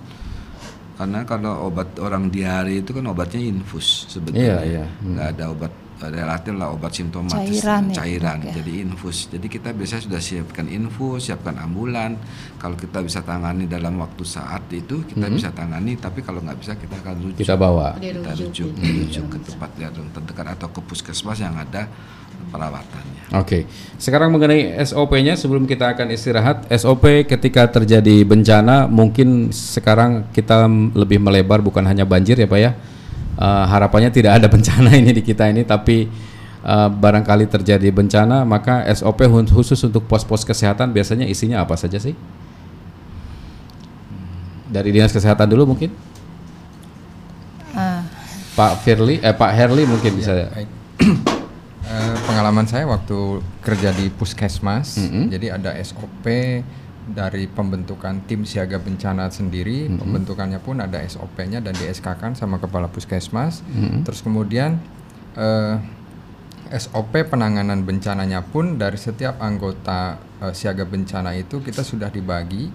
karena 0.95 1.27
kalau 1.27 1.67
obat 1.67 1.91
orang 1.99 2.31
diare 2.31 2.79
itu 2.79 2.95
kan 2.95 3.03
obatnya 3.11 3.43
infus 3.43 4.07
sebetulnya 4.07 4.63
iya, 4.63 4.83
iya. 4.83 4.85
Hmm. 4.87 5.11
nggak 5.11 5.27
ada 5.35 5.45
obat 5.51 5.71
relatif 5.95 6.51
lah 6.59 6.75
obat 6.75 6.91
simptomatis 6.91 7.63
cairan, 7.63 7.87
ya, 7.91 7.95
cairan. 8.03 8.37
Ya, 8.43 8.53
jadi 8.59 8.83
infus. 8.83 9.31
Jadi 9.31 9.47
kita 9.47 9.71
biasa 9.71 10.03
sudah 10.03 10.19
siapkan 10.19 10.67
infus 10.67 11.31
siapkan 11.31 11.55
ambulan. 11.55 12.19
Kalau 12.59 12.75
kita 12.75 12.99
bisa 12.99 13.23
tangani 13.23 13.65
dalam 13.65 13.95
waktu 14.03 14.23
saat 14.27 14.67
itu 14.75 15.07
kita 15.07 15.31
hmm. 15.31 15.35
bisa 15.39 15.49
tangani. 15.55 15.95
Tapi 15.95 16.19
kalau 16.19 16.43
nggak 16.43 16.57
bisa 16.59 16.75
kita 16.75 16.99
akan 16.99 17.15
rujuk. 17.23 17.39
Kita 17.39 17.55
bawa. 17.55 17.95
Kita 17.95 18.31
rujuk. 18.35 18.69
hmm. 18.75 18.95
rujuk. 19.07 19.25
Ke 19.31 19.37
tempat 19.39 19.71
yang 19.79 19.93
terdekat 20.11 20.47
atau 20.59 20.67
ke 20.67 20.81
puskesmas 20.83 21.39
yang 21.39 21.55
ada 21.55 21.87
perawatannya. 22.51 23.23
Oke, 23.35 23.41
okay. 23.41 23.61
sekarang 23.97 24.29
mengenai 24.29 24.77
SOP-nya 24.85 25.33
sebelum 25.33 25.65
kita 25.65 25.97
akan 25.97 26.13
istirahat, 26.13 26.69
SOP 26.77 27.25
ketika 27.25 27.67
terjadi 27.67 28.21
bencana 28.21 28.85
mungkin 28.85 29.49
sekarang 29.49 30.29
kita 30.29 30.69
lebih 30.93 31.19
melebar 31.19 31.59
bukan 31.59 31.83
hanya 31.89 32.05
banjir 32.05 32.37
ya 32.37 32.47
Pak 32.47 32.59
ya, 32.61 32.71
uh, 33.39 33.65
harapannya 33.67 34.11
tidak 34.11 34.41
ada 34.41 34.47
bencana 34.51 34.91
ini 34.95 35.11
di 35.15 35.21
kita 35.23 35.47
ini 35.47 35.63
tapi 35.63 36.07
uh, 36.65 36.89
barangkali 36.89 37.45
terjadi 37.47 37.87
bencana 37.91 38.43
maka 38.43 38.83
SOP 38.91 39.27
khusus 39.51 39.79
untuk 39.85 40.03
pos-pos 40.09 40.43
kesehatan 40.43 40.91
biasanya 40.91 41.27
isinya 41.27 41.61
apa 41.61 41.77
saja 41.77 41.99
sih? 42.01 42.15
Dari 44.65 44.89
dinas 44.91 45.13
kesehatan 45.13 45.47
dulu 45.47 45.75
mungkin? 45.75 45.93
Uh. 47.71 48.01
Pak 48.55 48.87
Firly, 48.87 49.19
eh 49.19 49.35
Pak 49.35 49.51
Herli 49.51 49.83
mungkin 49.83 50.15
ya, 50.15 50.19
bisa. 50.19 50.31
uh, 50.39 52.15
pengalaman 52.23 52.63
saya 52.63 52.87
waktu 52.87 53.43
kerja 53.59 53.91
di 53.91 54.07
puskesmas, 54.07 54.95
mm 54.95 55.07
-hmm. 55.11 55.25
jadi 55.27 55.47
ada 55.59 55.75
SOP 55.83 56.23
dari 57.05 57.45
pembentukan 57.45 58.25
tim 58.25 58.43
siaga 58.43 58.81
bencana 58.81 59.29
sendiri, 59.29 59.85
mm-hmm. 59.85 60.01
pembentukannya 60.01 60.59
pun 60.61 60.81
ada 60.81 61.01
SOP-nya 61.05 61.61
dan 61.61 61.77
di 61.77 61.85
SK-kan 61.85 62.33
sama 62.33 62.57
kepala 62.57 62.89
puskesmas. 62.89 63.61
Mm-hmm. 63.61 64.01
Terus 64.09 64.19
kemudian 64.25 64.81
eh, 65.37 65.75
SOP 66.73 67.13
penanganan 67.29 67.85
bencananya 67.85 68.41
pun 68.41 68.81
dari 68.81 68.97
setiap 68.97 69.37
anggota 69.37 70.17
uh, 70.41 70.49
siaga 70.49 70.81
bencana 70.81 71.37
itu 71.37 71.61
kita 71.61 71.85
sudah 71.85 72.09
dibagi. 72.09 72.67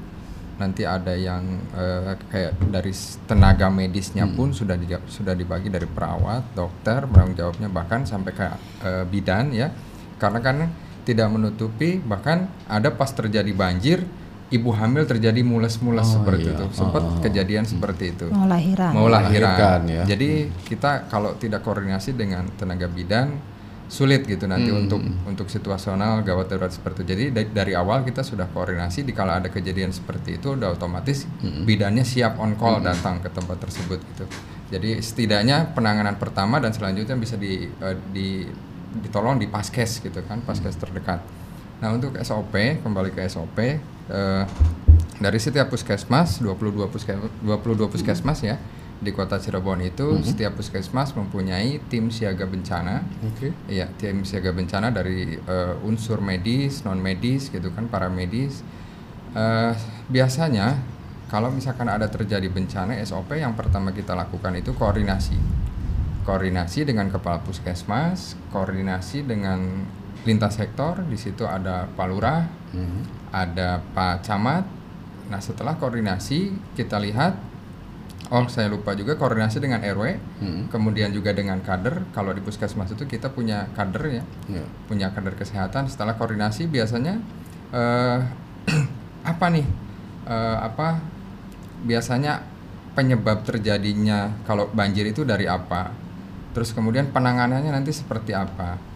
Nanti 0.60 0.84
ada 0.84 1.16
yang 1.16 1.42
uh, 1.72 2.14
kayak 2.28 2.60
dari 2.68 2.92
tenaga 3.24 3.72
medisnya 3.72 4.28
hmm. 4.28 4.36
pun 4.36 4.52
sudah 4.52 4.76
di, 4.76 4.84
sudah 5.08 5.32
dibagi 5.32 5.72
dari 5.72 5.88
perawat, 5.88 6.52
dokter, 6.52 7.08
bertanggung 7.08 7.32
jawabnya 7.32 7.68
bahkan 7.72 8.04
sampai 8.04 8.32
ke 8.36 8.46
uh, 8.84 9.04
bidan 9.08 9.56
ya. 9.56 9.72
Karena 10.20 10.38
kan 10.44 10.68
tidak 11.08 11.32
menutupi 11.32 11.96
bahkan 11.98 12.46
ada 12.68 12.92
pas 12.92 13.08
terjadi 13.08 13.48
banjir 13.56 14.04
ibu 14.50 14.70
hamil 14.74 15.06
terjadi 15.06 15.40
mules-mules 15.46 16.06
oh, 16.06 16.14
seperti 16.20 16.50
iya. 16.50 16.58
itu. 16.58 16.64
Sempat 16.74 17.02
oh, 17.06 17.22
kejadian 17.22 17.64
hmm. 17.64 17.72
seperti 17.72 18.04
itu. 18.12 18.26
Mau 18.34 18.46
lahiran. 18.50 18.92
Mau 18.92 19.06
lahiran. 19.06 19.80
ya. 19.86 20.02
Jadi 20.04 20.50
kita 20.66 21.06
kalau 21.06 21.38
tidak 21.38 21.62
koordinasi 21.62 22.18
dengan 22.18 22.50
tenaga 22.58 22.90
bidan 22.90 23.38
sulit 23.90 24.22
gitu 24.22 24.46
nanti 24.46 24.70
hmm. 24.70 24.80
untuk 24.86 25.02
untuk 25.26 25.46
situasional 25.50 26.22
gawat 26.22 26.46
darurat 26.46 26.70
seperti 26.70 27.02
itu. 27.02 27.08
Jadi 27.10 27.24
dari, 27.34 27.48
dari 27.50 27.72
awal 27.74 28.06
kita 28.06 28.22
sudah 28.22 28.46
koordinasi 28.46 29.02
di 29.02 29.10
kalau 29.10 29.34
ada 29.34 29.50
kejadian 29.50 29.90
seperti 29.90 30.38
itu 30.38 30.54
udah 30.54 30.78
otomatis 30.78 31.26
hmm. 31.26 31.66
bidannya 31.66 32.06
siap 32.06 32.38
on 32.38 32.54
call 32.54 32.78
hmm. 32.78 32.86
datang 32.86 33.18
ke 33.18 33.30
tempat 33.34 33.58
tersebut 33.58 33.98
gitu. 33.98 34.24
Jadi 34.70 35.02
setidaknya 35.02 35.74
penanganan 35.74 36.14
pertama 36.14 36.62
dan 36.62 36.70
selanjutnya 36.70 37.18
bisa 37.18 37.34
di, 37.34 37.66
uh, 37.82 37.98
di 38.14 38.46
ditolong 39.02 39.38
di 39.38 39.50
paskes 39.50 39.98
gitu 39.98 40.22
kan, 40.22 40.42
paskes 40.46 40.78
terdekat. 40.78 41.18
Nah, 41.82 41.90
untuk 41.90 42.14
SOP 42.22 42.54
kembali 42.82 43.10
ke 43.10 43.26
SOP 43.26 43.58
eh, 44.10 44.44
dari 45.20 45.38
setiap 45.38 45.70
puskesmas 45.70 46.40
22 46.42 46.90
puskesmas 46.90 47.30
22 47.44 47.92
puskesmas 47.92 48.38
ya 48.42 48.56
di 49.00 49.16
kota 49.16 49.40
Cirebon 49.40 49.80
itu 49.80 50.04
mm 50.04 50.16
-hmm. 50.20 50.28
setiap 50.28 50.52
puskesmas 50.60 51.16
mempunyai 51.16 51.80
tim 51.88 52.12
siaga 52.12 52.44
bencana. 52.44 53.00
Oke. 53.24 53.48
Okay. 53.48 53.80
Iya, 53.80 53.88
tim 53.96 54.28
siaga 54.28 54.52
bencana 54.52 54.92
dari 54.92 55.40
uh, 55.40 55.80
unsur 55.88 56.20
medis, 56.20 56.84
non 56.84 57.00
medis 57.00 57.48
gitu 57.48 57.72
kan, 57.72 57.88
para 57.88 58.12
medis. 58.12 58.60
Uh, 59.32 59.72
biasanya 60.12 60.76
kalau 61.32 61.48
misalkan 61.48 61.88
ada 61.88 62.12
terjadi 62.12 62.50
bencana 62.52 63.00
SOP 63.00 63.40
yang 63.40 63.56
pertama 63.56 63.96
kita 63.96 64.12
lakukan 64.12 64.52
itu 64.60 64.76
koordinasi. 64.76 65.38
Koordinasi 66.28 66.84
dengan 66.84 67.08
kepala 67.08 67.40
puskesmas, 67.40 68.36
koordinasi 68.52 69.24
dengan 69.24 69.88
lintas 70.28 70.60
sektor 70.60 71.00
di 71.08 71.16
situ 71.16 71.48
ada 71.48 71.88
Pak 71.88 72.06
Lurah, 72.12 72.44
hmm. 72.76 73.19
Ada 73.30 73.82
Pak 73.94 74.26
Camat. 74.26 74.66
Nah 75.30 75.38
setelah 75.38 75.78
koordinasi 75.78 76.50
kita 76.74 76.98
lihat, 76.98 77.38
oh 78.30 78.46
saya 78.50 78.66
lupa 78.66 78.94
juga 78.98 79.14
koordinasi 79.14 79.62
dengan 79.62 79.82
RW, 79.82 80.18
hmm. 80.42 80.62
kemudian 80.70 81.14
juga 81.14 81.30
dengan 81.30 81.62
kader. 81.62 82.10
Kalau 82.10 82.34
di 82.34 82.42
puskesmas 82.42 82.90
itu 82.94 83.06
kita 83.06 83.30
punya 83.30 83.70
kader 83.74 84.22
ya, 84.22 84.24
yeah. 84.50 84.66
punya 84.90 85.14
kader 85.14 85.38
kesehatan. 85.38 85.86
Setelah 85.86 86.18
koordinasi 86.18 86.66
biasanya 86.66 87.22
uh, 87.70 88.18
apa 89.32 89.46
nih, 89.54 89.66
uh, 90.26 90.58
apa 90.66 90.98
biasanya 91.86 92.42
penyebab 92.92 93.46
terjadinya 93.46 94.34
kalau 94.44 94.66
banjir 94.74 95.06
itu 95.06 95.22
dari 95.22 95.46
apa? 95.46 95.94
Terus 96.50 96.74
kemudian 96.74 97.14
penanganannya 97.14 97.70
nanti 97.70 97.94
seperti 97.94 98.34
apa? 98.34 98.89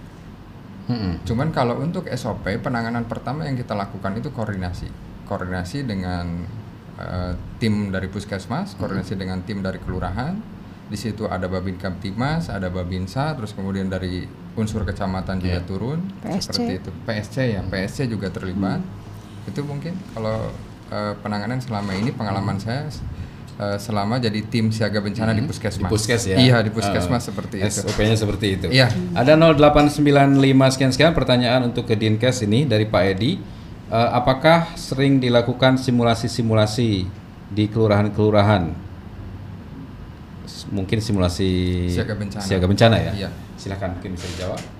Hmm. 0.84 1.20
Cuman 1.24 1.48
kalau 1.48 1.80
untuk 1.80 2.04
SOP 2.12 2.44
penanganan 2.60 3.08
pertama 3.08 3.48
yang 3.48 3.56
kita 3.56 3.72
lakukan 3.72 4.20
itu 4.20 4.28
koordinasi, 4.28 4.88
koordinasi 5.24 5.88
dengan 5.88 6.44
uh, 7.00 7.32
tim 7.56 7.88
dari 7.88 8.12
puskesmas, 8.12 8.76
koordinasi 8.76 9.16
hmm. 9.16 9.20
dengan 9.20 9.38
tim 9.48 9.64
dari 9.64 9.80
kelurahan, 9.80 10.36
di 10.84 10.98
situ 11.00 11.24
ada 11.24 11.48
Babin 11.48 11.80
Kamtimas, 11.80 12.52
ada 12.52 12.68
Babinsa, 12.68 13.32
terus 13.32 13.56
kemudian 13.56 13.88
dari 13.88 14.28
unsur 14.54 14.84
kecamatan 14.84 15.40
juga 15.40 15.60
yeah. 15.60 15.64
turun 15.64 15.98
PSC. 16.20 16.52
seperti 16.52 16.72
itu. 16.84 16.90
PSC 17.08 17.36
ya, 17.56 17.62
PSC 17.64 17.98
juga 18.06 18.28
terlibat. 18.28 18.84
Hmm. 18.84 19.48
Itu 19.48 19.64
mungkin 19.64 19.96
kalau 20.12 20.52
uh, 20.92 21.14
penanganan 21.24 21.64
selama 21.64 21.96
ini 21.96 22.12
pengalaman 22.12 22.60
saya 22.60 22.84
uh, 23.58 23.78
selama 23.78 24.18
jadi 24.18 24.40
tim 24.46 24.70
siaga 24.70 24.98
bencana 24.98 25.32
hmm. 25.32 25.38
di 25.38 25.42
puskesmas. 25.46 25.88
Di 25.88 25.92
puskes 25.92 26.22
ya. 26.26 26.36
Iya, 26.38 26.56
di 26.62 26.70
puskesmas 26.70 27.22
uh, 27.22 27.26
seperti 27.32 27.56
itu. 27.62 27.80
SOP-nya 27.82 28.16
seperti 28.16 28.46
itu. 28.58 28.66
Iya. 28.70 28.88
Ada 29.14 29.38
0895 29.38 30.74
sekian 30.74 30.90
sekian 30.94 31.12
pertanyaan 31.14 31.70
untuk 31.70 31.86
ke 31.86 31.94
Dinkes 31.94 32.42
ini 32.46 32.66
dari 32.66 32.86
Pak 32.88 33.04
Edi. 33.16 33.38
Uh, 33.92 34.10
apakah 34.16 34.74
sering 34.74 35.20
dilakukan 35.20 35.76
simulasi-simulasi 35.78 37.06
di 37.54 37.64
kelurahan-kelurahan 37.70 38.84
mungkin 40.72 40.98
simulasi 40.98 41.86
siaga 41.92 42.16
bencana, 42.16 42.42
siaga 42.42 42.66
bencana 42.66 42.96
ya. 42.96 43.12
Iya. 43.26 43.30
Silakan 43.54 44.00
mungkin 44.00 44.16
bisa 44.16 44.26
dijawab. 44.34 44.73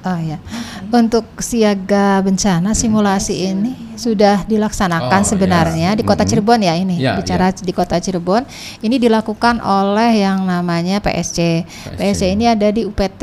Oh 0.00 0.16
ya, 0.16 0.40
untuk 0.88 1.28
siaga 1.36 2.24
bencana 2.24 2.72
simulasi 2.72 3.52
ini 3.52 3.90
sudah 4.00 4.48
dilaksanakan 4.48 5.20
oh, 5.20 5.28
sebenarnya 5.28 5.92
ya. 5.92 5.98
di 5.98 6.00
Kota 6.08 6.24
Cirebon 6.24 6.64
ya 6.64 6.72
ini 6.72 6.96
ya, 6.96 7.20
bicara 7.20 7.52
ya. 7.52 7.60
di 7.60 7.72
Kota 7.76 8.00
Cirebon 8.00 8.48
ini 8.80 8.96
dilakukan 8.96 9.60
oleh 9.60 10.24
yang 10.24 10.48
namanya 10.48 11.04
PSC. 11.04 11.68
PSC, 11.68 12.00
PSC 12.00 12.22
ini 12.32 12.48
ada 12.48 12.72
di 12.72 12.88
UPT 12.88 13.22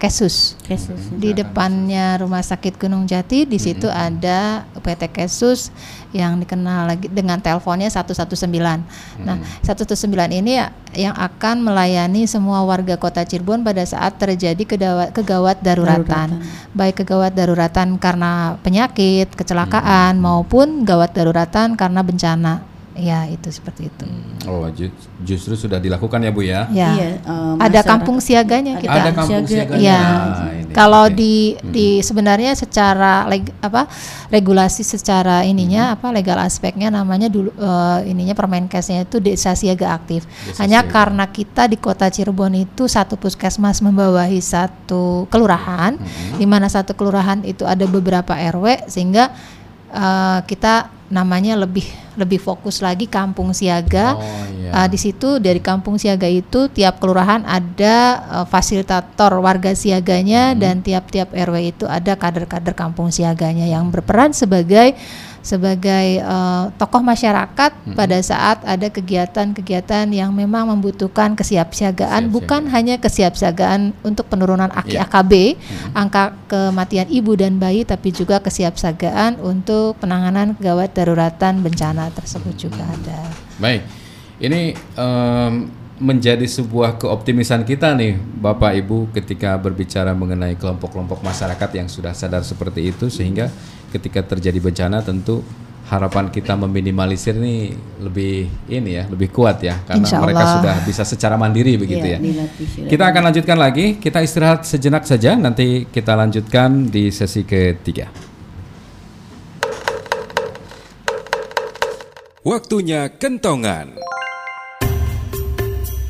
Kesus, 0.00 0.56
Kesus. 0.64 1.12
di 1.12 1.36
depannya 1.36 2.16
Rumah 2.16 2.40
Sakit 2.40 2.80
Gunung 2.80 3.04
Jati. 3.04 3.44
Di 3.44 3.60
situ 3.60 3.84
hmm. 3.84 4.00
ada 4.08 4.64
UPT 4.72 5.12
Kesus 5.12 5.68
yang 6.14 6.38
dikenal 6.38 6.94
lagi 6.94 7.10
dengan 7.10 7.42
teleponnya 7.42 7.90
119. 7.90 8.46
Hmm. 8.46 9.26
Nah, 9.26 9.36
119 9.66 10.30
ini 10.30 10.62
ya, 10.62 10.70
yang 10.94 11.14
akan 11.18 11.66
melayani 11.66 12.30
semua 12.30 12.62
warga 12.62 12.94
Kota 12.94 13.26
Cirebon 13.26 13.66
pada 13.66 13.82
saat 13.82 14.14
terjadi 14.16 14.62
kegawat, 14.62 15.10
kegawat 15.10 15.58
daruratan. 15.58 16.38
daruratan. 16.38 16.72
Baik 16.72 17.02
kegawat 17.02 17.34
daruratan 17.34 17.98
karena 17.98 18.54
penyakit, 18.62 19.34
kecelakaan 19.34 20.16
hmm. 20.16 20.22
maupun 20.22 20.86
gawat 20.86 21.10
daruratan 21.12 21.74
karena 21.74 22.00
bencana. 22.06 22.73
Ya 22.94 23.26
itu 23.26 23.50
seperti 23.50 23.90
itu. 23.90 24.06
Hmm. 24.06 24.46
Oh 24.46 24.70
justru 25.26 25.58
sudah 25.58 25.82
dilakukan 25.82 26.22
ya 26.22 26.30
bu 26.30 26.46
ya? 26.46 26.70
Ya. 26.70 26.90
Iya, 26.94 27.08
uh, 27.26 27.58
ada 27.58 27.82
kampung 27.82 28.22
siaganya 28.22 28.78
kita. 28.78 28.94
Ada 28.94 29.10
kampung 29.10 29.46
siaganya. 29.50 29.82
Ya. 29.82 29.98
Nah, 29.98 30.70
Kalau 30.70 31.10
okay. 31.10 31.18
di 31.18 31.34
hmm. 31.58 31.72
di 31.74 31.88
sebenarnya 32.06 32.54
secara 32.54 33.26
leg, 33.26 33.50
apa 33.58 33.90
regulasi 34.30 34.86
secara 34.86 35.42
ininya 35.42 35.90
hmm. 35.90 35.94
apa 35.98 36.06
legal 36.14 36.38
aspeknya 36.38 36.86
namanya 36.94 37.26
dulu 37.26 37.50
uh, 37.58 37.98
ininya 38.06 38.30
Permenkesnya 38.38 39.10
itu 39.10 39.18
desa 39.18 39.58
siaga 39.58 39.90
aktif. 39.90 40.22
Desa 40.46 40.62
Hanya 40.62 40.86
siaga. 40.86 40.94
karena 40.94 41.24
kita 41.26 41.66
di 41.66 41.74
kota 41.82 42.06
Cirebon 42.06 42.54
itu 42.54 42.86
satu 42.86 43.18
puskesmas 43.18 43.82
membawahi 43.82 44.38
satu 44.38 45.26
kelurahan, 45.34 45.98
hmm. 45.98 46.38
di 46.38 46.46
mana 46.46 46.70
satu 46.70 46.94
kelurahan 46.94 47.42
itu 47.42 47.66
ada 47.66 47.90
beberapa 47.90 48.38
RW 48.38 48.86
sehingga 48.86 49.34
uh, 49.90 50.46
kita 50.46 50.94
namanya 51.14 51.54
lebih 51.54 51.86
lebih 52.18 52.42
fokus 52.42 52.82
lagi 52.82 53.06
kampung 53.06 53.54
siaga. 53.54 54.18
Oh, 54.18 54.26
iya. 54.58 54.70
uh, 54.74 54.88
di 54.90 54.98
situ 54.98 55.38
dari 55.38 55.62
kampung 55.62 55.94
siaga 55.94 56.26
itu 56.26 56.66
tiap 56.74 56.98
kelurahan 56.98 57.46
ada 57.46 57.96
uh, 58.42 58.46
fasilitator 58.50 59.38
warga 59.38 59.70
siaganya 59.78 60.50
hmm. 60.50 60.58
dan 60.58 60.74
tiap-tiap 60.82 61.30
RW 61.30 61.56
itu 61.70 61.84
ada 61.86 62.18
kader-kader 62.18 62.74
kampung 62.74 63.14
siaganya 63.14 63.70
yang 63.70 63.86
berperan 63.94 64.34
sebagai 64.34 64.98
sebagai 65.44 66.24
uh, 66.24 66.72
tokoh 66.80 67.04
masyarakat 67.04 67.70
hmm. 67.76 67.92
pada 67.92 68.16
saat 68.24 68.64
ada 68.64 68.88
kegiatan-kegiatan 68.88 70.08
yang 70.08 70.32
memang 70.32 70.72
membutuhkan 70.72 71.36
kesiapsiagaan 71.36 72.32
bukan 72.32 72.64
hanya 72.72 72.96
kesiapsiagaan 72.96 73.92
untuk 74.00 74.24
penurunan 74.32 74.72
AKI 74.72 74.96
yeah. 74.96 75.04
AKB 75.04 75.32
hmm. 75.60 75.92
angka 75.92 76.32
kematian 76.48 77.12
ibu 77.12 77.36
dan 77.36 77.60
bayi 77.60 77.84
tapi 77.84 78.08
juga 78.08 78.40
kesiapsiagaan 78.40 79.36
untuk 79.44 80.00
penanganan 80.00 80.56
gawat 80.56 80.96
daruratan 80.96 81.60
bencana 81.60 82.08
tersebut 82.16 82.56
juga 82.56 82.80
ada. 82.80 83.20
Baik. 83.60 83.84
Ini 84.40 84.74
um, 84.96 85.68
menjadi 86.00 86.42
sebuah 86.42 86.98
keoptimisan 86.98 87.62
kita 87.62 87.94
nih 87.94 88.18
Bapak 88.18 88.74
Ibu 88.74 89.14
ketika 89.14 89.54
berbicara 89.60 90.10
mengenai 90.10 90.58
kelompok-kelompok 90.58 91.22
masyarakat 91.22 91.70
yang 91.78 91.86
sudah 91.86 92.10
sadar 92.10 92.42
seperti 92.42 92.90
itu 92.90 93.06
sehingga 93.06 93.46
ketika 93.94 94.26
terjadi 94.26 94.58
bencana 94.58 94.98
tentu 95.06 95.46
harapan 95.84 96.32
kita 96.32 96.56
meminimalisir 96.56 97.36
ini 97.36 97.76
lebih 98.00 98.48
ini 98.72 98.90
ya 98.98 99.04
lebih 99.04 99.28
kuat 99.28 99.60
ya 99.60 99.84
karena 99.84 100.06
mereka 100.24 100.44
sudah 100.58 100.76
bisa 100.82 101.02
secara 101.04 101.36
mandiri 101.36 101.76
begitu 101.76 102.06
ya. 102.08 102.18
ya. 102.18 102.44
Kita 102.88 103.04
akan 103.12 103.22
lanjutkan 103.30 103.58
lagi, 103.60 104.00
kita 104.00 104.24
istirahat 104.24 104.64
sejenak 104.64 105.04
saja 105.04 105.36
nanti 105.36 105.84
kita 105.86 106.16
lanjutkan 106.16 106.88
di 106.88 107.12
sesi 107.12 107.44
ketiga. 107.44 108.08
Waktunya 112.44 113.08
kentongan. 113.08 113.96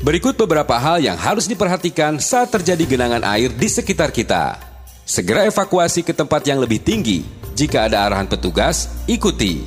Berikut 0.03 0.37
beberapa 0.37 0.77
hal 0.77 1.01
yang 1.01 1.17
harus 1.17 1.49
diperhatikan 1.49 2.21
saat 2.21 2.53
terjadi 2.53 2.85
genangan 2.85 3.23
air 3.25 3.49
di 3.49 3.65
sekitar 3.65 4.13
kita. 4.13 4.59
Segera 5.01 5.47
evakuasi 5.47 6.05
ke 6.05 6.13
tempat 6.13 6.45
yang 6.45 6.61
lebih 6.61 6.83
tinggi. 6.83 7.44
Jika 7.55 7.87
ada 7.87 8.11
arahan 8.11 8.27
petugas, 8.27 8.91
ikuti. 9.07 9.63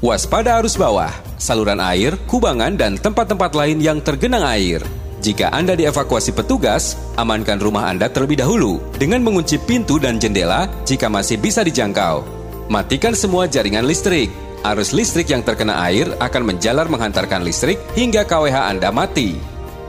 Waspada 0.00 0.64
arus 0.64 0.80
bawah, 0.80 1.12
saluran 1.36 1.76
air, 1.76 2.16
kubangan, 2.24 2.72
dan 2.72 2.96
tempat-tempat 2.96 3.52
lain 3.52 3.84
yang 3.84 4.00
tergenang 4.00 4.40
air. 4.48 4.80
Jika 5.20 5.52
Anda 5.52 5.76
dievakuasi 5.76 6.32
petugas, 6.32 6.96
amankan 7.20 7.60
rumah 7.60 7.92
Anda 7.92 8.08
terlebih 8.08 8.40
dahulu 8.40 8.80
dengan 8.96 9.20
mengunci 9.20 9.60
pintu 9.60 10.00
dan 10.00 10.16
jendela 10.16 10.72
jika 10.88 11.12
masih 11.12 11.36
bisa 11.36 11.60
dijangkau. 11.60 12.24
Matikan 12.72 13.12
semua 13.12 13.44
jaringan 13.44 13.84
listrik. 13.84 14.32
Arus 14.64 14.96
listrik 14.96 15.28
yang 15.28 15.44
terkena 15.44 15.84
air 15.84 16.08
akan 16.24 16.48
menjalar 16.48 16.88
menghantarkan 16.88 17.44
listrik 17.44 17.76
hingga 17.92 18.24
KWH 18.24 18.72
Anda 18.72 18.88
mati. 18.88 19.36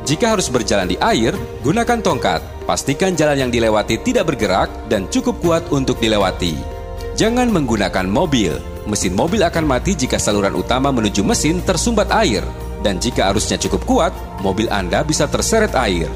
Jika 0.04 0.36
harus 0.36 0.52
berjalan 0.52 0.92
di 0.92 1.00
air, 1.00 1.32
gunakan 1.64 2.04
tongkat. 2.04 2.44
Pastikan 2.68 3.16
jalan 3.16 3.48
yang 3.48 3.52
dilewati 3.54 3.96
tidak 4.04 4.28
bergerak 4.28 4.68
dan 4.92 5.08
cukup 5.08 5.40
kuat 5.40 5.64
untuk 5.72 6.04
dilewati. 6.04 6.79
Jangan 7.20 7.52
menggunakan 7.52 8.08
mobil. 8.08 8.56
Mesin 8.88 9.12
mobil 9.12 9.44
akan 9.44 9.68
mati 9.68 9.92
jika 9.92 10.16
saluran 10.16 10.56
utama 10.56 10.88
menuju 10.88 11.20
mesin 11.20 11.60
tersumbat 11.60 12.08
air. 12.16 12.40
Dan 12.80 12.96
jika 12.96 13.28
arusnya 13.28 13.60
cukup 13.60 13.84
kuat, 13.84 14.16
mobil 14.40 14.72
Anda 14.72 15.04
bisa 15.04 15.28
terseret 15.28 15.76
air. 15.76 16.08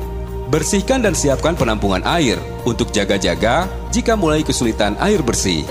Bersihkan 0.47 1.03
dan 1.03 1.11
siapkan 1.11 1.59
penampungan 1.59 2.07
air 2.07 2.39
untuk 2.63 2.95
jaga-jaga 2.95 3.67
jika 3.91 4.15
mulai 4.15 4.47
kesulitan 4.47 4.95
air 5.03 5.19
bersih. 5.19 5.67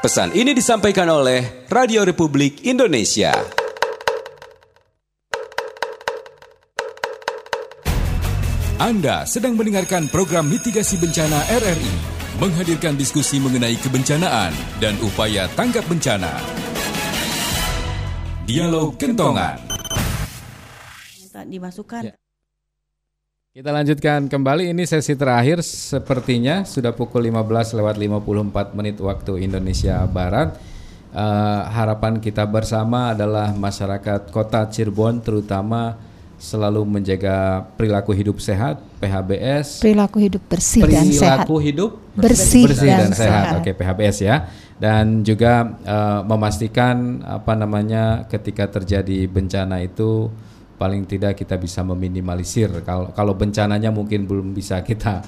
Pesan 0.00 0.32
ini 0.32 0.56
disampaikan 0.56 1.12
oleh 1.12 1.68
Radio 1.68 2.08
Republik 2.08 2.64
Indonesia. 2.64 3.36
Anda 8.80 9.28
sedang 9.28 9.52
mendengarkan 9.60 10.08
program 10.08 10.48
mitigasi 10.48 10.96
bencana 10.96 11.44
RRI, 11.60 12.15
menghadirkan 12.36 13.00
diskusi 13.00 13.40
mengenai 13.40 13.80
kebencanaan 13.80 14.52
dan 14.76 14.92
upaya 15.00 15.48
tanggap 15.56 15.88
bencana. 15.88 16.36
Dialog 18.44 19.00
Kentongan. 19.00 19.56
Dimasukkan. 21.36 22.12
Ya. 22.12 22.14
Kita 23.56 23.72
lanjutkan 23.72 24.28
kembali 24.28 24.68
ini 24.76 24.84
sesi 24.84 25.16
terakhir 25.16 25.64
sepertinya 25.64 26.68
sudah 26.68 26.92
pukul 26.92 27.24
15 27.24 27.76
lewat 27.80 27.96
54 27.96 28.76
menit 28.76 28.96
waktu 29.00 29.32
Indonesia 29.40 30.04
Barat. 30.04 30.60
Uh, 31.16 31.60
harapan 31.72 32.20
kita 32.20 32.44
bersama 32.44 33.16
adalah 33.16 33.56
masyarakat 33.56 34.28
Kota 34.28 34.68
Cirebon 34.68 35.24
terutama 35.24 35.96
selalu 36.36 36.84
menjaga 36.84 37.64
perilaku 37.80 38.12
hidup 38.12 38.36
sehat, 38.44 38.80
PHBS. 39.00 39.80
Perilaku 39.80 40.20
hidup 40.20 40.42
bersih 40.44 40.84
perilaku 40.84 41.08
dan 41.08 41.16
sehat. 41.16 41.38
Perilaku 41.48 41.56
hidup 41.64 41.90
bersih, 42.12 42.64
bersih 42.68 42.88
dan, 42.92 43.00
dan 43.00 43.12
sehat. 43.16 43.44
sehat. 43.48 43.60
Oke, 43.60 43.70
PHBS 43.72 44.16
ya. 44.20 44.36
Dan 44.76 45.24
juga 45.24 45.64
uh, 45.88 46.20
memastikan 46.28 47.24
apa 47.24 47.56
namanya 47.56 48.28
ketika 48.28 48.68
terjadi 48.68 49.24
bencana 49.24 49.80
itu 49.80 50.28
paling 50.76 51.08
tidak 51.08 51.40
kita 51.40 51.56
bisa 51.56 51.80
meminimalisir. 51.80 52.68
Kalau 52.84 53.08
kalau 53.16 53.32
bencananya 53.32 53.88
mungkin 53.88 54.28
belum 54.28 54.52
bisa 54.52 54.84
kita 54.84 55.24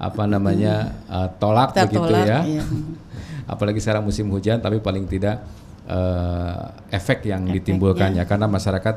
apa 0.00 0.24
namanya 0.28 0.92
uh, 1.08 1.28
tolak 1.40 1.72
kita 1.72 1.88
begitu 1.88 2.12
tolak, 2.12 2.28
ya. 2.28 2.40
Iya. 2.44 2.64
Apalagi 3.52 3.80
sekarang 3.80 4.04
musim 4.04 4.28
hujan, 4.28 4.60
tapi 4.60 4.78
paling 4.84 5.08
tidak 5.08 5.40
uh, 5.88 6.70
efek 6.92 7.24
yang 7.26 7.48
efek, 7.48 7.64
ditimbulkannya 7.64 8.22
ya. 8.22 8.28
karena 8.28 8.46
masyarakat 8.46 8.96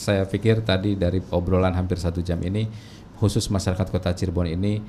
saya 0.00 0.24
pikir 0.24 0.64
tadi 0.64 0.96
dari 0.96 1.20
obrolan 1.28 1.76
hampir 1.76 2.00
satu 2.00 2.24
jam 2.24 2.40
ini 2.40 2.64
khusus 3.20 3.52
masyarakat 3.52 3.84
kota 3.92 4.16
Cirebon 4.16 4.48
ini 4.48 4.80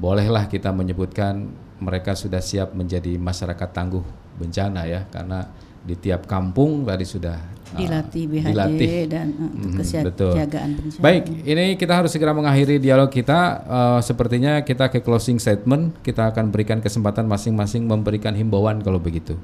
bolehlah 0.00 0.48
kita 0.48 0.72
menyebutkan 0.72 1.52
mereka 1.76 2.16
sudah 2.16 2.40
siap 2.40 2.72
menjadi 2.72 3.20
masyarakat 3.20 3.68
tangguh 3.68 4.00
bencana 4.40 4.88
ya 4.88 5.04
karena 5.12 5.44
di 5.84 5.92
tiap 5.92 6.24
kampung 6.24 6.88
tadi 6.88 7.04
sudah 7.04 7.36
dilatih 7.76 8.24
BHD 8.32 8.48
dilatih. 8.56 8.88
dan 9.12 9.26
uh, 9.36 9.50
hmm, 9.52 9.74
kesiagaan 9.76 10.70
bencana. 10.80 11.02
Baik, 11.04 11.24
ini 11.44 11.76
kita 11.76 11.92
harus 11.98 12.10
segera 12.14 12.32
mengakhiri 12.32 12.80
dialog 12.80 13.10
kita. 13.10 13.38
Uh, 13.66 14.00
sepertinya 14.00 14.62
kita 14.62 14.86
ke 14.88 15.02
closing 15.02 15.36
statement. 15.36 15.98
Kita 16.00 16.30
akan 16.30 16.54
berikan 16.54 16.78
kesempatan 16.78 17.26
masing-masing 17.26 17.86
memberikan 17.86 18.32
himbauan 18.34 18.82
kalau 18.82 19.02
begitu 19.02 19.34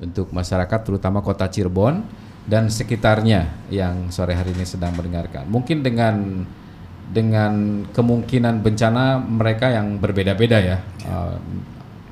untuk 0.00 0.28
masyarakat 0.32 0.80
terutama 0.84 1.24
kota 1.24 1.48
Cirebon 1.48 2.04
dan 2.42 2.66
sekitarnya 2.66 3.70
yang 3.70 4.10
sore 4.10 4.34
hari 4.34 4.50
ini 4.54 4.66
sedang 4.66 4.94
mendengarkan. 4.98 5.46
Mungkin 5.46 5.86
dengan 5.86 6.46
dengan 7.12 7.84
kemungkinan 7.92 8.64
bencana 8.64 9.20
mereka 9.20 9.68
yang 9.70 10.00
berbeda-beda 10.00 10.58
ya. 10.58 10.78
Uh, 11.06 11.36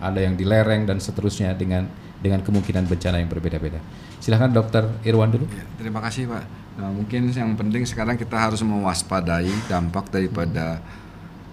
ada 0.00 0.20
yang 0.20 0.36
di 0.36 0.48
lereng 0.48 0.88
dan 0.88 0.96
seterusnya 0.96 1.52
dengan 1.56 1.84
dengan 2.20 2.44
kemungkinan 2.44 2.84
bencana 2.88 3.20
yang 3.20 3.28
berbeda-beda. 3.32 3.80
Silahkan 4.20 4.52
Dokter 4.52 4.84
Irwan 5.04 5.32
dulu. 5.32 5.48
Ya, 5.48 5.64
terima 5.80 6.04
kasih 6.04 6.28
Pak. 6.28 6.44
Nah, 6.80 6.92
mungkin 6.92 7.32
yang 7.32 7.56
penting 7.56 7.84
sekarang 7.88 8.16
kita 8.20 8.36
harus 8.36 8.60
mewaspadai 8.60 9.48
dampak 9.68 10.12
daripada 10.12 10.80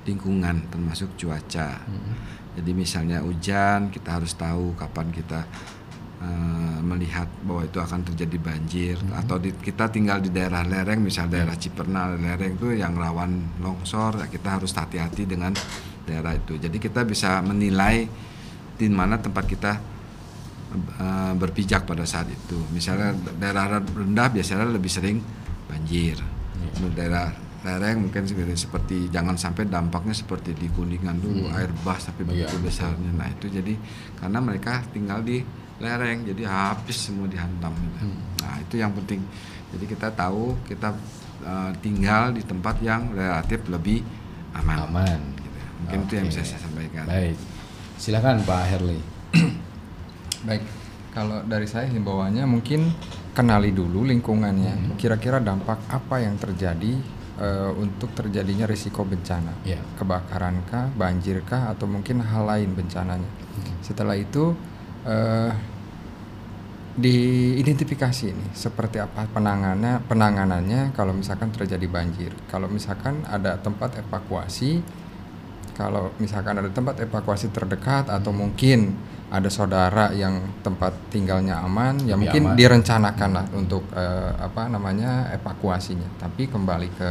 lingkungan 0.07 0.63
termasuk 0.71 1.11
cuaca. 1.19 1.83
Hmm. 1.83 2.15
Jadi 2.59 2.71
misalnya 2.73 3.23
hujan 3.23 3.91
kita 3.91 4.17
harus 4.17 4.33
tahu 4.33 4.73
kapan 4.75 5.11
kita 5.11 5.45
uh, 6.21 6.79
melihat 6.81 7.27
bahwa 7.45 7.65
itu 7.65 7.77
akan 7.77 8.01
terjadi 8.13 8.37
banjir 8.39 8.95
hmm. 8.97 9.21
atau 9.25 9.37
di, 9.37 9.53
kita 9.53 9.91
tinggal 9.91 10.23
di 10.23 10.33
daerah 10.33 10.65
lereng 10.65 11.03
misal 11.03 11.29
daerah 11.29 11.53
Ciperna 11.53 12.15
lereng 12.15 12.57
itu 12.57 12.73
yang 12.73 12.97
rawan 12.97 13.61
longsor 13.61 14.23
ya 14.23 14.27
kita 14.31 14.57
harus 14.61 14.71
hati-hati 14.73 15.27
dengan 15.29 15.53
daerah 16.07 16.33
itu. 16.33 16.55
Jadi 16.55 16.79
kita 16.79 17.03
bisa 17.03 17.43
menilai 17.43 18.07
di 18.77 18.87
mana 18.87 19.19
tempat 19.19 19.43
kita 19.43 19.73
uh, 21.01 21.33
berpijak 21.35 21.83
pada 21.83 22.07
saat 22.07 22.31
itu. 22.31 22.57
Misalnya 22.71 23.11
daerah 23.35 23.83
rendah 23.83 24.31
biasanya 24.31 24.65
lebih 24.71 24.89
sering 24.89 25.19
banjir. 25.67 26.17
Yeah. 26.79 26.93
Daerah 26.95 27.27
lereng 27.67 28.07
mungkin 28.07 28.23
seperti 28.55 29.11
jangan 29.11 29.35
sampai 29.35 29.67
dampaknya 29.67 30.15
seperti 30.15 30.55
di 30.55 30.71
kuningan 30.71 31.19
dulu 31.19 31.51
hmm. 31.51 31.57
air 31.57 31.71
bah 31.83 31.99
tapi 31.99 32.23
iya, 32.23 32.47
begitu 32.47 32.55
yeah. 32.55 32.63
besarnya. 32.63 33.11
Nah 33.11 33.27
itu 33.27 33.45
jadi 33.51 33.73
karena 34.15 34.39
mereka 34.39 34.85
tinggal 34.95 35.19
di 35.19 35.43
lereng 35.77 36.25
jadi 36.25 36.43
habis 36.49 36.97
semua 36.97 37.29
dihantam. 37.29 37.73
Gitu. 37.73 37.97
Hmm. 38.01 38.17
Nah 38.41 38.55
itu 38.61 38.75
yang 38.81 38.91
penting. 38.93 39.21
Jadi 39.73 39.85
kita 39.85 40.07
tahu 40.15 40.57
kita 40.65 40.95
uh, 41.45 41.71
tinggal 41.83 42.33
di 42.33 42.41
tempat 42.41 42.81
yang 42.81 43.13
relatif 43.13 43.61
lebih 43.69 44.01
aman. 44.57 44.77
Aman. 44.89 45.19
Gitu. 45.37 45.57
Mungkin 45.85 45.99
okay. 46.01 46.05
itu 46.07 46.13
yang 46.17 46.25
bisa 46.29 46.41
saya 46.41 46.61
sampaikan. 46.61 47.05
Baik. 47.05 47.37
Silakan 47.97 48.45
Pak 48.45 48.61
Herli. 48.69 48.99
Baik, 50.47 50.63
kalau 51.13 51.41
dari 51.45 51.65
saya 51.65 51.89
himbauannya 51.89 52.45
mungkin 52.45 52.93
kenali 53.33 53.73
dulu 53.73 54.05
lingkungannya. 54.05 54.73
Hmm. 54.73 54.89
Kira-kira 54.97 55.37
dampak 55.41 55.85
apa 55.89 56.21
yang 56.21 56.37
terjadi 56.41 56.97
uh, 57.37 57.71
untuk 57.77 58.13
terjadinya 58.17 58.65
risiko 58.65 59.05
bencana, 59.05 59.61
yeah. 59.65 59.81
kebakarankah, 59.97 60.93
banjirkah, 60.97 61.73
atau 61.73 61.85
mungkin 61.85 62.21
hal 62.21 62.49
lain 62.49 62.73
bencananya. 62.73 63.29
Hmm. 63.29 63.77
Setelah 63.85 64.17
itu 64.17 64.57
uh, 65.05 65.51
diidentifikasi 66.97 68.33
ini 68.33 68.47
seperti 68.57 68.97
apa 68.97 69.29
penanganannya 69.29 70.01
penanganannya 70.09 70.81
kalau 70.97 71.13
misalkan 71.13 71.53
terjadi 71.53 71.85
banjir. 71.85 72.33
Kalau 72.49 72.65
misalkan 72.65 73.21
ada 73.29 73.61
tempat 73.61 74.01
evakuasi, 74.01 74.81
kalau 75.77 76.09
misalkan 76.17 76.57
ada 76.57 76.73
tempat 76.73 76.97
evakuasi 77.05 77.53
terdekat 77.53 78.09
atau 78.09 78.33
mungkin 78.33 78.97
ada 79.27 79.51
saudara 79.51 80.15
yang 80.15 80.39
tempat 80.63 80.95
tinggalnya 81.11 81.59
aman 81.59 81.99
ya 82.07 82.15
Lebih 82.15 82.17
mungkin 82.17 82.43
aman. 82.47 82.55
direncanakan 82.55 83.29
lah 83.35 83.45
untuk 83.53 83.83
uh, 83.91 84.31
apa 84.39 84.71
namanya 84.71 85.29
evakuasinya 85.35 86.07
tapi 86.15 86.47
kembali 86.47 86.89
ke 86.95 87.09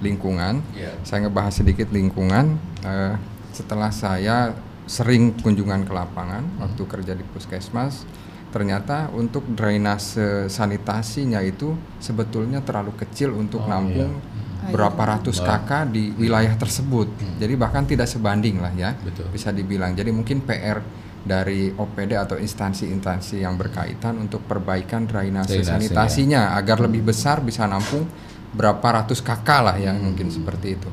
lingkungan 0.00 0.64
yeah. 0.72 0.96
saya 1.04 1.28
ngebahas 1.28 1.60
sedikit 1.60 1.92
lingkungan 1.92 2.56
uh, 2.88 3.14
setelah 3.52 3.92
saya 3.92 4.56
sering 4.88 5.36
kunjungan 5.36 5.84
ke 5.84 5.92
lapangan 5.92 6.42
hmm. 6.42 6.64
waktu 6.64 6.82
kerja 6.88 7.12
di 7.12 7.22
puskesmas 7.22 8.08
ternyata 8.48 9.12
untuk 9.12 9.44
drainase 9.52 10.48
sanitasinya 10.48 11.44
itu 11.44 11.76
sebetulnya 12.00 12.64
terlalu 12.64 12.96
kecil 12.96 13.36
untuk 13.36 13.60
oh, 13.60 13.68
nampung 13.68 14.16
iya. 14.16 14.72
berapa 14.72 15.02
ratus 15.04 15.44
kakak 15.44 15.92
di 15.92 16.16
wilayah 16.16 16.56
tersebut 16.56 17.12
hmm. 17.12 17.36
jadi 17.36 17.54
bahkan 17.60 17.84
tidak 17.84 18.08
sebanding 18.08 18.64
lah 18.64 18.72
ya 18.72 18.96
Betul. 18.96 19.28
bisa 19.28 19.52
dibilang 19.52 19.92
jadi 19.92 20.08
mungkin 20.08 20.40
PR 20.48 20.80
dari 21.28 21.68
OPD 21.68 22.16
atau 22.16 22.40
instansi-instansi 22.40 23.44
yang 23.44 23.60
berkaitan 23.60 24.16
untuk 24.16 24.48
perbaikan 24.48 25.04
drainase 25.04 25.60
sanitasinya 25.60 26.56
ya. 26.56 26.56
agar 26.56 26.80
lebih 26.80 27.04
besar 27.04 27.44
bisa 27.44 27.68
nampung 27.68 28.08
berapa 28.48 29.04
ratus 29.04 29.20
kakak 29.20 29.60
lah 29.60 29.76
yang 29.76 30.00
hmm. 30.00 30.04
mungkin 30.08 30.32
seperti 30.32 30.80
itu. 30.80 30.88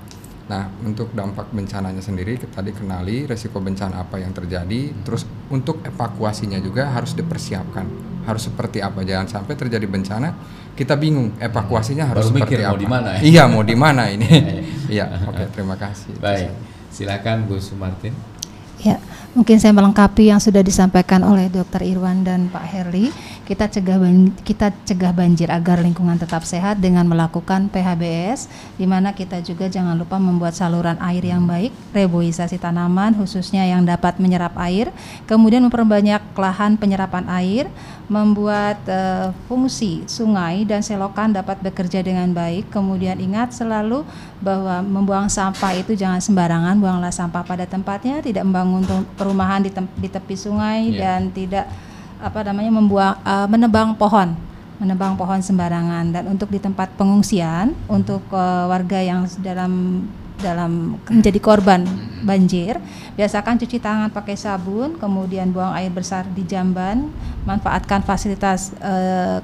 Nah, 0.46 0.70
untuk 0.86 1.10
dampak 1.18 1.50
bencananya 1.50 2.06
sendiri 2.06 2.38
kita 2.38 2.62
dikenali 2.62 3.26
resiko 3.26 3.58
bencana 3.58 4.06
apa 4.06 4.22
yang 4.22 4.30
terjadi, 4.30 4.94
hmm. 4.94 5.02
terus 5.02 5.26
untuk 5.50 5.82
evakuasinya 5.82 6.62
juga 6.62 6.94
harus 6.94 7.18
dipersiapkan. 7.18 8.14
Harus 8.30 8.50
seperti 8.50 8.82
apa? 8.82 9.02
Jangan 9.06 9.26
sampai 9.30 9.54
terjadi 9.58 9.86
bencana 9.86 10.34
kita 10.76 10.94
bingung 11.00 11.32
evakuasinya 11.40 12.12
harus 12.12 12.28
Baru 12.28 12.44
seperti 12.44 12.62
apa. 12.62 12.76
Mau 12.76 12.82
di 12.84 12.90
mana, 12.90 13.10
ya? 13.16 13.22
Iya, 13.24 13.44
mau 13.48 13.64
di 13.64 13.76
mana 13.80 14.04
ini? 14.12 14.30
Iya, 14.86 15.10
oke, 15.26 15.34
okay, 15.34 15.48
terima 15.50 15.74
kasih. 15.82 16.14
Baik. 16.22 16.54
Silakan 16.94 17.50
Bu 17.50 17.58
Sumartin. 17.58 18.14
Ya, 18.86 19.02
mungkin 19.34 19.58
saya 19.58 19.74
melengkapi 19.74 20.30
yang 20.30 20.38
sudah 20.38 20.62
disampaikan 20.62 21.26
oleh 21.26 21.50
Dr. 21.50 21.82
Irwan 21.82 22.22
dan 22.22 22.54
Pak 22.54 22.66
Herli. 22.70 23.10
Kita 23.46 23.70
cegah 23.70 24.02
kita 24.42 24.74
cegah 24.90 25.14
banjir 25.14 25.54
agar 25.54 25.78
lingkungan 25.78 26.18
tetap 26.18 26.42
sehat 26.42 26.82
dengan 26.82 27.06
melakukan 27.06 27.70
PHBS, 27.70 28.50
di 28.74 28.90
mana 28.90 29.14
kita 29.14 29.38
juga 29.46 29.70
jangan 29.70 29.94
lupa 29.94 30.18
membuat 30.18 30.58
saluran 30.58 30.98
air 30.98 31.22
yang 31.22 31.46
baik, 31.46 31.70
reboisasi 31.94 32.58
tanaman 32.58 33.14
khususnya 33.14 33.62
yang 33.70 33.86
dapat 33.86 34.18
menyerap 34.18 34.58
air, 34.58 34.90
kemudian 35.30 35.62
memperbanyak 35.62 36.26
lahan 36.34 36.74
penyerapan 36.74 37.30
air, 37.30 37.70
membuat 38.10 38.82
uh, 38.90 39.30
fungsi 39.46 40.02
sungai 40.10 40.66
dan 40.66 40.82
selokan 40.82 41.30
dapat 41.30 41.62
bekerja 41.62 42.02
dengan 42.02 42.34
baik. 42.34 42.74
Kemudian 42.74 43.22
ingat 43.22 43.54
selalu 43.54 44.02
bahwa 44.42 44.82
membuang 44.82 45.30
sampah 45.30 45.78
itu 45.78 45.94
jangan 45.94 46.18
sembarangan, 46.18 46.82
buanglah 46.82 47.14
sampah 47.14 47.46
pada 47.46 47.70
tempatnya, 47.70 48.26
tidak 48.26 48.42
membangun 48.42 49.06
perumahan 49.14 49.62
di, 49.62 49.70
di 50.02 50.10
tepi 50.10 50.34
sungai 50.34 50.90
yeah. 50.90 51.22
dan 51.22 51.30
tidak 51.30 51.70
apa 52.20 52.46
namanya 52.46 52.72
membuang 52.74 53.16
uh, 53.24 53.48
menebang 53.48 53.96
pohon. 53.96 54.36
Menebang 54.82 55.16
pohon 55.16 55.40
sembarangan. 55.40 56.12
Dan 56.12 56.36
untuk 56.36 56.52
di 56.52 56.60
tempat 56.60 56.92
pengungsian 57.00 57.76
untuk 57.88 58.24
uh, 58.32 58.68
warga 58.68 59.00
yang 59.00 59.24
dalam 59.40 60.04
dalam 60.40 61.00
menjadi 61.08 61.40
korban 61.40 61.86
banjir, 62.26 62.82
biasakan 63.14 63.62
cuci 63.62 63.78
tangan 63.78 64.10
pakai 64.10 64.36
sabun, 64.36 64.98
kemudian 64.98 65.54
buang 65.54 65.72
air 65.78 65.94
besar 65.94 66.26
di 66.34 66.42
jamban, 66.44 67.14
manfaatkan 67.46 68.02
fasilitas 68.02 68.74
e, 68.82 68.94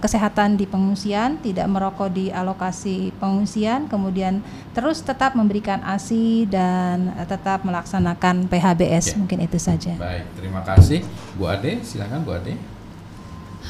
kesehatan 0.02 0.58
di 0.58 0.66
pengungsian, 0.66 1.38
tidak 1.40 1.70
merokok 1.70 2.10
di 2.10 2.34
alokasi 2.34 3.14
pengungsian, 3.22 3.86
kemudian 3.86 4.42
terus 4.74 5.06
tetap 5.06 5.38
memberikan 5.38 5.80
ASI 5.86 6.50
dan 6.50 7.14
tetap 7.30 7.62
melaksanakan 7.62 8.50
PHBS. 8.50 9.14
Ya. 9.14 9.18
Mungkin 9.22 9.40
itu 9.46 9.58
saja. 9.62 9.94
Baik, 9.96 10.26
terima 10.36 10.66
kasih 10.66 11.06
Bu 11.38 11.46
Ade, 11.46 11.86
silakan 11.86 12.26
Bu 12.26 12.34
Ade 12.34 12.71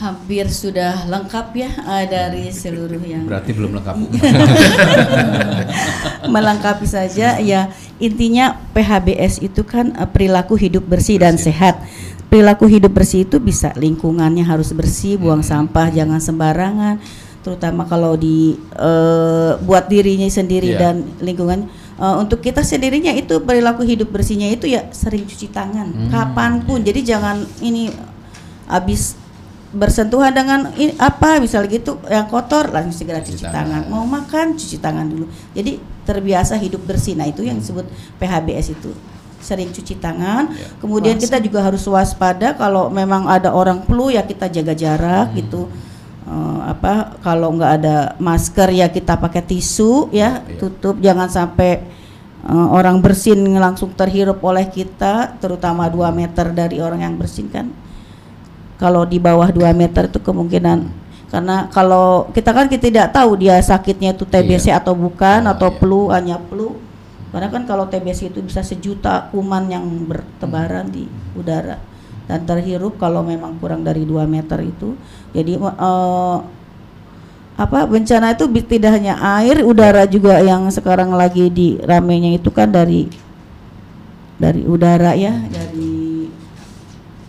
hampir 0.02 0.50
sudah 0.50 1.06
lengkap 1.06 1.54
ya 1.54 1.70
uh, 1.86 2.06
dari 2.10 2.50
seluruh 2.50 2.98
yang 3.06 3.30
berarti 3.30 3.54
belum 3.54 3.78
lengkap. 3.78 3.96
Melengkapi 6.34 6.90
saja 6.90 7.38
ya. 7.38 7.70
Intinya 8.02 8.58
PHBS 8.74 9.46
itu 9.46 9.62
kan 9.62 9.94
uh, 9.94 10.10
perilaku 10.10 10.58
hidup 10.58 10.90
bersih, 10.90 11.22
bersih. 11.22 11.24
dan 11.24 11.38
sehat. 11.38 11.76
Perilaku 12.34 12.66
hidup 12.66 12.98
bersih 12.98 13.30
itu 13.30 13.38
bisa 13.38 13.78
lingkungannya 13.78 14.42
harus 14.42 14.74
bersih 14.74 15.22
buang 15.22 15.46
hmm. 15.46 15.52
sampah 15.54 15.94
jangan 15.94 16.18
sembarangan. 16.18 16.98
Terutama 17.46 17.86
kalau 17.86 18.18
di 18.18 18.58
uh, 18.82 19.62
buat 19.62 19.86
dirinya 19.86 20.26
sendiri 20.26 20.74
yeah. 20.74 20.82
dan 20.82 20.96
lingkungan. 21.22 21.70
Uh, 22.02 22.18
untuk 22.18 22.42
kita 22.42 22.66
sendirinya 22.66 23.14
itu 23.14 23.38
perilaku 23.46 23.86
hidup 23.86 24.10
bersihnya 24.10 24.50
itu 24.50 24.66
ya 24.66 24.90
sering 24.90 25.30
cuci 25.30 25.54
tangan. 25.54 25.94
Hmm. 25.94 26.10
kapan 26.10 26.66
pun. 26.66 26.82
Jadi 26.82 27.06
jangan 27.06 27.46
ini 27.62 27.94
habis 28.66 29.21
bersentuhan 29.72 30.36
dengan 30.36 30.68
ini, 30.76 30.92
apa 31.00 31.40
misalnya 31.40 31.72
gitu 31.72 31.96
yang 32.12 32.28
kotor 32.28 32.68
langsung 32.76 32.92
segera 32.92 33.24
cuci, 33.24 33.40
cuci 33.40 33.46
tangan. 33.48 33.88
tangan 33.88 33.92
mau 33.92 34.04
makan 34.04 34.60
cuci 34.60 34.78
tangan 34.84 35.08
dulu 35.08 35.26
jadi 35.56 35.80
terbiasa 36.04 36.60
hidup 36.60 36.84
bersih 36.84 37.16
nah 37.16 37.24
itu 37.24 37.48
yang 37.48 37.56
disebut 37.56 37.88
PHBS 38.20 38.76
itu 38.76 38.92
sering 39.40 39.72
cuci 39.72 39.96
tangan 39.96 40.52
ya. 40.52 40.68
kemudian 40.84 41.16
Masa. 41.16 41.24
kita 41.24 41.38
juga 41.40 41.60
harus 41.64 41.88
waspada 41.88 42.52
kalau 42.60 42.92
memang 42.92 43.32
ada 43.32 43.56
orang 43.56 43.80
flu 43.88 44.12
ya 44.12 44.28
kita 44.28 44.52
jaga 44.52 44.76
jarak 44.76 45.32
hmm. 45.32 45.36
gitu 45.40 45.72
uh, 46.28 46.60
apa 46.68 47.16
kalau 47.24 47.56
nggak 47.56 47.72
ada 47.82 47.96
masker 48.20 48.70
ya 48.76 48.92
kita 48.92 49.18
pakai 49.18 49.40
tisu 49.40 50.12
ya, 50.12 50.44
ya. 50.46 50.60
tutup 50.60 51.00
jangan 51.00 51.32
sampai 51.32 51.80
uh, 52.44 52.68
orang 52.76 53.00
bersin 53.00 53.40
langsung 53.56 53.96
terhirup 53.96 54.44
oleh 54.44 54.68
kita 54.68 55.40
terutama 55.40 55.88
2 55.88 56.12
meter 56.12 56.52
dari 56.52 56.84
orang 56.84 57.02
yang 57.08 57.16
bersin 57.16 57.48
kan 57.48 57.72
kalau 58.82 59.06
di 59.06 59.22
bawah 59.22 59.54
2 59.54 59.62
meter 59.78 60.10
itu 60.10 60.18
kemungkinan 60.18 60.90
karena 61.30 61.70
kalau 61.70 62.28
kita 62.34 62.50
kan 62.52 62.66
kita 62.66 62.90
tidak 62.90 63.08
tahu 63.14 63.38
dia 63.38 63.62
sakitnya 63.62 64.18
itu 64.18 64.26
TBC 64.26 64.74
iya. 64.74 64.82
atau 64.82 64.98
bukan 64.98 65.46
oh, 65.46 65.54
atau 65.54 65.70
iya. 65.70 65.78
flu 65.78 66.02
hanya 66.10 66.38
flu 66.50 66.76
karena 67.32 67.48
kan 67.48 67.64
kalau 67.64 67.88
TBC 67.88 68.34
itu 68.34 68.44
bisa 68.44 68.60
sejuta 68.66 69.32
kuman 69.32 69.70
yang 69.70 69.86
bertebaran 70.10 70.90
hmm. 70.90 70.96
di 70.98 71.04
udara 71.38 71.80
dan 72.26 72.44
terhirup 72.44 73.00
kalau 73.00 73.24
memang 73.24 73.56
kurang 73.62 73.86
dari 73.86 74.04
2 74.04 74.28
meter 74.28 74.60
itu 74.66 74.98
jadi 75.32 75.62
uh, 75.62 76.44
apa 77.56 77.86
bencana 77.86 78.34
itu 78.34 78.50
tidak 78.66 78.98
hanya 78.98 79.16
air 79.40 79.62
udara 79.62 80.10
juga 80.10 80.42
yang 80.42 80.66
sekarang 80.74 81.14
lagi 81.14 81.48
di 81.54 81.78
ramenya 81.80 82.34
itu 82.34 82.50
kan 82.50 82.74
dari 82.74 83.06
dari 84.42 84.66
udara 84.66 85.14
ya 85.14 85.32
dari 85.48 85.91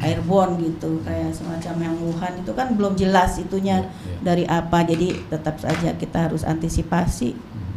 airborne 0.02 0.58
gitu 0.58 1.00
kayak 1.06 1.30
semacam 1.32 1.74
yang 1.78 1.96
Wuhan 2.02 2.32
itu 2.42 2.52
kan 2.52 2.74
belum 2.74 2.98
jelas 2.98 3.38
itunya 3.38 3.86
yeah, 3.86 4.10
yeah. 4.10 4.20
dari 4.20 4.44
apa 4.44 4.82
jadi 4.82 5.08
tetap 5.30 5.62
saja 5.62 5.94
kita 5.94 6.18
harus 6.28 6.42
antisipasi 6.42 7.38
hmm. 7.38 7.72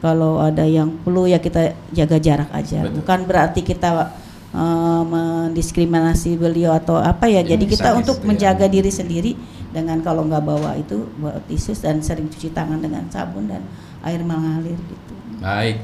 kalau 0.00 0.40
ada 0.40 0.64
yang 0.64 0.96
flu 1.04 1.28
ya 1.28 1.38
kita 1.38 1.76
jaga 1.92 2.16
jarak 2.16 2.50
aja 2.50 2.88
Betul. 2.88 3.04
bukan 3.04 3.18
berarti 3.28 3.60
kita 3.60 4.16
uh, 4.56 5.02
mendiskriminasi 5.04 6.40
beliau 6.40 6.72
atau 6.72 6.96
apa 6.96 7.28
ya, 7.28 7.44
ya 7.44 7.54
jadi 7.54 7.64
kita 7.68 7.90
untuk 8.00 8.24
menjaga 8.24 8.66
ya. 8.66 8.72
diri 8.72 8.90
sendiri 8.90 9.32
dengan 9.72 10.00
kalau 10.04 10.28
nggak 10.28 10.44
bawa 10.44 10.76
itu 10.76 11.08
bawa 11.16 11.40
tisu 11.48 11.72
dan 11.80 12.00
sering 12.04 12.28
cuci 12.28 12.52
tangan 12.52 12.80
dengan 12.80 13.08
sabun 13.08 13.48
dan 13.48 13.64
air 14.04 14.20
mengalir 14.20 14.76
gitu 14.76 15.14
baik 15.40 15.80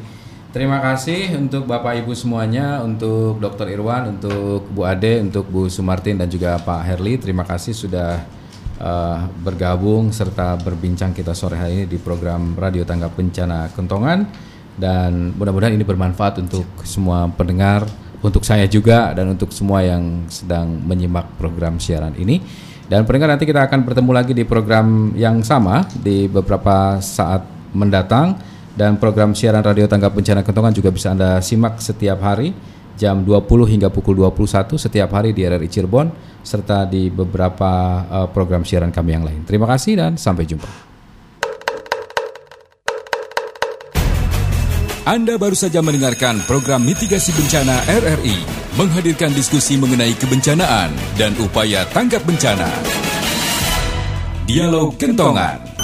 Terima 0.59 0.83
kasih 0.83 1.39
untuk 1.39 1.71
Bapak 1.71 2.03
Ibu 2.03 2.19
semuanya, 2.19 2.83
untuk 2.83 3.39
Dr. 3.39 3.71
Irwan, 3.71 4.19
untuk 4.19 4.67
Bu 4.75 4.91
Ade, 4.91 5.23
untuk 5.23 5.47
Bu 5.47 5.71
Sumartin 5.71 6.19
dan 6.19 6.27
juga 6.27 6.59
Pak 6.59 6.83
Herli. 6.83 7.15
Terima 7.15 7.47
kasih 7.47 7.71
sudah 7.71 8.27
uh, 8.83 9.23
bergabung 9.39 10.11
serta 10.11 10.59
berbincang 10.59 11.15
kita 11.15 11.31
sore 11.31 11.55
hari 11.55 11.73
ini 11.79 11.85
di 11.87 11.95
program 12.03 12.59
Radio 12.59 12.83
Tanggap 12.83 13.15
Bencana 13.15 13.71
Kentongan 13.71 14.27
dan 14.75 15.31
mudah-mudahan 15.39 15.79
ini 15.79 15.87
bermanfaat 15.87 16.43
untuk 16.43 16.67
semua 16.83 17.31
pendengar, 17.39 17.87
untuk 18.19 18.43
saya 18.43 18.67
juga 18.67 19.15
dan 19.15 19.31
untuk 19.31 19.55
semua 19.55 19.87
yang 19.87 20.27
sedang 20.27 20.75
menyimak 20.75 21.39
program 21.39 21.79
siaran 21.79 22.19
ini. 22.19 22.43
Dan 22.91 23.07
pendengar 23.07 23.31
nanti 23.31 23.47
kita 23.47 23.63
akan 23.63 23.87
bertemu 23.87 24.11
lagi 24.11 24.35
di 24.35 24.43
program 24.43 25.15
yang 25.15 25.39
sama 25.47 25.87
di 26.03 26.27
beberapa 26.27 26.99
saat 26.99 27.47
mendatang 27.71 28.48
dan 28.79 28.95
program 29.03 29.35
siaran 29.35 29.67
radio 29.67 29.91
tanggap 29.91 30.15
bencana 30.15 30.47
kentongan 30.47 30.71
juga 30.71 30.95
bisa 30.95 31.11
Anda 31.11 31.43
simak 31.43 31.83
setiap 31.83 32.23
hari 32.23 32.55
jam 32.95 33.27
20 33.27 33.75
hingga 33.75 33.91
pukul 33.91 34.15
21 34.23 34.79
setiap 34.79 35.11
hari 35.19 35.35
di 35.35 35.43
RRI 35.43 35.67
Cirebon 35.67 36.07
serta 36.47 36.87
di 36.87 37.11
beberapa 37.11 37.71
uh, 38.07 38.29
program 38.31 38.63
siaran 38.63 38.95
kami 38.95 39.19
yang 39.19 39.27
lain. 39.27 39.43
Terima 39.43 39.67
kasih 39.67 39.99
dan 39.99 40.15
sampai 40.15 40.47
jumpa. 40.47 40.71
Anda 45.09 45.41
baru 45.41 45.57
saja 45.57 45.81
mendengarkan 45.81 46.45
program 46.45 46.85
mitigasi 46.85 47.33
bencana 47.35 47.83
RRI 47.89 48.37
menghadirkan 48.77 49.33
diskusi 49.35 49.75
mengenai 49.81 50.15
kebencanaan 50.15 50.93
dan 51.17 51.33
upaya 51.43 51.83
tanggap 51.91 52.23
bencana. 52.29 52.69
Dialog 54.45 55.01
Kentongan. 55.01 55.78